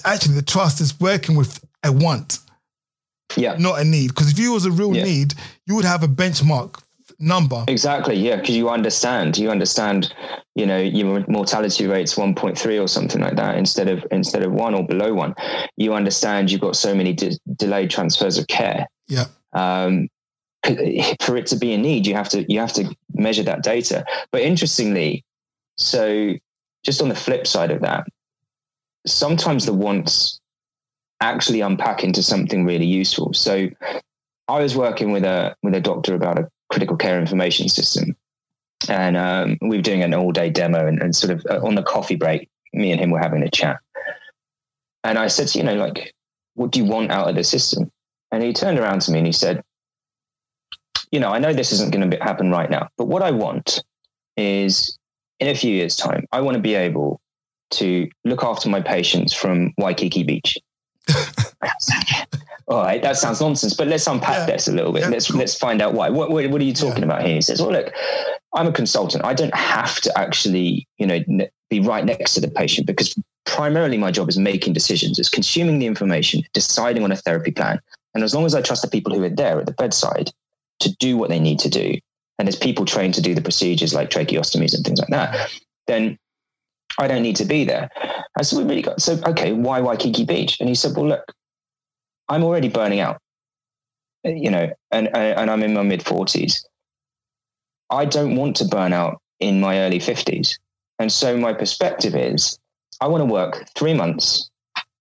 actually 0.04 0.36
the 0.36 0.42
trust 0.42 0.80
is 0.80 0.98
working 1.00 1.34
with 1.34 1.58
a 1.82 1.90
want, 1.90 2.38
Yeah. 3.36 3.56
not 3.58 3.80
a 3.80 3.84
need. 3.84 4.08
Because 4.08 4.30
if 4.30 4.38
you 4.38 4.52
was 4.52 4.64
a 4.64 4.70
real 4.70 4.94
Yeah. 4.94 5.04
need, 5.04 5.34
you 5.66 5.74
would 5.76 5.84
have 5.84 6.02
a 6.02 6.08
benchmark 6.08 6.80
number. 7.18 7.64
Exactly. 7.68 8.16
Yeah, 8.16 8.36
because 8.36 8.56
you 8.56 8.70
understand. 8.70 9.36
You 9.38 9.50
understand. 9.50 10.12
You 10.56 10.66
know, 10.66 10.78
your 10.78 11.24
mortality 11.28 11.86
rate's 11.86 12.16
one 12.16 12.34
point 12.34 12.58
three 12.58 12.78
or 12.78 12.88
something 12.88 13.20
like 13.20 13.36
that 13.36 13.56
instead 13.56 13.88
of 13.88 14.04
instead 14.10 14.42
of 14.42 14.52
one 14.52 14.74
or 14.74 14.84
below 14.86 15.14
one. 15.14 15.34
You 15.76 15.94
understand 15.94 16.50
you've 16.50 16.60
got 16.60 16.76
so 16.76 16.94
many 16.94 17.12
de- 17.12 17.38
delayed 17.56 17.90
transfers 17.90 18.36
of 18.38 18.46
care. 18.48 18.86
Yeah. 19.08 19.26
Um, 19.52 20.08
for 21.22 21.36
it 21.36 21.46
to 21.46 21.56
be 21.56 21.72
a 21.72 21.78
need, 21.78 22.06
you 22.06 22.14
have 22.14 22.28
to 22.30 22.44
you 22.52 22.58
have 22.58 22.72
to 22.74 22.94
measure 23.14 23.42
that 23.44 23.62
data. 23.62 24.04
But 24.32 24.42
interestingly, 24.42 25.24
so 25.76 26.34
just 26.84 27.00
on 27.00 27.08
the 27.08 27.14
flip 27.14 27.46
side 27.46 27.70
of 27.70 27.80
that, 27.82 28.04
sometimes 29.06 29.66
the 29.66 29.72
wants 29.72 30.40
actually 31.20 31.60
unpack 31.60 32.02
into 32.02 32.22
something 32.22 32.64
really 32.64 32.86
useful. 32.86 33.32
So 33.34 33.68
I 34.48 34.60
was 34.60 34.76
working 34.76 35.12
with 35.12 35.24
a 35.24 35.54
with 35.62 35.74
a 35.74 35.80
doctor 35.80 36.14
about 36.14 36.38
a 36.38 36.50
critical 36.68 36.96
care 36.96 37.18
information 37.18 37.68
system, 37.68 38.16
and 38.88 39.16
um, 39.16 39.58
we 39.60 39.76
were 39.76 39.82
doing 39.82 40.02
an 40.02 40.14
all 40.14 40.32
day 40.32 40.50
demo, 40.50 40.86
and, 40.86 41.00
and 41.02 41.14
sort 41.14 41.32
of 41.32 41.46
uh, 41.50 41.66
on 41.66 41.74
the 41.74 41.82
coffee 41.82 42.16
break, 42.16 42.48
me 42.72 42.90
and 42.92 43.00
him 43.00 43.10
were 43.10 43.20
having 43.20 43.42
a 43.42 43.50
chat, 43.50 43.78
and 45.04 45.18
I 45.18 45.28
said, 45.28 45.48
to, 45.48 45.58
you 45.58 45.64
know, 45.64 45.74
like, 45.74 46.14
what 46.54 46.70
do 46.70 46.78
you 46.78 46.84
want 46.84 47.10
out 47.10 47.28
of 47.28 47.34
the 47.34 47.44
system? 47.44 47.90
And 48.32 48.42
he 48.42 48.52
turned 48.52 48.78
around 48.78 49.00
to 49.02 49.12
me 49.12 49.18
and 49.18 49.26
he 49.26 49.32
said, 49.32 49.62
you 51.10 51.18
know, 51.18 51.30
I 51.30 51.38
know 51.38 51.52
this 51.52 51.72
isn't 51.72 51.92
going 51.92 52.10
to 52.10 52.16
happen 52.18 52.50
right 52.50 52.70
now, 52.70 52.88
but 52.96 53.06
what 53.06 53.22
I 53.22 53.30
want 53.30 53.82
is 54.36 54.96
in 55.40 55.48
a 55.48 55.54
few 55.54 55.74
years' 55.74 55.96
time, 55.96 56.26
I 56.32 56.40
want 56.40 56.56
to 56.56 56.62
be 56.62 56.74
able 56.74 57.20
to 57.70 58.08
look 58.24 58.44
after 58.44 58.68
my 58.68 58.80
patients 58.80 59.32
from 59.32 59.72
Waikiki 59.78 60.22
Beach. 60.22 60.56
All 62.68 62.82
right, 62.84 63.02
that 63.02 63.16
sounds 63.16 63.40
nonsense, 63.40 63.74
but 63.74 63.88
let's 63.88 64.06
unpack 64.06 64.36
Yeah. 64.48 64.54
this 64.54 64.68
a 64.68 64.72
little 64.72 64.92
bit. 64.92 65.02
Yeah, 65.02 65.08
let's 65.08 65.28
cool. 65.28 65.38
let's 65.40 65.56
find 65.56 65.82
out 65.82 65.92
why. 65.92 66.08
What, 66.08 66.30
what, 66.30 66.48
what 66.50 66.60
are 66.60 66.64
you 66.64 66.72
talking 66.74 67.02
about 67.02 67.22
here? 67.26 67.34
He 67.34 67.42
says, 67.42 67.60
"Well, 67.60 67.72
look, 67.72 67.92
I'm 68.54 68.68
a 68.68 68.72
consultant. 68.72 69.24
I 69.24 69.34
don't 69.34 69.54
have 69.54 70.00
to 70.02 70.16
actually, 70.18 70.86
you 70.98 71.06
know, 71.06 71.18
be 71.68 71.80
right 71.80 72.04
next 72.04 72.34
to 72.34 72.40
the 72.40 72.48
patient 72.48 72.86
because 72.86 73.12
primarily 73.44 73.98
my 73.98 74.12
job 74.12 74.28
is 74.28 74.38
making 74.38 74.72
decisions, 74.72 75.18
is 75.18 75.28
consuming 75.28 75.80
the 75.80 75.86
information, 75.86 76.42
deciding 76.52 77.02
on 77.02 77.10
a 77.10 77.16
therapy 77.16 77.50
plan, 77.50 77.80
and 78.14 78.22
as 78.22 78.34
long 78.36 78.46
as 78.46 78.54
I 78.54 78.62
trust 78.62 78.82
the 78.82 78.88
people 78.88 79.12
who 79.14 79.24
are 79.24 79.28
there 79.28 79.58
at 79.58 79.66
the 79.66 79.72
bedside 79.72 80.30
to 80.80 80.94
do 80.96 81.16
what 81.16 81.28
they 81.28 81.40
need 81.40 81.58
to 81.60 81.68
do, 81.68 81.98
and 82.38 82.46
there's 82.46 82.56
people 82.56 82.84
trained 82.84 83.14
to 83.14 83.20
do 83.22 83.34
the 83.34 83.42
procedures 83.42 83.92
like 83.94 84.10
tracheostomies 84.10 84.74
and 84.74 84.84
things 84.84 85.00
like 85.00 85.08
that, 85.10 85.50
then 85.88 86.16
I 86.98 87.06
don't 87.08 87.22
need 87.22 87.36
to 87.36 87.44
be 87.44 87.64
there. 87.64 87.88
I 88.36 88.42
said, 88.42 88.58
we 88.58 88.64
really 88.64 88.82
got 88.82 89.00
so 89.00 89.18
okay. 89.26 89.52
Why 89.52 89.80
Waikiki 89.80 90.24
Beach? 90.24 90.58
And 90.60 90.68
he 90.68 90.74
said, 90.74 90.96
well, 90.96 91.08
look, 91.08 91.32
I'm 92.28 92.44
already 92.44 92.68
burning 92.68 93.00
out, 93.00 93.20
Uh, 94.24 94.30
you 94.30 94.50
know, 94.50 94.70
and 94.90 95.08
and 95.14 95.38
and 95.38 95.50
I'm 95.50 95.62
in 95.62 95.74
my 95.74 95.82
mid 95.82 96.02
forties. 96.04 96.64
I 97.90 98.04
don't 98.04 98.36
want 98.36 98.56
to 98.56 98.64
burn 98.64 98.92
out 98.92 99.20
in 99.40 99.60
my 99.60 99.80
early 99.80 99.98
fifties, 99.98 100.58
and 100.98 101.10
so 101.10 101.36
my 101.36 101.52
perspective 101.52 102.14
is, 102.14 102.58
I 103.00 103.06
want 103.08 103.22
to 103.22 103.32
work 103.32 103.66
three 103.74 103.94
months 103.94 104.50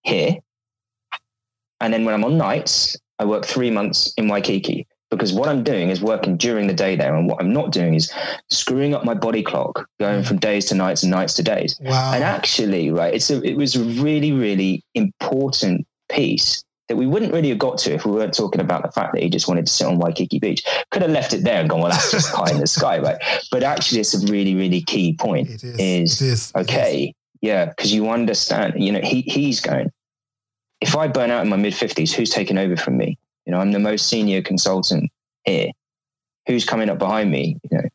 here, 0.03 0.37
and 1.81 1.93
then 1.93 2.05
when 2.05 2.13
I'm 2.15 2.23
on 2.23 2.37
nights, 2.37 2.97
I 3.19 3.25
work 3.25 3.45
three 3.45 3.71
months 3.71 4.13
in 4.17 4.27
Waikiki. 4.27 4.87
Because 5.09 5.33
what 5.33 5.49
I'm 5.49 5.63
doing 5.63 5.89
is 5.89 6.01
working 6.01 6.37
during 6.37 6.67
the 6.67 6.73
day 6.73 6.95
there, 6.95 7.15
and 7.15 7.27
what 7.27 7.41
I'm 7.41 7.51
not 7.51 7.71
doing 7.71 7.95
is 7.95 8.11
screwing 8.49 8.93
up 8.93 9.05
my 9.05 9.15
body 9.15 9.41
clock, 9.41 9.87
going 9.99 10.23
from 10.23 10.37
days 10.37 10.65
to 10.65 10.75
nights 10.75 11.01
and 11.01 11.11
nights 11.11 11.33
to 11.35 11.43
days. 11.43 11.79
Wow. 11.81 12.13
And 12.13 12.23
actually, 12.23 12.91
right, 12.91 13.13
it's 13.13 13.29
a, 13.31 13.41
it 13.41 13.57
was 13.57 13.75
a 13.75 13.83
really, 14.01 14.31
really 14.31 14.83
important 14.93 15.87
piece 16.09 16.63
that 16.89 16.95
we 16.95 17.05
wouldn't 17.05 17.31
really 17.31 17.49
have 17.49 17.59
got 17.59 17.77
to 17.77 17.93
if 17.93 18.05
we 18.05 18.11
weren't 18.11 18.33
talking 18.33 18.59
about 18.59 18.81
the 18.81 18.91
fact 18.91 19.13
that 19.13 19.21
he 19.21 19.29
just 19.29 19.47
wanted 19.47 19.65
to 19.67 19.71
sit 19.71 19.87
on 19.87 19.99
Waikiki 19.99 20.39
Beach. 20.39 20.63
Could 20.89 21.03
have 21.03 21.11
left 21.11 21.33
it 21.33 21.43
there 21.43 21.61
and 21.61 21.69
gone, 21.69 21.79
well, 21.79 21.91
that's 21.91 22.11
just 22.11 22.33
pie 22.33 22.51
in 22.51 22.59
the 22.59 22.67
sky, 22.67 22.99
right? 22.99 23.17
But 23.51 23.63
actually, 23.63 24.01
it's 24.01 24.13
a 24.15 24.31
really, 24.31 24.55
really 24.55 24.81
key 24.81 25.13
point. 25.13 25.49
it 25.49 25.63
is. 25.63 25.73
is, 25.73 25.79
it 25.79 25.81
is. 25.81 26.21
It 26.21 26.25
is. 26.25 26.51
Okay, 26.55 27.13
yeah, 27.41 27.65
because 27.65 27.93
you 27.93 28.09
understand, 28.09 28.73
you 28.83 28.91
know, 28.91 29.01
he 29.01 29.21
he's 29.21 29.61
going, 29.61 29.91
if 30.81 30.95
I 30.95 31.07
burn 31.07 31.29
out 31.29 31.43
in 31.43 31.49
my 31.49 31.57
mid 31.57 31.73
50s, 31.73 32.11
who's 32.11 32.31
taking 32.31 32.57
over 32.57 32.75
from 32.75 32.97
me? 32.97 33.17
You 33.49 33.55
know, 33.55 33.61
I'm 33.61 33.71
the 33.71 33.79
most 33.79 34.07
senior 34.07 34.43
consultant 34.43 35.11
here. 35.43 35.71
Who's 36.45 36.65
coming 36.65 36.87
up 36.87 36.99
behind 36.99 37.31
me? 37.31 37.57
You 37.71 37.77
know, 37.79 37.89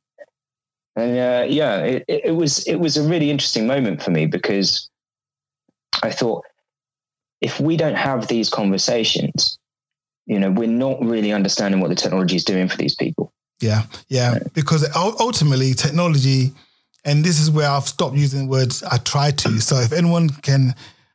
and 0.96 1.12
uh, 1.12 1.46
yeah, 1.48 1.76
it, 1.76 2.04
it, 2.08 2.24
it 2.24 2.30
was 2.32 2.66
it 2.66 2.74
was 2.74 2.96
a 2.96 3.08
really 3.08 3.30
interesting 3.30 3.64
moment 3.64 4.02
for 4.02 4.10
me 4.10 4.26
because 4.26 4.90
I 6.02 6.10
thought 6.10 6.44
if 7.40 7.60
we 7.60 7.76
don't 7.76 7.94
have 7.94 8.26
these 8.26 8.50
conversations, 8.50 9.56
you 10.26 10.40
know, 10.40 10.50
we're 10.50 10.66
not 10.66 11.00
really 11.00 11.32
understanding 11.32 11.80
what 11.80 11.90
the 11.90 11.94
technology 11.94 12.34
is 12.34 12.42
doing 12.42 12.68
for 12.68 12.76
these 12.76 12.96
people. 12.96 13.32
Yeah, 13.60 13.84
yeah, 14.08 14.40
because 14.54 14.84
ultimately 14.96 15.72
technology, 15.74 16.50
and 17.04 17.24
this 17.24 17.38
is 17.38 17.48
where 17.48 17.70
I've 17.70 17.86
stopped 17.86 18.16
using 18.16 18.48
words 18.48 18.82
I 18.82 18.96
try 18.96 19.30
to. 19.30 19.60
So 19.60 19.76
if 19.76 19.92
anyone 19.92 20.30
can 20.30 20.74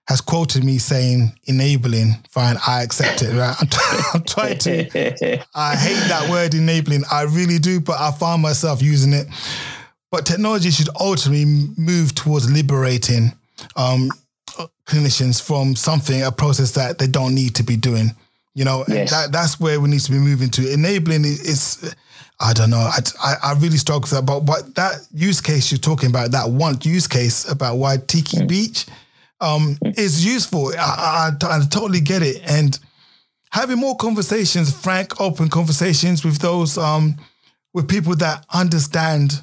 has 0.10 0.22
quoted 0.22 0.64
me 0.64 0.80
saying 0.80 1.32
enabling, 1.46 2.16
fine, 2.32 2.56
I 2.66 2.82
accept 2.82 3.22
it. 3.22 3.32
Right, 3.38 3.56
I'm, 3.62 3.68
I'm 4.16 4.24
trying 4.24 4.58
to. 4.58 5.44
I 5.56 5.76
hate 5.76 6.10
that 6.10 6.28
word 6.32 6.56
enabling. 6.56 7.04
I 7.12 7.22
really 7.24 7.60
do, 7.60 7.80
but 7.80 8.00
I 8.00 8.12
find 8.12 8.42
myself 8.42 8.82
using 8.82 9.14
it. 9.14 9.28
But 10.10 10.26
technology 10.26 10.72
should 10.72 10.90
ultimately 11.00 11.46
move 11.46 12.16
towards 12.16 12.52
liberating 12.52 13.34
um, 13.76 14.10
clinicians 14.88 15.40
from 15.40 15.76
something, 15.76 16.24
a 16.24 16.32
process 16.32 16.72
that 16.72 16.98
they 16.98 17.06
don't 17.06 17.36
need 17.36 17.54
to 17.56 17.64
be 17.64 17.78
doing. 17.78 18.10
You 18.56 18.66
know, 18.66 18.86
yes. 18.88 19.12
that, 19.12 19.32
that's 19.32 19.60
where 19.60 19.80
we 19.80 19.90
need 19.90 20.02
to 20.02 20.12
be 20.12 20.18
moving 20.18 20.50
to. 20.50 20.74
Enabling 20.74 21.24
is, 21.24 21.96
I 22.40 22.54
don't 22.54 22.72
know, 22.72 22.78
I, 22.78 22.98
I, 23.24 23.36
I, 23.44 23.54
really 23.60 23.78
struggle 23.78 24.02
with 24.02 24.10
that. 24.10 24.26
But 24.26 24.42
what 24.42 24.74
that 24.74 25.06
use 25.14 25.40
case 25.40 25.72
you're 25.72 25.78
talking 25.78 26.10
about, 26.10 26.32
that 26.32 26.50
one 26.50 26.80
use 26.82 27.06
case 27.06 27.48
about 27.48 27.76
Waikiki 27.76 28.38
mm. 28.38 28.48
Beach 28.48 28.88
um, 29.42 29.78
is 29.98 30.26
useful. 30.26 30.72
I, 30.78 31.32
I, 31.42 31.46
I 31.46 31.60
totally 31.70 32.02
get 32.02 32.22
it. 32.22 32.42
And 32.50 32.78
having 33.52 33.78
more 33.78 33.96
conversations, 33.96 34.74
frank, 34.74 35.20
open 35.20 35.50
conversations 35.50 36.24
with 36.24 36.40
those, 36.40 36.78
um, 36.78 37.18
with 37.74 37.88
people 37.88 38.16
that 38.18 38.46
understand 38.54 39.42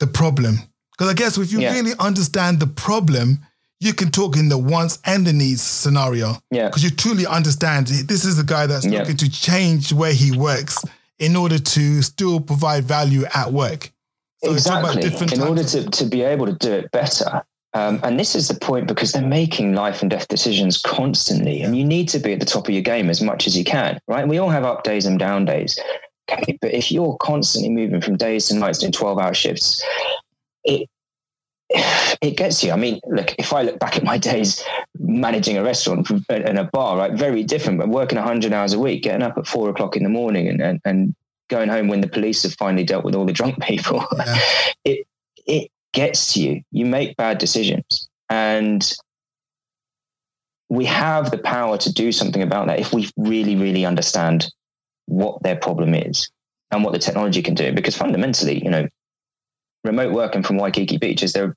the 0.00 0.06
problem. 0.06 0.58
Because 0.92 1.10
I 1.10 1.14
guess 1.14 1.38
if 1.38 1.52
you 1.52 1.60
yeah. 1.60 1.72
really 1.72 1.92
understand 1.98 2.60
the 2.60 2.66
problem, 2.66 3.38
you 3.80 3.92
can 3.92 4.10
talk 4.10 4.36
in 4.36 4.48
the 4.48 4.58
wants 4.58 4.98
and 5.04 5.26
the 5.26 5.32
needs 5.32 5.62
scenario. 5.62 6.36
Yeah. 6.50 6.66
Because 6.66 6.84
you 6.84 6.90
truly 6.90 7.26
understand 7.26 7.88
this 7.88 8.24
is 8.24 8.38
a 8.38 8.44
guy 8.44 8.66
that's 8.66 8.86
yeah. 8.86 9.00
looking 9.00 9.16
to 9.18 9.30
change 9.30 9.92
where 9.92 10.12
he 10.12 10.36
works 10.36 10.82
in 11.18 11.36
order 11.36 11.58
to 11.58 12.02
still 12.02 12.40
provide 12.40 12.84
value 12.84 13.24
at 13.34 13.52
work. 13.52 13.90
So 14.42 14.52
exactly. 14.52 15.04
In 15.32 15.42
order 15.42 15.64
to, 15.64 15.88
to 15.88 16.04
be 16.04 16.22
able 16.22 16.46
to 16.46 16.54
do 16.54 16.72
it 16.72 16.90
better. 16.90 17.42
Um, 17.74 17.98
and 18.04 18.18
this 18.18 18.36
is 18.36 18.46
the 18.46 18.54
point 18.54 18.86
because 18.86 19.10
they're 19.12 19.22
making 19.26 19.74
life 19.74 20.00
and 20.00 20.10
death 20.10 20.28
decisions 20.28 20.78
constantly, 20.78 21.60
and 21.60 21.76
you 21.76 21.84
need 21.84 22.08
to 22.10 22.20
be 22.20 22.32
at 22.32 22.40
the 22.40 22.46
top 22.46 22.68
of 22.68 22.74
your 22.74 22.82
game 22.82 23.10
as 23.10 23.20
much 23.20 23.48
as 23.48 23.58
you 23.58 23.64
can, 23.64 23.98
right? 24.06 24.26
We 24.26 24.38
all 24.38 24.48
have 24.48 24.64
up 24.64 24.84
days 24.84 25.06
and 25.06 25.18
down 25.18 25.44
days. 25.44 25.78
Okay, 26.30 26.56
but 26.62 26.72
if 26.72 26.90
you're 26.90 27.16
constantly 27.20 27.70
moving 27.70 28.00
from 28.00 28.16
days 28.16 28.46
to 28.48 28.54
nights 28.54 28.78
doing 28.78 28.92
12 28.92 29.18
hour 29.18 29.34
shifts, 29.34 29.84
it 30.64 30.88
it 32.22 32.36
gets 32.36 32.62
you. 32.62 32.70
I 32.70 32.76
mean, 32.76 33.00
look, 33.06 33.34
if 33.38 33.52
I 33.52 33.62
look 33.62 33.78
back 33.80 33.96
at 33.96 34.04
my 34.04 34.18
days 34.18 34.62
managing 34.98 35.58
a 35.58 35.64
restaurant 35.64 36.08
and 36.28 36.58
a 36.58 36.64
bar, 36.64 36.96
right, 36.96 37.12
very 37.12 37.42
different, 37.42 37.78
but 37.78 37.88
working 37.88 38.18
100 38.18 38.52
hours 38.52 38.72
a 38.72 38.78
week, 38.78 39.02
getting 39.02 39.22
up 39.22 39.36
at 39.36 39.46
four 39.46 39.68
o'clock 39.68 39.96
in 39.96 40.04
the 40.04 40.08
morning 40.08 40.48
and, 40.48 40.60
and, 40.60 40.80
and 40.84 41.14
going 41.48 41.68
home 41.68 41.88
when 41.88 42.00
the 42.00 42.08
police 42.08 42.42
have 42.44 42.54
finally 42.54 42.84
dealt 42.84 43.04
with 43.04 43.14
all 43.14 43.26
the 43.26 43.32
drunk 43.32 43.60
people, 43.62 44.06
yeah. 44.16 44.38
it, 44.84 45.06
it 45.46 45.70
gets 45.94 46.34
to 46.34 46.40
you. 46.40 46.62
You 46.70 46.84
make 46.84 47.16
bad 47.16 47.38
decisions. 47.38 48.08
And 48.28 48.90
we 50.68 50.84
have 50.86 51.30
the 51.30 51.38
power 51.38 51.78
to 51.78 51.92
do 51.92 52.12
something 52.12 52.42
about 52.42 52.66
that 52.66 52.80
if 52.80 52.92
we 52.92 53.10
really, 53.16 53.56
really 53.56 53.86
understand 53.86 54.52
what 55.06 55.42
their 55.42 55.56
problem 55.56 55.94
is 55.94 56.28
and 56.70 56.84
what 56.84 56.92
the 56.92 56.98
technology 56.98 57.42
can 57.42 57.54
do. 57.54 57.72
Because 57.72 57.96
fundamentally, 57.96 58.62
you 58.62 58.70
know, 58.70 58.88
remote 59.84 60.12
working 60.12 60.42
from 60.42 60.56
Waikiki 60.56 60.98
Beach, 60.98 61.22
is 61.22 61.32
there 61.32 61.54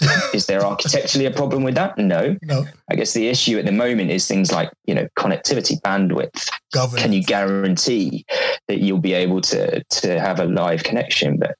is 0.34 0.46
there 0.46 0.64
architecturally 0.64 1.26
a 1.26 1.30
problem 1.30 1.62
with 1.62 1.74
that? 1.74 1.96
No. 1.98 2.36
No. 2.42 2.64
I 2.90 2.94
guess 2.94 3.12
the 3.12 3.28
issue 3.28 3.58
at 3.58 3.66
the 3.66 3.72
moment 3.72 4.10
is 4.10 4.26
things 4.26 4.50
like, 4.50 4.70
you 4.86 4.94
know, 4.94 5.06
connectivity, 5.18 5.80
bandwidth. 5.82 6.50
Governance. 6.72 7.02
Can 7.02 7.12
you 7.12 7.22
guarantee 7.22 8.24
that 8.66 8.78
you'll 8.78 8.98
be 8.98 9.12
able 9.12 9.40
to 9.42 9.82
to 9.82 10.20
have 10.20 10.40
a 10.40 10.46
live 10.46 10.84
connection? 10.84 11.38
But 11.38 11.56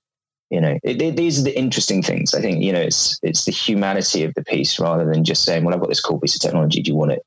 you 0.50 0.60
know, 0.60 0.78
it, 0.82 1.00
it, 1.00 1.16
these 1.16 1.38
are 1.38 1.44
the 1.44 1.56
interesting 1.56 2.02
things. 2.02 2.34
I 2.34 2.40
think 2.40 2.62
you 2.62 2.72
know, 2.72 2.80
it's 2.80 3.18
it's 3.22 3.44
the 3.44 3.52
humanity 3.52 4.24
of 4.24 4.34
the 4.34 4.44
piece 4.44 4.78
rather 4.78 5.04
than 5.04 5.24
just 5.24 5.44
saying, 5.44 5.64
"Well, 5.64 5.74
I've 5.74 5.80
got 5.80 5.88
this 5.88 6.00
cool 6.00 6.18
piece 6.18 6.34
of 6.34 6.40
technology. 6.40 6.82
Do 6.82 6.90
you 6.90 6.96
want 6.96 7.12
it?" 7.12 7.24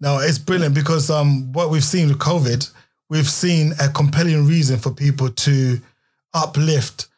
No, 0.00 0.18
it's 0.18 0.38
brilliant 0.38 0.74
because 0.74 1.10
um, 1.10 1.52
what 1.52 1.70
we've 1.70 1.84
seen 1.84 2.08
with 2.08 2.18
COVID, 2.18 2.70
we've 3.08 3.28
seen 3.28 3.72
a 3.80 3.88
compelling 3.88 4.46
reason 4.46 4.78
for 4.78 4.90
people 4.90 5.30
to 5.30 5.80
uplift 6.34 7.08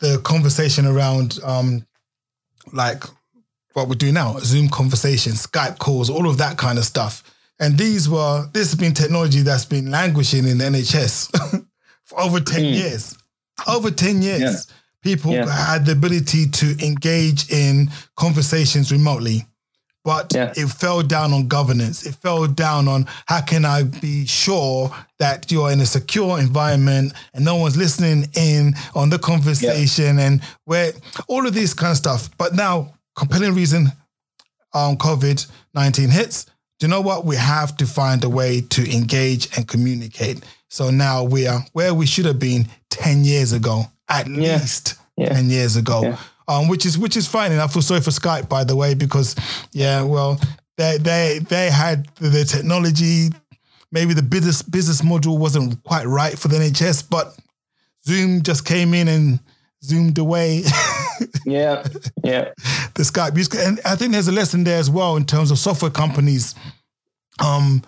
the 0.00 0.20
conversation 0.24 0.86
around 0.86 1.38
um, 1.44 1.86
like 2.72 3.04
what 3.74 3.88
we 3.88 3.94
do 3.94 4.10
now, 4.10 4.38
Zoom 4.38 4.68
conversations, 4.68 5.46
Skype 5.46 5.78
calls, 5.78 6.10
all 6.10 6.28
of 6.28 6.38
that 6.38 6.56
kind 6.56 6.78
of 6.78 6.84
stuff. 6.84 7.22
And 7.60 7.78
these 7.78 8.08
were 8.08 8.48
this 8.52 8.70
has 8.70 8.74
been 8.78 8.92
technology 8.92 9.42
that's 9.42 9.64
been 9.64 9.90
languishing 9.90 10.46
in 10.46 10.58
the 10.58 10.64
NHS 10.64 11.64
for 12.04 12.20
over 12.20 12.40
10 12.40 12.60
mm. 12.60 12.74
years. 12.74 13.16
Over 13.68 13.90
10 13.90 14.20
years. 14.20 14.40
Yeah. 14.40 14.74
People 15.06 15.32
yeah. 15.32 15.46
had 15.46 15.86
the 15.86 15.92
ability 15.92 16.48
to 16.48 16.76
engage 16.84 17.50
in 17.50 17.90
conversations 18.16 18.90
remotely 18.90 19.46
but 20.06 20.32
yeah. 20.32 20.52
it 20.56 20.68
fell 20.68 21.02
down 21.02 21.32
on 21.32 21.48
governance. 21.48 22.06
It 22.06 22.14
fell 22.14 22.46
down 22.46 22.86
on 22.86 23.06
how 23.26 23.40
can 23.40 23.64
I 23.64 23.82
be 23.82 24.24
sure 24.24 24.94
that 25.18 25.50
you're 25.50 25.72
in 25.72 25.80
a 25.80 25.84
secure 25.84 26.38
environment 26.38 27.12
and 27.34 27.44
no 27.44 27.56
one's 27.56 27.76
listening 27.76 28.30
in 28.34 28.74
on 28.94 29.10
the 29.10 29.18
conversation 29.18 30.18
yeah. 30.18 30.26
and 30.26 30.42
where 30.64 30.92
all 31.26 31.44
of 31.44 31.54
this 31.54 31.74
kind 31.74 31.90
of 31.90 31.96
stuff. 31.96 32.30
But 32.38 32.54
now, 32.54 32.94
compelling 33.16 33.54
reason 33.54 33.88
um, 34.74 34.96
COVID 34.96 35.44
19 35.74 36.10
hits. 36.10 36.44
Do 36.78 36.86
you 36.86 36.88
know 36.88 37.00
what? 37.00 37.24
We 37.24 37.34
have 37.34 37.76
to 37.78 37.86
find 37.86 38.22
a 38.22 38.28
way 38.28 38.60
to 38.60 38.94
engage 38.94 39.56
and 39.56 39.66
communicate. 39.66 40.44
So 40.68 40.90
now 40.90 41.24
we 41.24 41.48
are 41.48 41.64
where 41.72 41.94
we 41.94 42.06
should 42.06 42.26
have 42.26 42.38
been 42.38 42.68
10 42.90 43.24
years 43.24 43.52
ago, 43.52 43.86
at 44.08 44.28
yeah. 44.28 44.58
least 44.58 44.96
10 45.18 45.50
years 45.50 45.76
ago 45.76 46.16
um, 46.48 46.68
which 46.68 46.86
is 46.86 46.98
which 46.98 47.16
is 47.16 47.26
fine. 47.26 47.52
And 47.52 47.60
I 47.60 47.66
feel 47.66 47.82
sorry 47.82 48.00
for 48.00 48.10
Skype, 48.10 48.48
by 48.48 48.64
the 48.64 48.76
way, 48.76 48.94
because 48.94 49.34
yeah, 49.72 50.02
well, 50.02 50.40
they 50.76 50.98
they 50.98 51.40
they 51.48 51.70
had 51.70 52.06
the 52.16 52.44
technology, 52.44 53.30
maybe 53.90 54.14
the 54.14 54.22
business 54.22 54.62
business 54.62 55.02
model 55.02 55.38
wasn't 55.38 55.82
quite 55.84 56.06
right 56.06 56.38
for 56.38 56.48
the 56.48 56.56
NHS, 56.56 57.08
but 57.10 57.36
Zoom 58.04 58.42
just 58.42 58.64
came 58.64 58.94
in 58.94 59.08
and 59.08 59.40
zoomed 59.82 60.18
away. 60.18 60.62
yeah, 61.46 61.86
yeah. 62.22 62.52
The 62.94 63.02
Skype 63.02 63.36
use, 63.36 63.52
and 63.54 63.80
I 63.84 63.96
think 63.96 64.12
there's 64.12 64.28
a 64.28 64.32
lesson 64.32 64.64
there 64.64 64.78
as 64.78 64.90
well 64.90 65.16
in 65.16 65.24
terms 65.24 65.50
of 65.50 65.58
software 65.58 65.90
companies, 65.90 66.54
um, 67.44 67.82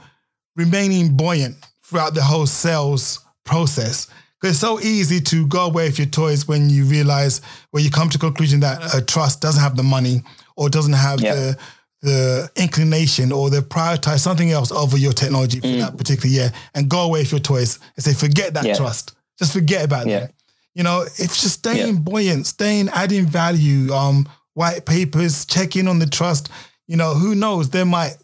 remaining 0.56 1.16
buoyant 1.16 1.56
throughout 1.82 2.14
the 2.14 2.22
whole 2.22 2.46
sales 2.46 3.20
process 3.44 4.08
because 4.40 4.54
it's 4.54 4.60
so 4.60 4.80
easy 4.80 5.20
to 5.20 5.46
go 5.46 5.66
away 5.66 5.88
with 5.88 5.98
your 5.98 6.08
toys 6.08 6.46
when 6.46 6.70
you 6.70 6.84
realize, 6.84 7.40
when 7.70 7.84
you 7.84 7.90
come 7.90 8.08
to 8.10 8.18
conclusion 8.18 8.60
that 8.60 8.94
a 8.94 9.04
trust 9.04 9.40
doesn't 9.40 9.62
have 9.62 9.76
the 9.76 9.82
money 9.82 10.22
or 10.56 10.68
doesn't 10.68 10.92
have 10.92 11.20
the 11.20 11.58
the 12.00 12.48
inclination 12.54 13.32
or 13.32 13.50
they 13.50 13.58
prioritize 13.58 14.20
something 14.20 14.52
else 14.52 14.70
over 14.70 14.96
your 14.96 15.12
technology 15.12 15.58
for 15.58 15.66
mm. 15.66 15.80
that 15.80 15.96
particular 15.96 16.32
year 16.32 16.52
and 16.74 16.88
go 16.88 17.00
away 17.00 17.20
with 17.20 17.32
your 17.32 17.40
toys 17.40 17.80
and 17.96 18.04
say, 18.04 18.14
forget 18.14 18.54
that 18.54 18.76
trust. 18.76 19.16
Just 19.36 19.52
forget 19.52 19.84
about 19.84 20.06
yeah. 20.06 20.20
that. 20.20 20.32
You 20.74 20.84
know, 20.84 21.02
it's 21.02 21.42
just 21.42 21.58
staying 21.58 22.02
buoyant, 22.02 22.46
staying, 22.46 22.88
adding 22.90 23.26
value, 23.26 23.92
um, 23.92 24.28
white 24.54 24.86
papers, 24.86 25.44
checking 25.44 25.88
on 25.88 25.98
the 25.98 26.06
trust. 26.06 26.50
You 26.86 26.96
know, 26.96 27.14
who 27.14 27.34
knows? 27.34 27.70
They 27.70 27.82
might 27.82 28.16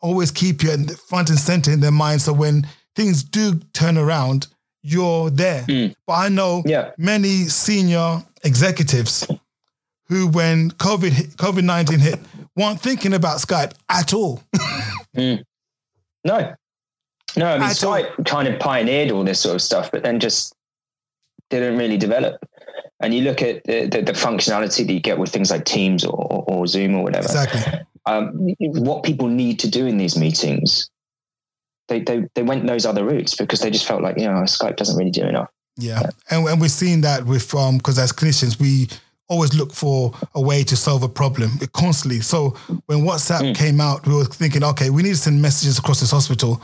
always 0.00 0.30
keep 0.30 0.62
you 0.62 0.70
in 0.70 0.88
front 0.88 1.28
and 1.28 1.38
center 1.38 1.70
in 1.70 1.80
their 1.80 1.90
mind. 1.90 2.22
So 2.22 2.32
when 2.32 2.66
things 2.96 3.22
do 3.22 3.60
turn 3.74 3.98
around, 3.98 4.46
you're 4.88 5.30
there. 5.30 5.62
Mm. 5.64 5.94
But 6.06 6.12
I 6.14 6.28
know 6.28 6.62
yeah. 6.64 6.92
many 6.96 7.44
senior 7.44 8.22
executives 8.42 9.26
who, 10.08 10.28
when 10.28 10.70
COVID 10.72 11.36
COVID 11.36 11.64
nineteen 11.64 11.98
hit, 11.98 12.18
weren't 12.56 12.80
thinking 12.80 13.14
about 13.14 13.38
Skype 13.38 13.72
at 13.88 14.14
all. 14.14 14.42
mm. 15.16 15.42
No, 16.24 16.54
no. 17.36 17.46
I 17.46 17.58
mean, 17.58 17.68
at 17.68 17.76
Skype 17.76 18.18
all. 18.18 18.24
kind 18.24 18.48
of 18.48 18.58
pioneered 18.58 19.10
all 19.10 19.24
this 19.24 19.40
sort 19.40 19.54
of 19.54 19.62
stuff, 19.62 19.90
but 19.90 20.02
then 20.02 20.20
just 20.20 20.54
didn't 21.50 21.78
really 21.78 21.96
develop. 21.96 22.42
And 23.00 23.14
you 23.14 23.22
look 23.22 23.42
at 23.42 23.62
the, 23.64 23.86
the, 23.86 24.02
the 24.02 24.12
functionality 24.12 24.84
that 24.86 24.92
you 24.92 25.00
get 25.00 25.18
with 25.18 25.30
things 25.30 25.52
like 25.52 25.64
Teams 25.64 26.04
or, 26.04 26.14
or, 26.14 26.44
or 26.48 26.66
Zoom 26.66 26.96
or 26.96 27.04
whatever. 27.04 27.26
Exactly. 27.26 27.80
Um, 28.06 28.32
what 28.58 29.04
people 29.04 29.28
need 29.28 29.60
to 29.60 29.70
do 29.70 29.86
in 29.86 29.98
these 29.98 30.18
meetings 30.18 30.90
they, 31.88 32.00
they, 32.00 32.26
they 32.34 32.42
went 32.42 32.66
those 32.66 32.86
other 32.86 33.04
routes 33.04 33.34
because 33.34 33.60
they 33.60 33.70
just 33.70 33.86
felt 33.86 34.02
like, 34.02 34.18
you 34.18 34.26
know, 34.26 34.42
Skype 34.42 34.76
doesn't 34.76 34.96
really 34.96 35.10
do 35.10 35.26
enough. 35.26 35.48
Yeah. 35.76 36.00
yeah. 36.00 36.10
And, 36.30 36.48
and 36.48 36.60
we're 36.60 36.68
seeing 36.68 37.00
that 37.02 37.24
with, 37.24 37.54
um, 37.54 37.78
because 37.78 37.98
as 37.98 38.12
clinicians, 38.12 38.60
we 38.60 38.88
always 39.28 39.54
look 39.54 39.72
for 39.72 40.12
a 40.34 40.40
way 40.40 40.64
to 40.64 40.76
solve 40.76 41.02
a 41.02 41.08
problem 41.08 41.50
constantly. 41.72 42.20
So 42.20 42.50
when 42.86 43.00
WhatsApp 43.00 43.40
mm. 43.40 43.54
came 43.54 43.80
out, 43.80 44.06
we 44.06 44.14
were 44.14 44.24
thinking, 44.24 44.64
okay, 44.64 44.90
we 44.90 45.02
need 45.02 45.10
to 45.10 45.16
send 45.16 45.40
messages 45.40 45.78
across 45.78 46.00
this 46.00 46.10
hospital. 46.10 46.62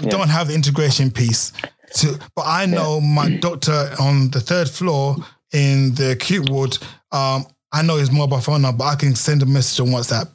We 0.00 0.06
yeah. 0.06 0.10
don't 0.10 0.28
have 0.28 0.48
the 0.48 0.54
integration 0.54 1.10
piece. 1.10 1.52
To, 1.96 2.18
but 2.34 2.44
I 2.46 2.66
know 2.66 2.98
yeah. 3.00 3.14
my 3.14 3.36
doctor 3.36 3.90
on 4.00 4.30
the 4.30 4.40
third 4.40 4.68
floor 4.68 5.16
in 5.52 5.94
the 5.94 6.12
acute 6.12 6.50
ward, 6.50 6.78
um, 7.12 7.46
I 7.72 7.82
know 7.82 7.96
his 7.96 8.10
mobile 8.10 8.40
phone 8.40 8.62
number. 8.62 8.78
But 8.78 8.84
I 8.84 8.94
can 8.96 9.14
send 9.14 9.42
a 9.42 9.46
message 9.46 9.80
on 9.80 9.88
WhatsApp 9.88 10.28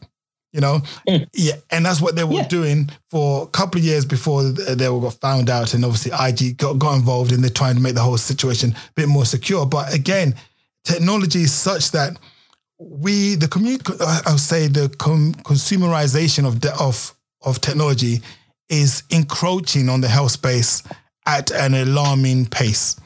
You 0.51 0.59
know, 0.59 0.81
mm. 1.07 1.25
yeah, 1.33 1.55
and 1.69 1.85
that's 1.85 2.01
what 2.01 2.17
they 2.17 2.25
were 2.25 2.33
yeah. 2.33 2.47
doing 2.47 2.89
for 3.09 3.43
a 3.43 3.47
couple 3.47 3.79
of 3.79 3.85
years 3.85 4.05
before 4.05 4.43
they 4.43 4.89
were 4.89 4.99
got 4.99 5.13
found 5.21 5.49
out, 5.49 5.73
and 5.73 5.85
obviously 5.85 6.11
IG 6.11 6.57
got, 6.57 6.77
got 6.77 6.95
involved, 6.95 7.31
and 7.31 7.41
they're 7.41 7.49
trying 7.49 7.75
to 7.75 7.81
make 7.81 7.95
the 7.95 8.01
whole 8.01 8.17
situation 8.17 8.71
a 8.71 8.91
bit 8.95 9.07
more 9.07 9.25
secure. 9.25 9.65
But 9.65 9.93
again, 9.93 10.35
technology 10.83 11.43
is 11.43 11.53
such 11.53 11.91
that 11.91 12.17
we, 12.77 13.35
the 13.35 13.47
community, 13.47 13.93
I'll 14.01 14.37
say 14.37 14.67
the 14.67 14.89
com- 14.97 15.35
consumerization 15.35 16.45
of 16.45 16.59
de- 16.59 16.75
of 16.77 17.15
of 17.43 17.61
technology 17.61 18.21
is 18.69 19.03
encroaching 19.09 19.89
on 19.89 20.01
the 20.01 20.07
health 20.07 20.31
space 20.31 20.83
at 21.25 21.51
an 21.51 21.75
alarming 21.75 22.47
pace. 22.47 22.99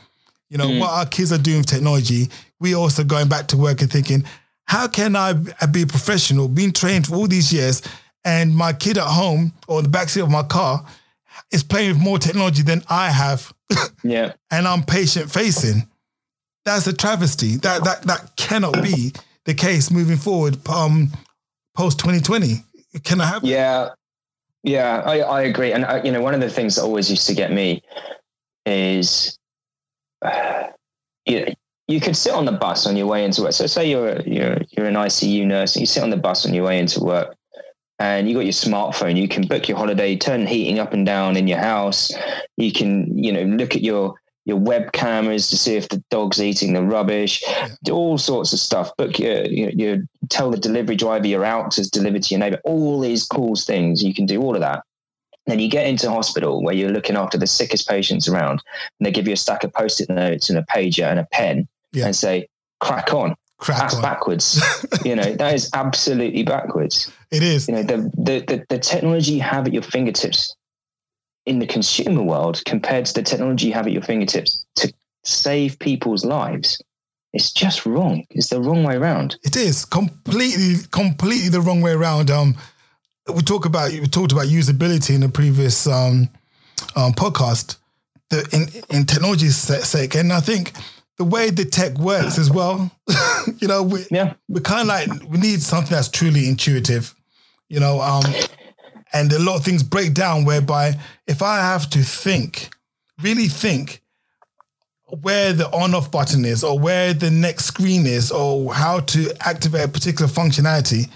You 0.49 0.57
know, 0.57 0.67
mm. 0.67 0.79
what 0.79 0.91
our 0.91 1.05
kids 1.05 1.31
are 1.31 1.37
doing 1.37 1.57
with 1.57 1.67
technology, 1.67 2.29
we 2.59 2.75
also 2.75 3.03
going 3.03 3.27
back 3.27 3.47
to 3.47 3.57
work 3.57 3.81
and 3.81 3.91
thinking, 3.91 4.23
how 4.65 4.87
can 4.87 5.15
I 5.15 5.33
be 5.33 5.83
a 5.83 5.87
professional, 5.87 6.47
being 6.47 6.71
trained 6.71 7.07
for 7.07 7.15
all 7.15 7.27
these 7.27 7.53
years, 7.53 7.81
and 8.23 8.55
my 8.55 8.73
kid 8.73 8.97
at 8.97 9.07
home 9.07 9.53
or 9.67 9.81
the 9.81 9.89
backseat 9.89 10.23
of 10.23 10.31
my 10.31 10.43
car 10.43 10.85
is 11.51 11.63
playing 11.63 11.93
with 11.93 12.01
more 12.01 12.17
technology 12.17 12.63
than 12.63 12.83
I 12.89 13.09
have. 13.09 13.51
Yeah. 14.03 14.33
and 14.51 14.67
I'm 14.67 14.83
patient 14.83 15.31
facing. 15.31 15.87
That's 16.63 16.85
a 16.85 16.93
travesty. 16.93 17.55
That 17.55 17.83
that 17.83 18.03
that 18.03 18.35
cannot 18.35 18.83
be 18.83 19.13
the 19.45 19.55
case 19.55 19.89
moving 19.89 20.17
forward 20.17 20.57
um, 20.67 21.09
post 21.75 21.97
2020. 21.99 22.63
Can 23.03 23.19
I 23.21 23.25
have 23.25 23.43
Yeah. 23.43 23.89
Yeah, 24.65 25.03
I, 25.05 25.19
I 25.19 25.41
agree. 25.43 25.73
And, 25.73 25.85
uh, 25.85 26.01
you 26.03 26.11
know, 26.11 26.21
one 26.21 26.33
of 26.33 26.41
the 26.41 26.49
things 26.49 26.75
that 26.75 26.81
always 26.81 27.07
used 27.09 27.27
to 27.27 27.35
get 27.35 27.51
me 27.51 27.83
is, 28.65 29.37
uh, 30.23 30.63
you 31.25 31.45
know, 31.45 31.53
you 31.87 31.99
could 31.99 32.15
sit 32.15 32.33
on 32.33 32.45
the 32.45 32.51
bus 32.51 32.87
on 32.87 32.97
your 32.97 33.07
way 33.07 33.23
into 33.23 33.43
work. 33.43 33.53
So 33.53 33.67
say 33.67 33.89
you're 33.89 34.21
you're 34.21 34.57
you're 34.71 34.87
an 34.87 34.95
ICU 34.95 35.45
nurse 35.45 35.75
and 35.75 35.81
you 35.81 35.87
sit 35.87 36.03
on 36.03 36.09
the 36.09 36.17
bus 36.17 36.45
on 36.45 36.53
your 36.53 36.65
way 36.65 36.79
into 36.79 36.99
work 36.99 37.35
and 37.99 38.27
you 38.27 38.35
got 38.35 38.41
your 38.45 38.51
smartphone, 38.51 39.15
you 39.15 39.27
can 39.27 39.47
book 39.47 39.67
your 39.67 39.77
holiday, 39.77 40.17
turn 40.17 40.45
heating 40.45 40.79
up 40.79 40.93
and 40.93 41.05
down 41.05 41.37
in 41.37 41.47
your 41.47 41.59
house. 41.59 42.11
You 42.57 42.71
can, 42.71 43.17
you 43.17 43.31
know, 43.31 43.43
look 43.43 43.75
at 43.75 43.81
your 43.81 44.15
your 44.47 44.57
web 44.57 44.91
cameras 44.91 45.49
to 45.49 45.57
see 45.57 45.75
if 45.75 45.89
the 45.89 46.03
dog's 46.11 46.39
eating 46.39 46.73
the 46.73 46.83
rubbish, 46.83 47.41
yeah. 47.47 47.91
all 47.91 48.15
sorts 48.17 48.53
of 48.53 48.59
stuff. 48.59 48.95
Book 48.95 49.17
your, 49.17 49.43
your, 49.45 49.69
your 49.71 49.97
tell 50.29 50.51
the 50.51 50.57
delivery 50.57 50.95
driver 50.95 51.25
you're 51.25 51.45
out 51.45 51.71
to 51.71 51.89
deliver 51.89 52.19
to 52.19 52.29
your 52.29 52.39
neighbor. 52.39 52.59
All 52.63 52.99
these 52.99 53.25
cool 53.25 53.55
things 53.55 54.03
you 54.03 54.13
can 54.13 54.27
do 54.27 54.41
all 54.41 54.53
of 54.53 54.61
that. 54.61 54.83
Then 55.47 55.59
you 55.59 55.69
get 55.69 55.87
into 55.87 56.11
hospital 56.11 56.63
where 56.63 56.75
you're 56.75 56.91
looking 56.91 57.15
after 57.15 57.37
the 57.37 57.47
sickest 57.47 57.87
patients 57.87 58.27
around, 58.27 58.61
and 58.99 59.05
they 59.05 59.11
give 59.11 59.27
you 59.27 59.33
a 59.33 59.37
stack 59.37 59.63
of 59.63 59.73
post-it 59.73 60.09
notes 60.09 60.49
and 60.49 60.59
a 60.59 60.63
pager 60.63 61.09
and 61.09 61.19
a 61.19 61.27
pen, 61.31 61.67
yeah. 61.95 62.05
and 62.05 62.15
say, 62.15 62.47
crack 62.79 63.13
on. 63.13 63.35
Crack 63.57 63.79
That's 63.79 63.95
on. 63.95 64.01
backwards. 64.01 64.61
you 65.05 65.15
know, 65.15 65.33
that 65.35 65.53
is 65.53 65.69
absolutely 65.73 66.43
backwards. 66.43 67.11
It 67.31 67.41
is. 67.41 67.67
You 67.67 67.75
know, 67.75 67.83
the, 67.83 67.97
the, 68.17 68.43
the, 68.47 68.65
the 68.69 68.79
technology 68.79 69.33
you 69.33 69.41
have 69.41 69.65
at 69.65 69.73
your 69.73 69.83
fingertips 69.83 70.55
in 71.45 71.59
the 71.59 71.67
consumer 71.67 72.23
world 72.23 72.61
compared 72.65 73.05
to 73.05 73.13
the 73.13 73.23
technology 73.23 73.67
you 73.67 73.73
have 73.73 73.85
at 73.85 73.93
your 73.93 74.01
fingertips 74.01 74.65
to 74.75 74.91
save 75.23 75.79
people's 75.79 76.25
lives. 76.25 76.81
It's 77.33 77.51
just 77.51 77.85
wrong. 77.85 78.25
It's 78.29 78.49
the 78.49 78.61
wrong 78.61 78.83
way 78.83 78.95
around. 78.95 79.37
It 79.43 79.55
is 79.55 79.85
completely, 79.85 80.75
completely 80.91 81.49
the 81.49 81.61
wrong 81.61 81.81
way 81.81 81.91
around. 81.91 82.31
Um, 82.31 82.55
we 83.33 83.41
talk 83.41 83.65
about 83.65 83.91
we 83.91 84.07
talked 84.07 84.31
about 84.31 84.47
usability 84.47 85.15
in 85.15 85.21
the 85.21 85.29
previous 85.29 85.87
um, 85.87 86.29
um, 86.95 87.13
podcast. 87.13 87.77
The 88.29 88.47
in 88.53 88.95
in 88.97 89.05
technology's 89.05 89.57
sake, 89.57 90.15
and 90.15 90.31
I 90.31 90.39
think 90.39 90.73
the 91.17 91.23
way 91.23 91.49
the 91.49 91.65
tech 91.65 91.97
works 91.97 92.37
as 92.37 92.51
well. 92.51 92.91
you 93.57 93.67
know, 93.67 93.83
we 93.83 94.05
yeah. 94.11 94.33
we 94.47 94.61
kind 94.61 94.81
of 94.81 94.87
like 94.87 95.29
we 95.29 95.37
need 95.37 95.61
something 95.61 95.91
that's 95.91 96.09
truly 96.09 96.47
intuitive. 96.47 97.13
You 97.69 97.79
know, 97.79 98.01
um, 98.01 98.23
and 99.13 99.31
a 99.31 99.39
lot 99.39 99.57
of 99.57 99.63
things 99.63 99.81
break 99.81 100.13
down 100.13 100.45
whereby 100.45 100.93
if 101.27 101.41
I 101.41 101.57
have 101.57 101.89
to 101.91 101.99
think, 101.99 102.69
really 103.21 103.47
think 103.47 104.01
where 105.21 105.53
the 105.53 105.67
on 105.71 105.93
off 105.93 106.11
button 106.11 106.45
is 106.45 106.63
or 106.63 106.77
where 106.77 107.13
the 107.13 107.31
next 107.31 107.65
screen 107.65 108.05
is 108.05 108.31
or 108.31 108.73
how 108.73 108.99
to 108.99 109.31
activate 109.41 109.85
a 109.85 109.87
particular 109.87 110.29
functionality, 110.29 111.09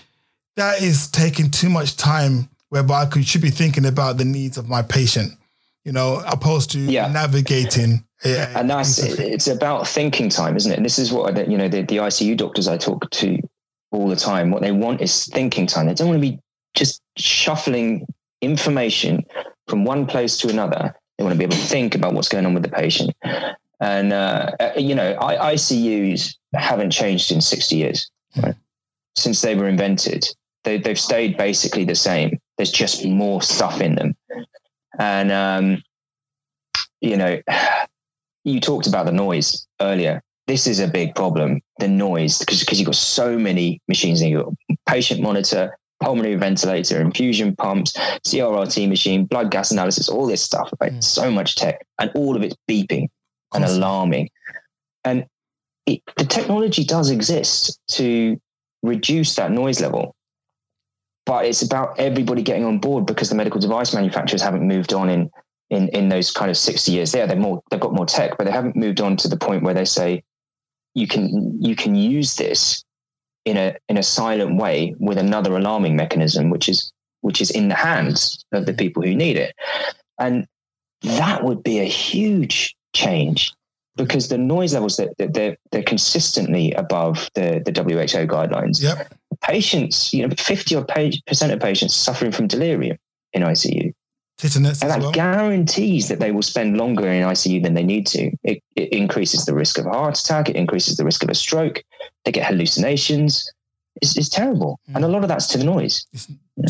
that 0.55 0.81
is 0.81 1.07
taking 1.07 1.49
too 1.49 1.69
much 1.69 1.97
time 1.97 2.49
whereby 2.69 3.01
I 3.01 3.05
could, 3.07 3.25
should 3.25 3.41
be 3.41 3.49
thinking 3.49 3.85
about 3.85 4.17
the 4.17 4.25
needs 4.25 4.57
of 4.57 4.69
my 4.69 4.81
patient, 4.81 5.33
you 5.89 5.93
know, 5.93 6.21
opposed 6.27 6.69
to 6.69 6.79
yeah. 6.79 7.07
navigating 7.07 8.05
yeah, 8.23 8.59
and 8.59 8.69
that's 8.69 8.99
it's 8.99 9.47
about 9.47 9.87
thinking 9.87 10.29
time, 10.29 10.55
isn't 10.55 10.71
it? 10.71 10.75
And 10.75 10.85
this 10.85 10.99
is 10.99 11.11
what 11.11 11.49
you 11.49 11.57
know 11.57 11.67
the, 11.67 11.81
the 11.81 11.97
ICU 11.97 12.37
doctors 12.37 12.67
I 12.67 12.77
talk 12.77 13.09
to 13.09 13.39
all 13.89 14.07
the 14.07 14.15
time. 14.15 14.51
What 14.51 14.61
they 14.61 14.71
want 14.71 15.01
is 15.01 15.25
thinking 15.25 15.65
time. 15.65 15.87
They 15.87 15.95
don't 15.95 16.09
want 16.09 16.21
to 16.21 16.29
be 16.29 16.37
just 16.75 17.01
shuffling 17.17 18.05
information 18.41 19.25
from 19.67 19.83
one 19.83 20.05
place 20.05 20.37
to 20.39 20.49
another. 20.49 20.93
They 21.17 21.23
want 21.23 21.33
to 21.33 21.39
be 21.39 21.45
able 21.45 21.55
to 21.55 21.61
think 21.61 21.95
about 21.95 22.13
what's 22.13 22.29
going 22.29 22.45
on 22.45 22.53
with 22.53 22.61
the 22.61 22.69
patient. 22.69 23.15
And 23.79 24.13
uh, 24.13 24.51
uh 24.59 24.73
you 24.75 24.93
know, 24.93 25.17
I, 25.19 25.55
ICUs 25.55 26.35
haven't 26.53 26.91
changed 26.91 27.31
in 27.31 27.41
sixty 27.41 27.77
years 27.77 28.11
right? 28.43 28.55
since 29.15 29.41
they 29.41 29.55
were 29.55 29.67
invented. 29.67 30.23
They, 30.65 30.77
they've 30.77 30.99
stayed 30.99 31.35
basically 31.35 31.85
the 31.85 31.95
same. 31.95 32.37
There's 32.57 32.71
just 32.71 33.05
more 33.05 33.41
stuff 33.41 33.81
in 33.81 33.95
them, 33.95 34.13
and 34.99 35.31
um, 35.31 35.83
you 37.01 37.17
know 37.17 37.41
you 38.43 38.59
talked 38.59 38.87
about 38.87 39.05
the 39.05 39.11
noise 39.11 39.65
earlier. 39.81 40.21
This 40.47 40.65
is 40.65 40.79
a 40.79 40.87
big 40.87 41.13
problem, 41.13 41.61
the 41.77 41.87
noise, 41.87 42.39
because 42.39 42.59
because 42.61 42.79
you've 42.79 42.87
got 42.87 42.95
so 42.95 43.37
many 43.37 43.81
machines 43.87 44.21
in 44.21 44.29
your 44.29 44.51
patient 44.87 45.21
monitor, 45.21 45.77
pulmonary 45.99 46.35
ventilator, 46.35 46.99
infusion 46.99 47.55
pumps, 47.55 47.93
CRRT 48.25 48.89
machine, 48.89 49.25
blood 49.25 49.51
gas 49.51 49.71
analysis, 49.71 50.09
all 50.09 50.25
this 50.25 50.41
stuff, 50.41 50.71
right? 50.79 50.93
Mm. 50.93 51.03
So 51.03 51.29
much 51.29 51.55
tech, 51.55 51.85
and 51.99 52.11
all 52.15 52.35
of 52.35 52.41
it's 52.41 52.55
beeping 52.67 53.09
and 53.53 53.63
alarming. 53.63 54.29
And 55.05 55.25
it, 55.85 56.01
the 56.17 56.25
technology 56.25 56.83
does 56.83 57.09
exist 57.09 57.79
to 57.89 58.39
reduce 58.81 59.35
that 59.35 59.51
noise 59.51 59.81
level, 59.81 60.15
but 61.25 61.45
it's 61.45 61.61
about 61.61 61.99
everybody 61.99 62.41
getting 62.41 62.65
on 62.65 62.79
board 62.79 63.05
because 63.05 63.29
the 63.29 63.35
medical 63.35 63.59
device 63.59 63.93
manufacturers 63.93 64.41
haven't 64.41 64.67
moved 64.67 64.93
on 64.93 65.09
in 65.09 65.29
in 65.69 65.87
in 65.89 66.09
those 66.09 66.31
kind 66.31 66.49
of 66.49 66.57
60 66.57 66.91
years. 66.91 67.11
There 67.11 67.27
they're 67.27 67.37
more 67.37 67.61
they've 67.69 67.79
got 67.79 67.93
more 67.93 68.05
tech 68.05 68.37
but 68.37 68.45
they 68.45 68.51
haven't 68.51 68.75
moved 68.75 69.01
on 69.01 69.17
to 69.17 69.27
the 69.27 69.37
point 69.37 69.63
where 69.63 69.73
they 69.73 69.85
say 69.85 70.23
you 70.93 71.07
can 71.07 71.61
you 71.61 71.75
can 71.75 71.95
use 71.95 72.35
this 72.35 72.83
in 73.45 73.57
a 73.57 73.75
in 73.87 73.97
a 73.97 74.03
silent 74.03 74.57
way 74.57 74.95
with 74.99 75.17
another 75.17 75.55
alarming 75.55 75.95
mechanism 75.95 76.49
which 76.49 76.67
is 76.67 76.91
which 77.21 77.41
is 77.41 77.51
in 77.51 77.69
the 77.69 77.75
hands 77.75 78.45
of 78.51 78.65
the 78.65 78.73
people 78.73 79.03
who 79.03 79.13
need 79.13 79.37
it. 79.37 79.55
And 80.19 80.47
that 81.01 81.43
would 81.43 81.63
be 81.63 81.79
a 81.79 81.85
huge 81.85 82.75
change 82.93 83.53
because 84.03 84.29
the 84.29 84.37
noise 84.37 84.73
levels 84.73 84.97
that, 84.97 85.17
that 85.17 85.33
they're 85.33 85.57
they're 85.71 85.83
consistently 85.83 86.71
above 86.73 87.29
the 87.35 87.61
the 87.65 87.71
WHO 87.71 88.27
guidelines. 88.27 88.81
Yep. 88.81 89.13
Patients, 89.41 90.13
you 90.13 90.27
know, 90.27 90.33
fifty 90.37 90.75
or 90.75 90.85
percent 91.27 91.51
of 91.51 91.59
patients 91.59 91.95
suffering 91.95 92.31
from 92.31 92.47
delirium 92.47 92.97
in 93.33 93.43
ICU. 93.43 93.93
Tetanus 94.37 94.81
and 94.81 94.89
that 94.89 95.01
well. 95.01 95.11
guarantees 95.11 96.07
that 96.07 96.19
they 96.19 96.31
will 96.31 96.41
spend 96.41 96.77
longer 96.77 97.07
in 97.07 97.23
ICU 97.23 97.61
than 97.61 97.73
they 97.73 97.83
need 97.83 98.07
to. 98.07 98.31
It, 98.43 98.63
it, 98.77 98.93
increases 98.93 99.45
the 99.45 99.53
risk 99.53 99.77
of 99.77 99.85
a 99.85 99.89
heart 99.89 100.17
attack. 100.17 100.49
It 100.49 100.55
increases 100.55 100.95
the 100.95 101.03
risk 101.03 101.23
of 101.23 101.29
a 101.29 101.35
stroke. 101.35 101.83
They 102.23 102.31
get 102.31 102.47
hallucinations. 102.47 103.51
It's, 104.01 104.17
it's 104.17 104.29
terrible. 104.29 104.79
Mm. 104.89 104.95
And 104.95 105.05
a 105.05 105.07
lot 105.09 105.23
of 105.23 105.27
that's 105.27 105.47
to 105.47 105.57
the 105.57 105.65
noise. 105.65 106.07
It's 106.13 106.27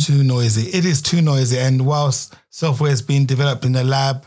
too 0.07 0.23
noisy. 0.23 0.75
It 0.75 0.83
is 0.83 0.99
too 0.99 1.21
noisy. 1.21 1.59
And 1.59 1.85
whilst 1.85 2.33
software 2.49 2.91
is 2.91 3.03
being 3.03 3.27
developed 3.27 3.65
in 3.65 3.73
the 3.73 3.83
lab, 3.83 4.25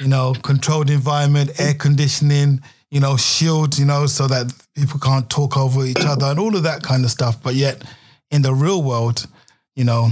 you 0.00 0.08
know, 0.08 0.34
controlled 0.42 0.90
environment, 0.90 1.58
air 1.60 1.74
conditioning, 1.74 2.60
you 2.90 3.00
know, 3.00 3.16
shield, 3.16 3.78
you 3.78 3.84
know, 3.84 4.06
so 4.06 4.26
that 4.26 4.52
people 4.74 4.98
can't 5.00 5.28
talk 5.28 5.56
over 5.56 5.84
each 5.84 6.04
other 6.04 6.26
and 6.26 6.38
all 6.38 6.56
of 6.56 6.62
that 6.62 6.82
kind 6.82 7.04
of 7.04 7.10
stuff. 7.10 7.42
But 7.42 7.54
yet 7.54 7.82
in 8.30 8.42
the 8.42 8.54
real 8.54 8.82
world, 8.82 9.26
you 9.74 9.84
know, 9.84 10.10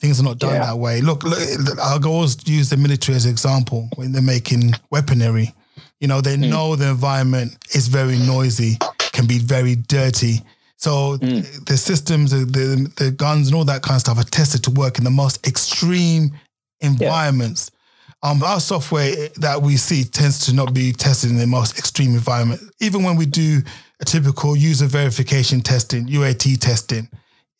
Things 0.00 0.20
are 0.20 0.24
not 0.24 0.38
done 0.38 0.54
yeah. 0.54 0.66
that 0.66 0.78
way. 0.78 1.00
Look, 1.00 1.24
look, 1.24 1.38
I'll 1.80 2.06
always 2.06 2.46
use 2.46 2.68
the 2.68 2.76
military 2.76 3.16
as 3.16 3.24
an 3.24 3.30
example 3.30 3.88
when 3.96 4.12
they're 4.12 4.20
making 4.20 4.72
weaponry. 4.90 5.54
You 6.00 6.08
know, 6.08 6.20
they 6.20 6.36
mm. 6.36 6.50
know 6.50 6.76
the 6.76 6.90
environment 6.90 7.56
is 7.74 7.88
very 7.88 8.18
noisy, 8.18 8.76
can 9.12 9.26
be 9.26 9.38
very 9.38 9.76
dirty. 9.76 10.42
So 10.76 11.16
mm. 11.16 11.64
the 11.64 11.78
systems, 11.78 12.32
the, 12.32 12.92
the 12.96 13.10
guns, 13.10 13.48
and 13.48 13.56
all 13.56 13.64
that 13.64 13.82
kind 13.82 13.96
of 13.96 14.02
stuff 14.02 14.18
are 14.18 14.24
tested 14.24 14.62
to 14.64 14.70
work 14.70 14.98
in 14.98 15.04
the 15.04 15.10
most 15.10 15.46
extreme 15.46 16.32
environments. 16.80 17.70
Yeah. 17.72 17.75
Um, 18.22 18.42
our 18.42 18.60
software 18.60 19.28
that 19.36 19.60
we 19.62 19.76
see 19.76 20.04
tends 20.04 20.46
to 20.46 20.54
not 20.54 20.72
be 20.72 20.92
tested 20.92 21.30
in 21.30 21.36
the 21.36 21.46
most 21.46 21.78
extreme 21.78 22.14
environment. 22.14 22.60
Even 22.80 23.02
when 23.02 23.16
we 23.16 23.26
do 23.26 23.60
a 24.00 24.04
typical 24.04 24.56
user 24.56 24.86
verification 24.86 25.60
testing, 25.60 26.06
UAT 26.08 26.58
testing, 26.58 27.08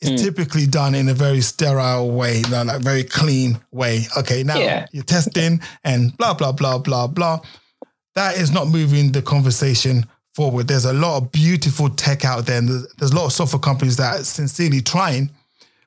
it's 0.00 0.20
mm. 0.20 0.24
typically 0.24 0.66
done 0.66 0.94
in 0.94 1.08
a 1.08 1.14
very 1.14 1.40
sterile 1.40 2.10
way, 2.10 2.42
like 2.42 2.82
very 2.82 3.04
clean 3.04 3.58
way. 3.70 4.02
Okay, 4.18 4.42
now 4.42 4.58
yeah. 4.58 4.86
you're 4.92 5.04
testing 5.04 5.60
and 5.84 6.16
blah 6.18 6.34
blah 6.34 6.52
blah 6.52 6.78
blah 6.78 7.06
blah. 7.06 7.40
That 8.14 8.36
is 8.36 8.50
not 8.50 8.68
moving 8.68 9.12
the 9.12 9.22
conversation 9.22 10.06
forward. 10.34 10.68
There's 10.68 10.84
a 10.84 10.92
lot 10.92 11.18
of 11.18 11.32
beautiful 11.32 11.88
tech 11.90 12.24
out 12.24 12.44
there, 12.44 12.58
and 12.58 12.68
there's, 12.68 12.94
there's 12.94 13.10
a 13.12 13.16
lot 13.16 13.26
of 13.26 13.32
software 13.32 13.60
companies 13.60 13.96
that 13.96 14.20
are 14.20 14.24
sincerely 14.24 14.82
trying, 14.82 15.30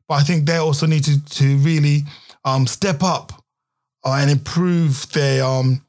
but 0.08 0.16
I 0.16 0.24
think 0.24 0.46
they 0.46 0.58
also 0.58 0.88
need 0.88 1.04
to 1.04 1.24
to 1.24 1.58
really 1.58 2.04
um, 2.46 2.66
step 2.66 3.04
up 3.04 3.39
uh, 4.04 4.14
and 4.14 4.32
improve 4.32 5.12
their 5.12 5.44
um, 5.44 5.82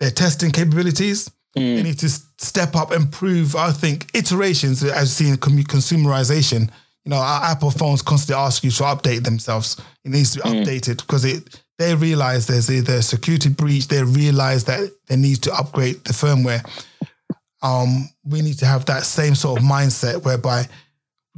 their 0.00 0.10
testing 0.10 0.50
capabilities. 0.50 1.30
Mm. 1.56 1.76
They 1.76 1.82
need 1.82 1.98
to 2.00 2.08
step 2.08 2.76
up, 2.76 2.92
improve. 2.92 3.56
I 3.56 3.72
think 3.72 4.14
iterations 4.14 4.84
as 4.84 5.14
seen 5.14 5.36
com- 5.36 5.56
consumerization. 5.58 6.70
You 7.04 7.10
know, 7.10 7.16
our 7.16 7.44
Apple 7.44 7.70
phones 7.70 8.02
constantly 8.02 8.42
ask 8.42 8.64
you 8.64 8.70
to 8.72 8.82
update 8.82 9.24
themselves. 9.24 9.80
It 10.04 10.10
needs 10.10 10.32
to 10.32 10.42
be 10.42 10.48
updated 10.48 10.98
because 10.98 11.24
it 11.24 11.62
they 11.78 11.94
realize 11.94 12.46
there's 12.46 12.70
either 12.70 12.94
a 12.94 13.02
security 13.02 13.48
breach. 13.48 13.88
They 13.88 14.02
realize 14.02 14.64
that 14.64 14.90
they 15.06 15.16
need 15.16 15.42
to 15.42 15.54
upgrade 15.54 16.04
the 16.04 16.12
firmware. 16.12 16.64
Um, 17.62 18.08
we 18.24 18.42
need 18.42 18.58
to 18.58 18.66
have 18.66 18.86
that 18.86 19.04
same 19.04 19.34
sort 19.34 19.60
of 19.60 19.64
mindset 19.66 20.24
whereby 20.24 20.68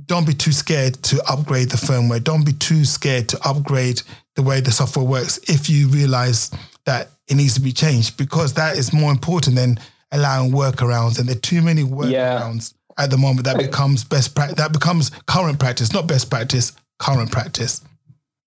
don't 0.07 0.27
be 0.27 0.35
too 0.35 0.53
scared 0.53 0.95
to 1.05 1.23
upgrade 1.29 1.71
the 1.71 1.77
firmware. 1.77 2.23
Don't 2.23 2.45
be 2.45 2.53
too 2.53 2.85
scared 2.85 3.29
to 3.31 3.49
upgrade 3.49 4.03
the 4.37 4.43
way 4.43 4.61
the 4.61 4.71
software 4.71 5.05
works 5.05 5.39
if 5.49 5.69
you 5.69 5.89
realize 5.89 6.51
that 6.85 7.11
it 7.29 7.35
needs 7.35 7.55
to 7.55 7.61
be 7.61 7.73
changed 7.73 8.17
because 8.17 8.55
that 8.55 8.77
is 8.79 8.93
more 8.93 9.11
important 9.11 9.57
than 9.57 9.79
allowing 10.13 10.53
workarounds. 10.53 11.19
And 11.19 11.29
there 11.29 11.37
are 11.37 11.41
too 11.41 11.63
many 11.63 11.83
workarounds 11.83 12.75
at 12.97 13.11
the 13.11 13.19
moment 13.19 13.45
that 13.47 13.59
becomes 13.59 14.05
best 14.05 14.35
practice. 14.35 14.57
That 14.57 14.73
becomes 14.73 15.11
current 15.27 15.59
practice, 15.59 15.93
not 15.93 16.07
best 16.07 16.31
practice, 16.31 16.73
current 16.99 17.31
practice. 17.31 17.83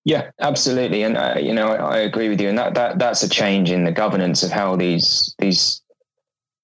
Yeah, 0.04 0.32
absolutely, 0.40 1.04
and 1.04 1.16
uh, 1.16 1.36
you 1.40 1.54
know 1.54 1.68
I, 1.68 1.76
I 1.76 1.98
agree 2.00 2.28
with 2.28 2.42
you, 2.42 2.50
and 2.50 2.58
that 2.58 2.74
that 2.74 2.98
that's 2.98 3.22
a 3.22 3.30
change 3.30 3.70
in 3.70 3.84
the 3.84 3.92
governance 3.92 4.42
of 4.42 4.50
how 4.50 4.76
these 4.76 5.36
these 5.38 5.82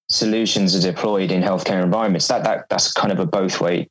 solutions 0.08 0.74
are 0.74 0.82
deployed 0.82 1.30
in 1.30 1.40
healthcare 1.40 1.80
environments. 1.84 2.26
That 2.26 2.42
that 2.42 2.68
that's 2.68 2.92
kind 2.92 3.12
of 3.12 3.20
a 3.20 3.26
both 3.26 3.60
way 3.60 3.88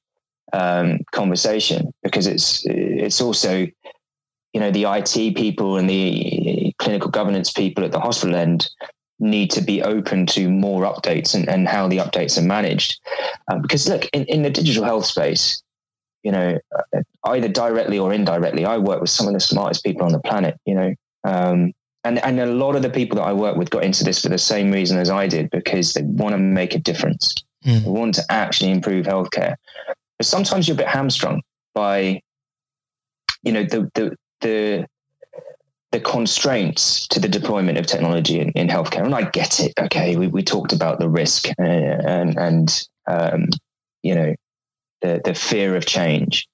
um, 0.54 1.00
conversation 1.12 1.94
because 2.04 2.28
it's 2.28 2.66
it's 2.66 3.22
also 3.22 3.68
you 4.54 4.60
know 4.60 4.72
the 4.72 4.86
IT 4.86 5.36
people 5.36 5.78
and 5.78 5.90
the 5.90 6.74
clinical 6.80 7.10
governance 7.10 7.52
people 7.52 7.84
at 7.84 7.92
the 7.92 8.00
hospital 8.00 8.36
end 8.36 8.70
need 9.20 9.50
to 9.52 9.62
be 9.62 9.82
open 9.82 10.26
to 10.28 10.50
more 10.50 10.84
updates 10.84 11.34
and, 11.34 11.50
and 11.50 11.68
how 11.68 11.88
the 11.88 11.98
updates 11.98 12.38
are 12.38 12.44
managed. 12.44 13.00
Um, 13.48 13.62
because 13.62 13.88
look, 13.90 14.06
in, 14.14 14.26
in 14.26 14.44
the 14.44 14.50
digital 14.50 14.84
health 14.84 15.06
space, 15.06 15.62
you 16.24 16.32
know, 16.32 16.60
uh, 16.76 17.02
either 17.26 17.48
directly 17.48 17.98
or 17.98 18.14
indirectly, 18.14 18.66
I 18.66 18.78
work 18.78 19.02
with 19.02 19.10
some 19.10 19.28
of 19.28 19.34
the 19.34 19.40
smartest 19.40 19.84
people 19.84 20.04
on 20.04 20.12
the 20.12 20.20
planet, 20.20 20.60
you 20.66 20.76
know. 20.76 20.94
Um, 21.24 21.74
and, 22.04 22.24
and 22.24 22.40
a 22.40 22.46
lot 22.46 22.76
of 22.76 22.84
the 22.84 22.90
people 22.90 23.18
that 23.18 23.24
I 23.24 23.34
work 23.34 23.58
with 23.58 23.70
got 23.70 23.84
into 23.84 24.04
this 24.04 24.22
for 24.22 24.30
the 24.30 24.38
same 24.38 24.72
reason 24.72 24.98
as 24.98 25.10
I 25.10 25.28
did, 25.28 25.50
because 25.50 25.94
they 25.94 26.04
want 26.04 26.34
to 26.34 26.38
make 26.38 26.76
a 26.76 26.80
difference. 26.80 27.34
Mm. 27.66 27.84
They 27.84 27.90
want 27.90 28.16
to 28.16 28.24
actually 28.30 28.72
improve 28.72 29.06
healthcare. 29.06 29.56
But 30.18 30.26
sometimes 30.26 30.68
you're 30.68 30.76
a 30.76 30.78
bit 30.78 30.88
hamstrung 30.88 31.42
by, 31.74 32.22
you 33.44 33.52
know, 33.52 33.64
the 33.64 33.90
the 33.94 34.16
the 34.42 34.88
the 35.92 36.00
constraints 36.00 37.08
to 37.08 37.20
the 37.20 37.30
deployment 37.30 37.78
of 37.78 37.88
technology 37.88 38.40
in, 38.40 38.50
in 38.52 38.68
healthcare. 38.68 39.06
And 39.06 39.16
I 39.16 39.30
get 39.30 39.60
it. 39.60 39.74
Okay, 39.80 40.18
we, 40.18 40.28
we 40.28 40.44
talked 40.44 40.74
about 40.74 41.00
the 41.00 41.10
risk 41.10 41.48
uh, 41.60 41.64
and 41.64 42.38
and 42.38 42.88
um, 43.08 43.50
you 44.04 44.16
know 44.16 44.36
the 45.02 45.22
the 45.24 45.34
fear 45.34 45.76
of 45.76 45.86
change. 45.86 46.48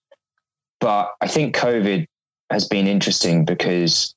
But 0.80 1.11
I 1.22 1.28
think 1.28 1.55
COVID 1.55 2.05
has 2.49 2.68
been 2.68 2.88
interesting 2.88 3.45
because 3.45 4.14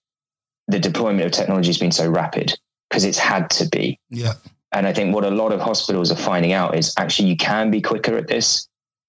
the 0.68 0.80
deployment 0.80 1.24
of 1.24 1.32
technology 1.32 1.68
has 1.68 1.78
been 1.78 1.92
so 1.92 2.08
rapid 2.08 2.58
because 2.88 3.04
it's 3.04 3.18
had 3.18 3.50
to 3.50 3.68
be. 3.68 3.98
Yeah. 4.10 4.34
And 4.72 4.86
I 4.86 4.92
think 4.92 5.14
what 5.14 5.24
a 5.24 5.30
lot 5.30 5.52
of 5.52 5.60
hospitals 5.60 6.10
are 6.10 6.16
finding 6.16 6.52
out 6.52 6.76
is 6.76 6.92
actually 6.98 7.28
you 7.28 7.36
can 7.36 7.70
be 7.70 7.80
quicker 7.80 8.16
at 8.16 8.26
this, 8.26 8.65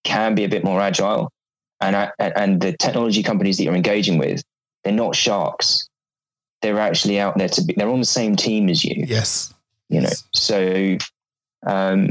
can 0.08 0.34
be 0.34 0.44
a 0.46 0.50
bit 0.50 0.64
more 0.64 0.80
agile, 0.82 1.32
and 1.82 1.96
I, 1.96 2.12
and 2.20 2.62
the 2.62 2.72
technology 2.78 3.22
companies 3.22 3.58
that 3.58 3.64
you're 3.64 3.76
engaging 3.76 4.18
with, 4.18 4.42
they're 4.84 4.94
not 4.94 5.16
sharks. 5.16 5.88
They're 6.62 6.80
actually 6.80 7.20
out 7.20 7.38
there 7.38 7.50
to 7.50 7.62
be. 7.64 7.74
They're 7.78 7.90
on 7.90 8.00
the 8.00 8.06
same 8.20 8.36
team 8.36 8.70
as 8.70 8.84
you. 8.84 9.06
Yes. 9.08 9.54
You 9.90 10.02
know, 10.02 10.10
Yes. 10.10 10.24
so 10.34 10.98
um, 11.66 12.10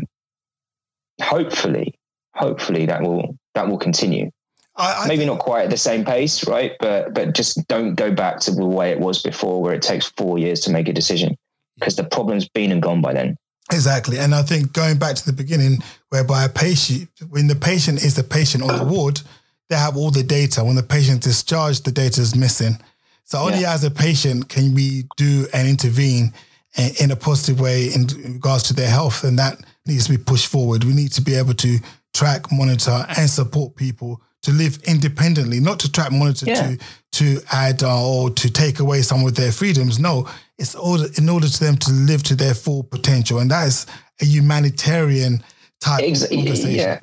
hopefully, 1.21 1.95
hopefully 2.35 2.87
that 2.87 3.03
will 3.03 3.37
that 3.55 3.69
will 3.69 3.79
continue. 3.79 4.31
I, 4.77 5.05
I 5.05 5.09
Maybe 5.09 5.25
not 5.25 5.39
quite 5.39 5.65
at 5.65 5.71
the 5.71 5.77
same 5.79 6.05
pace, 6.05 6.47
right? 6.47 6.73
But 6.81 7.15
but 7.15 7.35
just 7.35 7.67
don't 7.67 7.95
go 7.95 8.13
back 8.13 8.41
to 8.41 8.51
the 8.51 8.65
way 8.65 8.91
it 8.91 9.01
was 9.01 9.23
before, 9.23 9.63
where 9.63 9.75
it 9.75 9.83
takes 9.83 10.07
four 10.17 10.39
years 10.39 10.61
to 10.61 10.71
make 10.71 10.87
a 10.89 10.93
decision, 10.93 11.37
because 11.79 11.97
the 11.97 12.05
problem's 12.05 12.49
been 12.49 12.71
and 12.73 12.83
gone 12.83 13.01
by 13.01 13.13
then. 13.15 13.37
Exactly. 13.73 14.19
And 14.19 14.35
I 14.35 14.43
think 14.43 14.73
going 14.73 14.99
back 14.99 15.17
to 15.17 15.27
the 15.27 15.33
beginning, 15.33 15.83
whereby 16.11 16.45
a 16.45 16.49
patient, 16.49 17.09
when 17.31 17.49
the 17.49 17.57
patient 17.57 18.05
is 18.05 18.15
the 18.15 18.23
patient 18.23 18.63
on 18.63 18.79
the 18.79 18.85
ward, 18.85 19.21
they 19.69 19.77
have 19.77 19.97
all 19.97 20.11
the 20.13 20.23
data. 20.23 20.63
When 20.65 20.77
the 20.77 20.83
patient 20.83 21.27
is 21.27 21.35
discharged, 21.35 21.85
the 21.85 21.91
data 21.93 22.21
is 22.21 22.37
missing. 22.37 22.79
So 23.25 23.41
only 23.41 23.63
Yeah. 23.63 23.75
as 23.75 23.83
a 23.83 23.91
patient 23.91 24.49
can 24.49 24.73
we 24.75 25.07
do 25.17 25.47
and 25.53 25.67
intervene 25.67 26.33
in, 26.77 26.91
in 27.01 27.11
a 27.11 27.17
positive 27.17 27.59
way 27.59 27.93
in 27.93 28.07
regards 28.35 28.63
to 28.65 28.75
their 28.75 28.89
health. 28.89 29.25
And 29.25 29.37
that 29.41 29.59
needs 29.85 30.05
to 30.07 30.13
be 30.13 30.19
pushed 30.19 30.47
forward. 30.47 30.85
We 30.85 30.93
need 30.95 31.13
to 31.15 31.21
be 31.21 31.35
able 31.35 31.55
to 31.55 31.81
track, 32.15 32.53
monitor, 32.53 33.05
and 33.19 33.29
support 33.29 33.75
people 33.75 34.21
to 34.47 34.53
live 34.53 34.79
independently, 34.85 35.59
not 35.61 35.79
to 35.81 35.91
track, 35.91 36.13
monitor, 36.13 36.47
Yeah. 36.47 36.63
to 36.69 36.79
to 37.13 37.41
add 37.51 37.83
uh, 37.83 38.07
or 38.09 38.31
to 38.31 38.51
take 38.51 38.79
away 38.79 39.01
some 39.03 39.25
of 39.27 39.35
their 39.35 39.51
freedoms. 39.51 39.99
No, 39.99 40.29
it's 40.59 40.75
order, 40.75 41.07
in 41.19 41.29
order 41.29 41.49
to 41.49 41.61
them 41.65 41.77
to 41.79 41.91
live 41.93 42.23
to 42.25 42.35
their 42.37 42.55
full 42.55 42.83
potential, 42.85 43.39
and 43.39 43.51
that 43.51 43.67
is 43.67 43.87
a 44.21 44.25
humanitarian 44.25 45.43
type 45.81 46.05
Ex- 46.05 46.23
of 46.25 46.31
conversation. 46.31 46.71
yeah, 46.75 46.99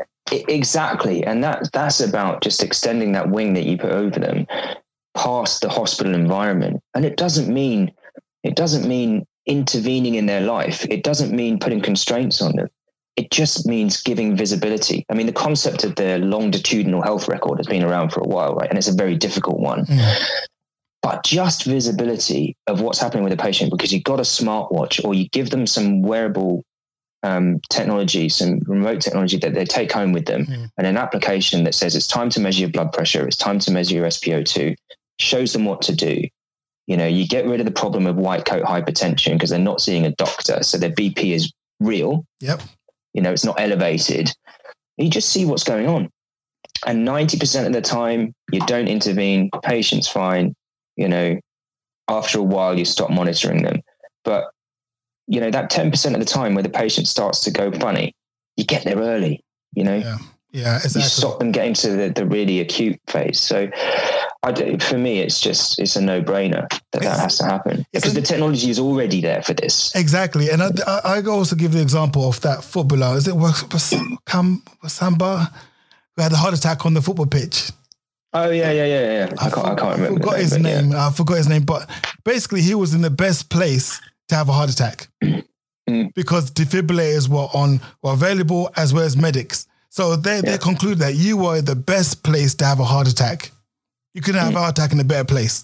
exactly. 0.47 1.23
And 1.25 1.43
that 1.43 1.69
that's 1.73 1.99
about 1.99 2.41
just 2.41 2.63
extending 2.63 3.11
that 3.13 3.29
wing 3.29 3.53
that 3.55 3.65
you 3.65 3.77
put 3.77 3.91
over 3.91 4.19
them 4.19 4.45
past 5.15 5.61
the 5.61 5.69
hospital 5.69 6.13
environment. 6.15 6.81
And 6.93 7.03
it 7.05 7.17
doesn't 7.17 7.51
mean 7.53 7.91
it 8.43 8.55
doesn't 8.55 8.87
mean 8.87 9.25
intervening 9.45 10.15
in 10.15 10.25
their 10.27 10.41
life. 10.41 10.85
It 10.89 11.03
doesn't 11.03 11.31
mean 11.31 11.59
putting 11.59 11.81
constraints 11.81 12.41
on 12.41 12.55
them. 12.55 12.69
It 13.15 13.29
just 13.31 13.67
means 13.67 14.01
giving 14.01 14.35
visibility. 14.35 15.05
I 15.09 15.13
mean, 15.13 15.27
the 15.27 15.33
concept 15.33 15.83
of 15.83 15.95
the 15.95 16.17
longitudinal 16.17 17.03
health 17.03 17.27
record 17.27 17.59
has 17.59 17.67
been 17.67 17.83
around 17.83 18.11
for 18.11 18.21
a 18.21 18.27
while, 18.27 18.55
right? 18.55 18.69
And 18.69 18.77
it's 18.77 18.87
a 18.87 18.93
very 18.95 19.15
difficult 19.15 19.59
one. 19.59 19.85
Mm. 19.85 20.23
But 21.03 21.23
just 21.23 21.65
visibility 21.65 22.55
of 22.67 22.81
what's 22.81 22.97
happening 22.97 23.23
with 23.23 23.33
a 23.33 23.37
patient 23.37 23.71
because 23.71 23.91
you've 23.91 24.03
got 24.03 24.19
a 24.19 24.23
smartwatch 24.23 25.03
or 25.03 25.13
you 25.13 25.27
give 25.29 25.49
them 25.49 25.67
some 25.67 26.01
wearable 26.01 26.63
um, 27.23 27.59
technology, 27.69 28.29
some 28.29 28.59
remote 28.67 29.01
technology 29.01 29.37
that 29.37 29.53
they 29.53 29.65
take 29.65 29.91
home 29.91 30.11
with 30.11 30.25
them, 30.25 30.45
Mm. 30.45 30.69
and 30.77 30.87
an 30.87 30.97
application 30.97 31.63
that 31.65 31.75
says 31.75 31.95
it's 31.95 32.07
time 32.07 32.29
to 32.31 32.39
measure 32.39 32.61
your 32.61 32.69
blood 32.69 32.91
pressure, 32.93 33.25
it's 33.27 33.37
time 33.37 33.59
to 33.59 33.71
measure 33.71 33.95
your 33.95 34.07
SpO2, 34.07 34.75
shows 35.19 35.53
them 35.53 35.65
what 35.65 35.81
to 35.83 35.95
do. 35.95 36.23
You 36.87 36.97
know, 36.97 37.07
you 37.07 37.25
get 37.27 37.45
rid 37.45 37.59
of 37.61 37.65
the 37.65 37.71
problem 37.71 38.07
of 38.07 38.17
white 38.17 38.45
coat 38.45 38.63
hypertension 38.63 39.33
because 39.33 39.51
they're 39.51 39.59
not 39.59 39.81
seeing 39.81 40.05
a 40.05 40.11
doctor, 40.11 40.63
so 40.63 40.77
their 40.77 40.89
BP 40.89 41.33
is 41.33 41.51
real. 41.79 42.25
Yep. 42.41 42.61
You 43.13 43.21
know, 43.21 43.31
it's 43.31 43.45
not 43.45 43.59
elevated. 43.59 44.33
You 44.97 45.09
just 45.09 45.29
see 45.29 45.45
what's 45.45 45.63
going 45.63 45.87
on, 45.87 46.09
and 46.85 47.05
ninety 47.05 47.37
percent 47.37 47.67
of 47.67 47.73
the 47.73 47.81
time, 47.81 48.33
you 48.51 48.59
don't 48.61 48.87
intervene. 48.87 49.49
Patient's 49.63 50.07
fine. 50.07 50.55
You 50.95 51.07
know, 51.07 51.39
after 52.07 52.39
a 52.39 52.43
while, 52.43 52.77
you 52.77 52.85
stop 52.85 53.09
monitoring 53.09 53.63
them, 53.63 53.81
but 54.23 54.51
you 55.27 55.39
know 55.39 55.49
that 55.49 55.71
10% 55.71 56.13
of 56.13 56.19
the 56.19 56.25
time 56.25 56.53
where 56.53 56.63
the 56.63 56.69
patient 56.69 57.07
starts 57.07 57.41
to 57.41 57.51
go 57.51 57.71
funny 57.71 58.13
you 58.57 58.65
get 58.65 58.83
there 58.83 58.97
early 58.97 59.43
you 59.73 59.83
know 59.83 59.95
Yeah. 59.95 60.17
Yeah. 60.53 60.79
you 60.83 61.01
stop 61.01 61.39
them 61.39 61.51
getting 61.51 61.73
to 61.75 61.89
the, 61.91 62.09
the 62.09 62.25
really 62.27 62.59
acute 62.59 62.99
phase 63.07 63.39
so 63.39 63.69
I 64.43 64.51
do, 64.51 64.77
for 64.79 64.97
me 64.99 65.19
it's 65.19 65.41
just 65.41 65.79
it's 65.79 65.95
a 65.95 66.01
no-brainer 66.01 66.69
that 66.91 67.01
that 67.01 67.19
has 67.19 67.37
to 67.39 67.45
happen 67.45 67.85
because 67.91 68.13
the 68.13 68.21
technology 68.21 68.69
is 68.69 68.77
already 68.79 69.19
there 69.19 69.41
for 69.41 69.53
this 69.55 69.93
Exactly, 69.95 70.49
and 70.51 70.61
I, 70.61 70.69
I, 70.85 71.17
I 71.17 71.21
also 71.25 71.55
give 71.55 71.71
the 71.71 71.81
example 71.81 72.27
of 72.27 72.39
that 72.41 72.63
footballer. 72.63 73.17
Is 73.17 73.27
it 73.27 73.33
Kam- 74.27 74.61
Wasamba 74.83 75.51
who 76.15 76.21
had 76.21 76.31
a 76.31 76.35
heart 76.35 76.53
attack 76.55 76.85
on 76.85 76.93
the 76.93 77.01
football 77.01 77.25
pitch? 77.25 77.71
oh 78.35 78.49
yeah 78.49 78.71
yeah 78.71 78.85
yeah 78.85 79.01
yeah 79.13 79.33
i 79.39 79.49
can't, 79.49 79.67
I 79.67 79.75
can't 79.75 79.95
remember 79.97 80.19
forgot 80.19 80.31
the 80.37 80.37
his 80.43 80.51
but 80.57 80.61
yeah. 80.61 80.81
name. 80.81 80.93
I 80.95 81.11
forgot 81.11 81.37
his 81.37 81.47
name, 81.49 81.63
but 81.63 81.89
basically, 82.23 82.61
he 82.61 82.75
was 82.75 82.93
in 82.93 83.01
the 83.01 83.09
best 83.09 83.49
place 83.49 83.99
to 84.29 84.35
have 84.35 84.49
a 84.49 84.53
heart 84.53 84.69
attack 84.69 85.07
Mm. 85.89 86.13
because 86.13 86.49
defibrillators 86.49 87.27
were 87.27 87.47
on 87.53 87.81
were 88.01 88.13
available 88.13 88.71
as 88.77 88.93
well 88.93 89.03
as 89.03 89.17
medics. 89.17 89.67
So 89.93 90.15
they 90.15 90.41
they 90.41 90.57
conclude 90.57 90.97
that 90.99 91.13
you 91.15 91.37
were 91.37 91.61
the 91.61 91.75
best 91.75 92.23
place 92.23 92.55
to 92.55 92.65
have 92.65 92.79
a 92.79 92.83
heart 92.83 93.07
attack. 93.07 93.51
You 94.15 94.21
couldn't 94.21 94.41
have 94.41 94.55
a 94.55 94.59
heart 94.59 94.77
attack 94.77 94.91
in 94.91 94.99
a 94.99 95.03
better 95.03 95.23
place 95.23 95.63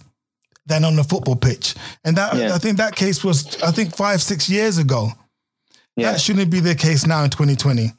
than 0.67 0.83
on 0.85 0.95
the 0.95 1.03
football 1.03 1.35
pitch. 1.35 1.73
And 2.05 2.15
that 2.17 2.35
Yeah. 2.35 2.53
I 2.53 2.59
think 2.59 2.77
that 2.77 2.95
case 2.95 3.23
was 3.23 3.37
I 3.63 3.71
think 3.71 3.95
five 3.95 4.21
six 4.21 4.47
years 4.47 4.77
ago. 4.77 5.11
yeah 5.95 6.11
That 6.11 6.21
shouldn't 6.21 6.51
be 6.51 6.59
the 6.59 6.75
case 6.75 7.07
now 7.07 7.23
in 7.23 7.31
2020. 7.31 7.91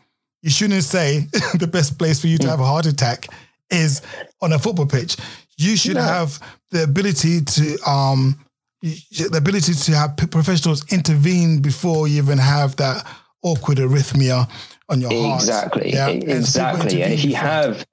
You 0.42 0.50
shouldn't 0.50 0.84
say 0.84 1.26
the 1.58 1.66
best 1.66 1.98
place 1.98 2.20
for 2.20 2.28
you 2.28 2.38
to 2.38 2.44
Hmm. 2.46 2.50
have 2.50 2.60
a 2.60 2.64
heart 2.72 2.86
attack 2.86 3.26
is 3.70 4.00
on 4.40 4.52
a 4.52 4.58
football 4.58 4.86
pitch. 4.86 5.16
You 5.56 5.76
should 5.76 5.96
No. 5.96 6.02
have 6.02 6.38
the 6.70 6.84
ability 6.84 7.40
to 7.54 7.64
um 7.90 8.38
the 8.82 9.36
ability 9.36 9.74
to 9.74 9.92
have 9.96 10.16
professionals 10.30 10.84
intervene 10.92 11.60
before 11.60 12.06
you 12.08 12.18
even 12.22 12.38
have 12.38 12.76
that 12.76 13.04
awkward 13.42 13.78
arrhythmia 13.78 14.48
on 14.90 15.00
your 15.00 15.10
heart. 15.10 15.40
Exactly. 15.40 15.92
Yeah, 15.92 16.08
E- 16.08 16.12
and 16.12 16.30
Exactly. 16.30 17.02
And 17.02 17.14
if 17.14 17.24
you 17.24 17.34
have 17.34 17.86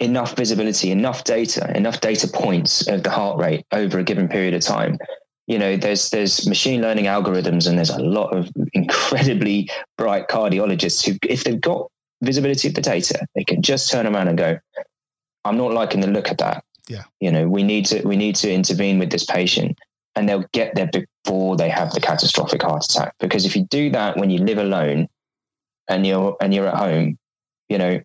enough 0.00 0.36
visibility, 0.36 0.90
enough 0.90 1.24
data, 1.24 1.74
enough 1.76 2.00
data 2.00 2.26
points 2.26 2.86
of 2.88 3.04
the 3.04 3.10
heart 3.10 3.38
rate 3.38 3.64
over 3.72 3.98
a 3.98 4.04
given 4.04 4.28
period 4.28 4.52
of 4.52 4.60
time. 4.60 4.98
You 5.46 5.58
know, 5.58 5.76
there's 5.76 6.10
there's 6.10 6.46
machine 6.46 6.82
learning 6.82 7.06
algorithms, 7.06 7.68
and 7.68 7.78
there's 7.78 7.90
a 7.90 8.02
lot 8.02 8.36
of 8.36 8.50
incredibly 8.74 9.70
bright 9.96 10.28
cardiologists 10.28 11.04
who, 11.04 11.16
if 11.28 11.44
they've 11.44 11.60
got 11.60 11.90
visibility 12.20 12.68
of 12.68 12.74
the 12.74 12.80
data, 12.80 13.26
they 13.34 13.44
can 13.44 13.62
just 13.62 13.90
turn 13.90 14.06
around 14.06 14.28
and 14.28 14.38
go, 14.38 14.58
"I'm 15.44 15.56
not 15.56 15.72
liking 15.72 16.00
the 16.00 16.06
look 16.06 16.30
of 16.30 16.36
that. 16.38 16.64
Yeah, 16.88 17.04
you 17.20 17.30
know, 17.30 17.48
we 17.48 17.62
need 17.62 17.86
to 17.86 18.02
we 18.06 18.16
need 18.16 18.36
to 18.36 18.52
intervene 18.52 18.98
with 18.98 19.10
this 19.10 19.24
patient." 19.24 19.78
And 20.14 20.28
they'll 20.28 20.44
get 20.52 20.74
there 20.74 20.90
before 21.24 21.56
they 21.56 21.70
have 21.70 21.92
the 21.92 22.00
catastrophic 22.00 22.62
heart 22.62 22.84
attack. 22.84 23.14
Because 23.18 23.46
if 23.46 23.56
you 23.56 23.64
do 23.64 23.88
that 23.90 24.18
when 24.18 24.28
you 24.28 24.44
live 24.44 24.58
alone 24.58 25.08
and 25.88 26.06
you're 26.06 26.36
and 26.40 26.54
you're 26.54 26.66
at 26.66 26.76
home, 26.76 27.18
you 27.68 27.78
know, 27.78 28.00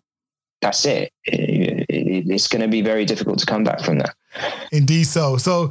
that's 0.60 0.84
it. 0.84 1.12
It's 1.24 2.48
going 2.48 2.62
to 2.62 2.68
be 2.68 2.82
very 2.82 3.04
difficult 3.04 3.38
to 3.40 3.46
come 3.46 3.64
back 3.64 3.80
from 3.80 3.98
that. 3.98 4.14
Indeed, 4.72 5.04
so. 5.04 5.36
So 5.36 5.70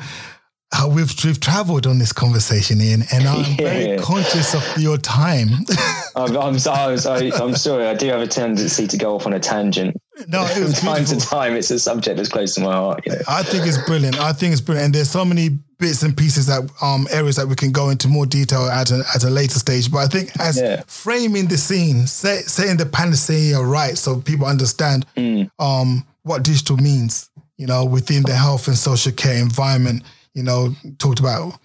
uh, 0.71 0.89
we've 0.93 1.13
we've 1.23 1.39
travelled 1.39 1.87
on 1.87 1.99
this 1.99 2.11
conversation, 2.11 2.81
Ian, 2.81 3.03
and 3.11 3.27
I'm 3.27 3.51
yeah. 3.51 3.55
very 3.57 3.97
conscious 3.99 4.53
of 4.53 4.81
your 4.81 4.97
time. 4.97 5.49
I'm, 6.15 6.35
I'm, 6.37 6.59
sorry, 6.59 7.31
I'm 7.33 7.55
sorry. 7.55 7.87
I 7.87 7.93
do 7.93 8.07
have 8.07 8.21
a 8.21 8.27
tendency 8.27 8.87
to 8.87 8.97
go 8.97 9.15
off 9.15 9.25
on 9.25 9.33
a 9.33 9.39
tangent. 9.39 9.95
No, 10.27 10.45
from 10.45 10.71
time 10.73 11.05
to 11.05 11.17
time, 11.19 11.55
it's 11.55 11.69
a 11.71 11.79
subject 11.79 12.17
that's 12.17 12.29
close 12.29 12.55
to 12.55 12.61
my 12.61 12.73
heart. 12.73 13.05
You 13.05 13.13
know? 13.13 13.19
I 13.27 13.43
think 13.43 13.65
it's 13.67 13.77
brilliant. 13.85 14.19
I 14.19 14.33
think 14.33 14.53
it's 14.53 14.61
brilliant, 14.61 14.85
and 14.85 14.95
there's 14.95 15.09
so 15.09 15.23
many 15.23 15.49
bits 15.77 16.01
and 16.01 16.17
pieces 16.17 16.47
that 16.47 16.67
um 16.81 17.07
areas 17.11 17.35
that 17.35 17.47
we 17.47 17.55
can 17.55 17.71
go 17.71 17.89
into 17.89 18.07
more 18.07 18.25
detail 18.25 18.65
at 18.65 18.89
a, 18.89 19.03
at 19.13 19.23
a 19.23 19.29
later 19.29 19.59
stage. 19.59 19.91
But 19.91 19.99
I 19.99 20.07
think 20.07 20.31
as 20.39 20.59
yeah. 20.59 20.81
framing 20.87 21.47
the 21.47 21.57
scene, 21.57 22.07
say, 22.07 22.41
saying 22.41 22.77
the 22.77 22.85
panacea 22.85 23.61
right, 23.61 23.97
so 23.97 24.19
people 24.21 24.47
understand 24.47 25.05
mm. 25.15 25.49
um 25.59 26.05
what 26.23 26.43
digital 26.43 26.77
means. 26.77 27.29
You 27.57 27.65
know, 27.65 27.85
within 27.85 28.21
the 28.23 28.35
health 28.35 28.67
and 28.67 28.77
social 28.77 29.11
care 29.11 29.41
environment 29.41 30.03
you 30.37 30.43
know, 30.43 30.71
talked 30.99 31.19
about 31.19 31.59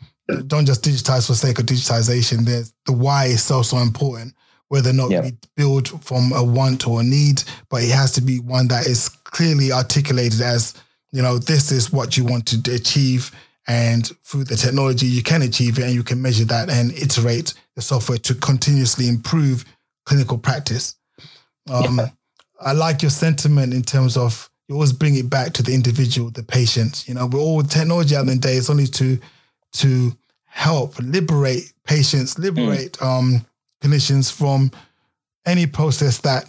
don't 0.47 0.65
just 0.65 0.83
digitize 0.83 1.27
for 1.27 1.35
sake 1.35 1.59
of 1.59 1.67
digitization. 1.67 2.47
There's 2.47 2.73
the 2.87 2.93
why 2.93 3.27
is 3.27 3.43
so 3.43 3.61
so 3.61 3.77
important. 3.79 4.35
Whether 4.73 4.89
or 4.89 4.95
not 4.95 5.11
yep. 5.11 5.25
we 5.25 5.37
build 5.55 6.03
from 6.03 6.33
a 6.33 6.43
want 6.43 6.89
or 6.89 7.03
a 7.03 7.05
need, 7.05 7.43
but 7.69 7.83
it 7.83 7.91
has 7.91 8.11
to 8.13 8.23
be 8.23 8.41
one 8.41 8.69
that 8.69 8.87
is 8.87 9.11
clearly 9.11 9.71
articulated 9.71 10.41
as, 10.41 10.73
you 11.11 11.21
know, 11.21 11.37
this 11.37 11.71
is 11.71 11.93
what 11.93 12.17
you 12.17 12.25
want 12.25 12.47
to 12.47 12.75
achieve. 12.75 13.31
And 13.69 14.07
through 14.25 14.45
the 14.45 14.57
technology, 14.57 15.05
you 15.05 15.23
can 15.23 15.43
achieve 15.43 15.79
it 15.79 15.85
and 15.85 15.93
you 15.93 16.03
can 16.03 16.23
measure 16.23 16.47
that 16.47 16.71
and 16.71 16.91
iterate 16.93 17.53
the 17.77 17.83
software 17.83 18.17
to 18.17 18.35
continuously 18.35 19.09
improve 19.09 19.67
clinical 20.07 20.39
practice. 20.39 20.97
Um, 21.71 21.99
yeah. 21.99 22.09
I 22.59 22.73
like 22.73 23.03
your 23.03 23.11
sentiment 23.11 23.75
in 23.75 23.83
terms 23.83 24.17
of 24.17 24.49
you 24.69 24.75
always 24.77 24.95
bring 24.95 25.17
it 25.17 25.29
back 25.29 25.53
to 25.53 25.63
the 25.63 25.75
individual, 25.75 26.31
the 26.31 26.43
patient. 26.43 27.07
You 27.07 27.13
know, 27.13 27.27
we're 27.27 27.41
all 27.41 27.63
technology 27.63 28.17
out 28.17 28.23
in 28.23 28.29
the 28.29 28.37
day. 28.37 28.55
It's 28.55 28.71
only 28.71 28.87
to 28.87 29.19
to 29.73 30.17
help 30.47 30.99
liberate 30.99 31.75
patients, 31.85 32.39
liberate 32.39 32.93
mm. 32.95 33.07
um, 33.07 33.47
clinicians 33.83 34.33
from 34.33 34.71
any 35.45 35.67
process 35.67 36.19
that 36.21 36.45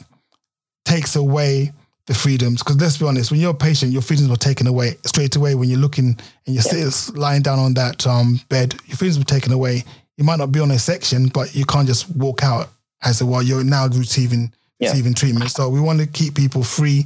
takes 0.86 1.16
away 1.16 1.72
the 2.06 2.14
freedoms. 2.14 2.62
Because 2.62 2.78
let's 2.78 2.98
be 2.98 3.06
honest, 3.06 3.32
when 3.32 3.40
you're 3.40 3.52
a 3.52 3.56
patient, 3.56 3.92
your 3.92 4.02
freedoms 4.02 4.30
were 4.30 4.36
taken 4.36 4.68
away 4.68 4.98
straight 5.06 5.36
away. 5.36 5.56
When 5.56 5.70
you're 5.70 5.80
looking 5.80 6.18
and 6.46 6.56
you're 6.56 6.64
yeah. 6.64 6.90
sitting, 6.90 7.20
lying 7.20 7.42
down 7.42 7.60
on 7.60 7.74
that 7.76 8.06
um, 8.06 8.40
bed, 8.50 8.76
your 8.86 8.98
freedoms 8.98 9.20
were 9.20 9.26
taken 9.26 9.52
away. 9.52 9.84
You 10.18 10.24
might 10.24 10.40
not 10.40 10.52
be 10.52 10.60
on 10.60 10.72
a 10.72 10.80
section, 10.80 11.28
but 11.28 11.56
you 11.56 11.66
can't 11.66 11.88
just 11.88 12.10
walk 12.16 12.44
out 12.44 12.70
as 13.02 13.22
a 13.22 13.26
while 13.26 13.44
you're 13.44 13.64
now 13.64 13.88
receiving 13.88 14.54
yeah. 14.80 14.90
receiving 14.90 15.14
treatment. 15.14 15.52
So 15.52 15.70
we 15.70 15.80
want 15.80 16.00
to 16.00 16.08
keep 16.08 16.36
people 16.36 16.64
free 16.64 17.06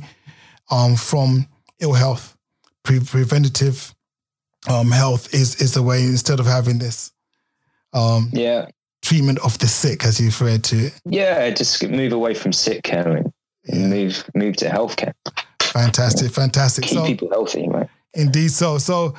um, 0.69 0.95
from 0.95 1.47
ill 1.79 1.93
health. 1.93 2.35
Pre- 2.83 2.99
preventative 2.99 3.93
um, 4.69 4.91
health 4.91 5.33
is 5.33 5.61
is 5.61 5.73
the 5.73 5.83
way 5.83 6.03
instead 6.03 6.39
of 6.39 6.45
having 6.45 6.79
this 6.79 7.11
um, 7.93 8.29
yeah 8.31 8.67
treatment 9.07 9.39
of 9.39 9.57
the 9.59 9.67
sick, 9.67 10.03
as 10.03 10.19
you 10.19 10.27
referred 10.27 10.63
to. 10.65 10.87
it. 10.87 10.93
Yeah, 11.05 11.49
just 11.51 11.81
move 11.87 12.11
away 12.11 12.33
from 12.33 12.51
sick 12.51 12.83
care 12.83 13.07
and 13.07 13.31
yeah. 13.63 13.87
move 13.87 14.23
move 14.35 14.57
to 14.57 14.65
healthcare. 14.69 15.13
Fantastic, 15.61 16.31
fantastic. 16.31 16.83
Keep 16.85 16.93
so, 16.93 17.05
people 17.05 17.29
healthy, 17.29 17.67
right? 17.69 17.89
Indeed, 18.13 18.51
so 18.51 18.77
so, 18.77 19.13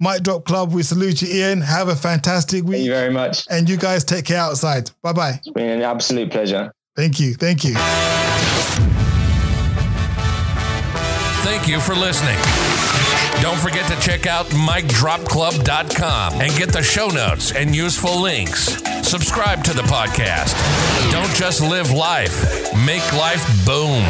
Mic 0.00 0.22
Drop 0.22 0.44
Club, 0.44 0.72
we 0.72 0.82
salute 0.82 1.20
you, 1.20 1.28
Ian. 1.28 1.60
Have 1.60 1.88
a 1.88 1.96
fantastic 1.96 2.64
week. 2.64 2.76
Thank 2.76 2.86
you 2.86 2.92
very 2.92 3.12
much, 3.12 3.44
and 3.50 3.68
you 3.68 3.76
guys 3.76 4.04
take 4.04 4.24
care 4.24 4.40
outside. 4.40 4.90
Bye 5.02 5.12
bye. 5.12 5.40
It's 5.44 5.50
been 5.50 5.68
an 5.68 5.82
absolute 5.82 6.30
pleasure. 6.30 6.72
Thank 6.96 7.20
you, 7.20 7.34
thank 7.34 7.64
you. 7.64 7.74
Thank 11.44 11.68
you 11.68 11.80
for 11.80 11.94
listening. 11.94 12.63
Don't 13.44 13.58
forget 13.58 13.86
to 13.90 14.00
check 14.00 14.26
out 14.26 14.46
micdropclub.com 14.46 16.40
and 16.40 16.56
get 16.56 16.72
the 16.72 16.82
show 16.82 17.08
notes 17.08 17.52
and 17.52 17.76
useful 17.76 18.18
links. 18.18 18.82
Subscribe 19.06 19.62
to 19.64 19.74
the 19.74 19.82
podcast. 19.82 20.54
Don't 21.12 21.30
just 21.34 21.60
live 21.60 21.90
life, 21.90 22.74
make 22.74 23.12
life 23.12 23.44
boom. 23.66 24.02